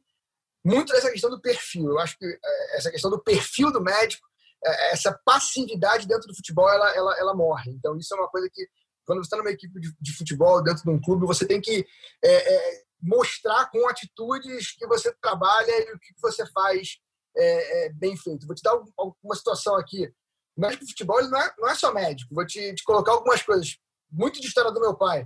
muito 0.64 0.94
dessa 0.94 1.12
questão 1.12 1.30
do 1.30 1.42
perfil. 1.42 1.90
Eu 1.90 2.00
acho 2.00 2.18
que 2.18 2.26
é, 2.26 2.78
essa 2.78 2.92
questão 2.92 3.10
do 3.10 3.22
perfil 3.22 3.72
do 3.72 3.82
médico, 3.82 4.28
é, 4.64 4.94
essa 4.94 5.18
passividade 5.26 6.08
dentro 6.08 6.28
do 6.28 6.36
futebol, 6.36 6.70
ela, 6.70 6.96
ela, 6.96 7.18
ela 7.18 7.36
morre. 7.36 7.72
Então, 7.72 7.98
isso 7.98 8.14
é 8.14 8.18
uma 8.18 8.30
coisa 8.30 8.50
que, 8.52 8.68
quando 9.06 9.20
você 9.20 9.28
está 9.28 9.38
numa 9.38 9.52
equipe 9.52 9.80
de, 9.80 9.94
de, 10.00 10.14
futebol, 10.14 10.62
dentro 10.62 10.84
de 10.84 10.90
um 10.90 11.02
clube, 11.02 11.26
você 11.26 11.46
tem 11.46 11.62
que 11.62 11.86
é, 12.24 12.56
é, 12.56 12.84
mostrar 13.02 13.70
com 13.72 13.88
atitudes 13.88 14.76
que 14.76 14.86
você 14.88 15.14
trabalha 15.22 15.72
e 15.72 15.94
o 15.94 16.00
que 16.00 16.14
você 16.22 16.46
faz 16.48 16.98
é, 17.36 17.86
é 17.86 17.90
bem 17.94 18.18
feito. 18.18 18.46
Vou 18.46 18.56
te 18.56 18.62
dar 18.62 18.76
uma 19.24 19.36
situação 19.36 19.76
aqui. 19.76 20.12
O 20.56 20.62
médico 20.62 20.84
de 20.84 20.92
futebol 20.92 21.24
não, 21.30 21.40
é, 21.40 21.54
não 21.58 21.70
é 21.70 21.76
só 21.76 21.94
médico. 21.94 22.36
Vou 22.36 22.46
te, 22.46 22.74
te 22.74 22.84
colocar 22.84 23.14
algumas 23.14 23.42
coisas. 23.42 23.78
Muito 24.12 24.42
de 24.42 24.48
história 24.48 24.72
do 24.72 24.82
meu 24.82 24.96
pai. 24.96 25.26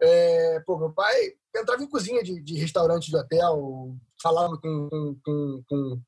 É, 0.00 0.60
pô, 0.66 0.76
meu 0.76 0.92
pai 0.92 1.14
entrava 1.54 1.82
em 1.82 1.88
cozinha 1.88 2.22
de, 2.22 2.42
de 2.42 2.58
restaurante 2.58 3.10
de 3.10 3.16
hotel, 3.16 3.96
falava 4.22 4.56
com, 4.58 4.88
com, 4.90 5.16
com, 5.24 5.62
com 5.68 6.02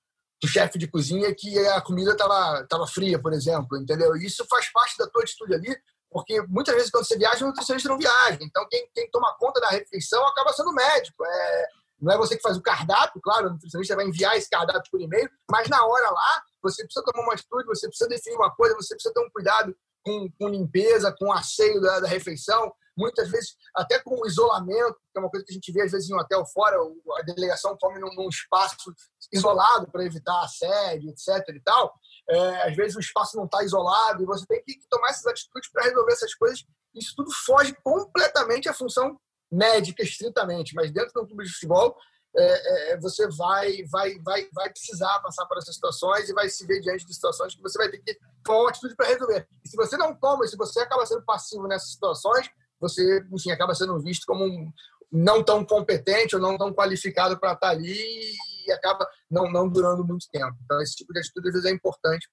o 0.44 0.48
chefe 0.48 0.78
de 0.78 0.86
cozinha 0.86 1.34
que 1.34 1.58
a 1.68 1.80
comida 1.80 2.12
estava 2.12 2.66
tava 2.68 2.86
fria, 2.86 3.20
por 3.20 3.32
exemplo, 3.32 3.76
entendeu? 3.76 4.14
Isso 4.16 4.46
faz 4.48 4.70
parte 4.72 4.96
da 4.98 5.06
tua 5.08 5.22
atitude 5.22 5.54
ali, 5.54 5.76
porque 6.10 6.40
muitas 6.42 6.74
vezes 6.74 6.90
quando 6.90 7.04
você 7.04 7.18
viaja, 7.18 7.44
o 7.44 7.48
nutricionista 7.48 7.88
não 7.88 7.98
viaja. 7.98 8.38
Então, 8.40 8.66
quem, 8.70 8.88
quem 8.94 9.10
toma 9.10 9.36
conta 9.38 9.60
da 9.60 9.68
refeição 9.68 10.26
acaba 10.26 10.52
sendo 10.52 10.70
o 10.70 10.74
médico. 10.74 11.24
É, 11.24 11.66
não 12.00 12.12
é 12.12 12.16
você 12.16 12.36
que 12.36 12.42
faz 12.42 12.56
o 12.56 12.62
cardápio, 12.62 13.20
claro, 13.20 13.48
o 13.48 13.50
nutricionista 13.50 13.96
vai 13.96 14.06
enviar 14.06 14.36
esse 14.36 14.48
cardápio 14.48 14.90
por 14.90 15.00
e-mail, 15.00 15.28
mas 15.50 15.68
na 15.68 15.84
hora 15.84 16.10
lá, 16.10 16.42
você 16.62 16.84
precisa 16.84 17.04
tomar 17.04 17.24
uma 17.24 17.34
atitude, 17.34 17.66
você 17.66 17.88
precisa 17.88 18.08
definir 18.08 18.36
uma 18.36 18.54
coisa, 18.54 18.76
você 18.76 18.94
precisa 18.94 19.12
ter 19.12 19.20
um 19.20 19.30
cuidado 19.30 19.76
com, 20.04 20.30
com 20.38 20.48
limpeza, 20.48 21.14
com 21.18 21.32
asseio 21.32 21.80
da, 21.80 22.00
da 22.00 22.08
refeição, 22.08 22.72
muitas 22.98 23.30
vezes 23.30 23.54
até 23.74 23.98
com 24.00 24.26
isolamento, 24.26 24.96
que 25.12 25.18
é 25.18 25.20
uma 25.20 25.30
coisa 25.30 25.46
que 25.46 25.52
a 25.52 25.54
gente 25.54 25.72
vê 25.72 25.82
às 25.82 25.92
vezes 25.92 26.10
em 26.10 26.14
um 26.14 26.18
hotel 26.18 26.44
fora, 26.46 26.76
a 27.18 27.22
delegação 27.22 27.76
come 27.80 28.00
num, 28.00 28.12
num 28.14 28.28
espaço 28.28 28.92
isolado 29.32 29.90
para 29.90 30.04
evitar 30.04 30.42
assédio, 30.42 31.10
etc. 31.10 31.48
e 31.54 31.62
tal. 31.62 31.94
É, 32.28 32.68
às 32.68 32.76
vezes 32.76 32.96
o 32.96 33.00
espaço 33.00 33.36
não 33.36 33.44
está 33.44 33.62
isolado 33.62 34.22
e 34.22 34.26
você 34.26 34.44
tem 34.46 34.62
que 34.64 34.78
tomar 34.90 35.10
essas 35.10 35.26
atitudes 35.26 35.70
para 35.70 35.84
resolver 35.84 36.12
essas 36.12 36.34
coisas. 36.34 36.64
Isso 36.94 37.14
tudo 37.16 37.30
foge 37.46 37.74
completamente 37.82 38.68
à 38.68 38.74
função 38.74 39.18
médica, 39.50 40.02
estritamente, 40.02 40.74
mas 40.74 40.90
dentro 40.90 41.12
do 41.14 41.26
clube 41.26 41.44
de 41.44 41.52
futebol 41.52 41.96
é, 42.36 42.92
é, 42.92 43.00
você 43.00 43.26
vai, 43.28 43.82
vai, 43.90 44.18
vai, 44.20 44.48
vai 44.52 44.70
precisar 44.70 45.18
passar 45.20 45.46
por 45.46 45.58
essas 45.58 45.74
situações 45.74 46.28
e 46.28 46.34
vai 46.34 46.48
se 46.48 46.66
ver 46.66 46.80
diante 46.80 47.04
de 47.04 47.14
situações 47.14 47.54
que 47.54 47.62
você 47.62 47.78
vai 47.78 47.90
ter 47.90 47.98
que 47.98 48.18
tomar 48.44 48.60
uma 48.60 48.68
atitude 48.70 48.94
para 48.94 49.08
resolver. 49.08 49.48
E 49.64 49.68
se 49.68 49.76
você 49.76 49.96
não 49.96 50.14
toma, 50.14 50.46
se 50.46 50.56
você 50.56 50.80
acaba 50.80 51.06
sendo 51.06 51.24
passivo 51.24 51.66
nessas 51.66 51.92
situações, 51.92 52.48
você 52.80 53.24
enfim, 53.32 53.50
acaba 53.50 53.74
sendo 53.74 53.98
visto 54.00 54.24
como 54.26 54.44
um 54.44 54.72
não 55.10 55.42
tão 55.42 55.64
competente 55.64 56.36
ou 56.36 56.42
não 56.42 56.56
tão 56.58 56.72
qualificado 56.72 57.38
para 57.38 57.52
estar 57.52 57.70
ali 57.70 58.32
e 58.66 58.72
acaba 58.72 59.06
não, 59.30 59.50
não 59.50 59.68
durando 59.68 60.04
muito 60.04 60.26
tempo. 60.30 60.54
Então, 60.64 60.80
esse 60.82 60.96
tipo 60.96 61.12
de 61.12 61.20
atitude 61.20 61.48
às 61.48 61.54
vezes 61.54 61.70
é 61.70 61.74
importante 61.74 62.28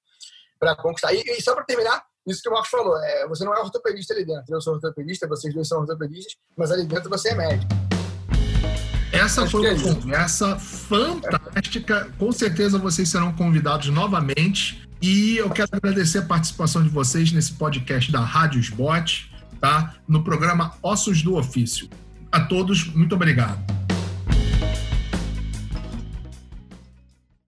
para 0.60 0.76
conquistar. 0.76 1.14
E, 1.14 1.22
e 1.22 1.42
só 1.42 1.56
para 1.56 1.64
terminar, 1.64 2.04
isso 2.28 2.42
que 2.42 2.50
o 2.50 2.52
Marcos 2.52 2.70
falou, 2.70 2.98
é, 2.98 3.28
você 3.28 3.46
não 3.46 3.54
é 3.54 3.60
ortopedista 3.60 4.14
ali 4.14 4.26
dentro. 4.26 4.54
Eu 4.54 4.62
sou 4.62 4.74
ortopedista, 4.74 5.28
vocês 5.28 5.54
dois 5.54 5.68
são 5.68 5.80
ortopedistas, 5.80 6.36
mas 6.58 6.72
ali 6.72 6.86
dentro 6.86 7.10
você 7.10 7.30
é 7.30 7.36
médico. 7.36 7.72
Essa 9.12 9.44
Acho 9.44 9.52
foi 9.52 9.62
uma 9.62 9.70
é 9.70 9.94
conversa 9.94 10.60
fantástica. 10.60 12.12
Com 12.20 12.32
certeza 12.32 12.78
vocês 12.78 13.08
serão 13.08 13.32
convidados 13.34 13.88
novamente. 13.90 14.86
E 15.02 15.38
eu 15.38 15.50
quero 15.50 15.70
agradecer 15.72 16.20
a 16.20 16.22
participação 16.24 16.84
de 16.84 16.90
vocês 16.90 17.32
nesse 17.32 17.54
podcast 17.54 18.12
da 18.12 18.20
Rádio 18.20 18.60
Spot, 18.60 19.26
tá? 19.66 19.96
No 20.08 20.24
programa 20.24 20.76
Ossos 20.84 21.24
do 21.24 21.36
Ofício. 21.36 21.90
A 22.32 22.42
todos, 22.42 22.86
muito 22.94 23.16
obrigado. 23.16 23.85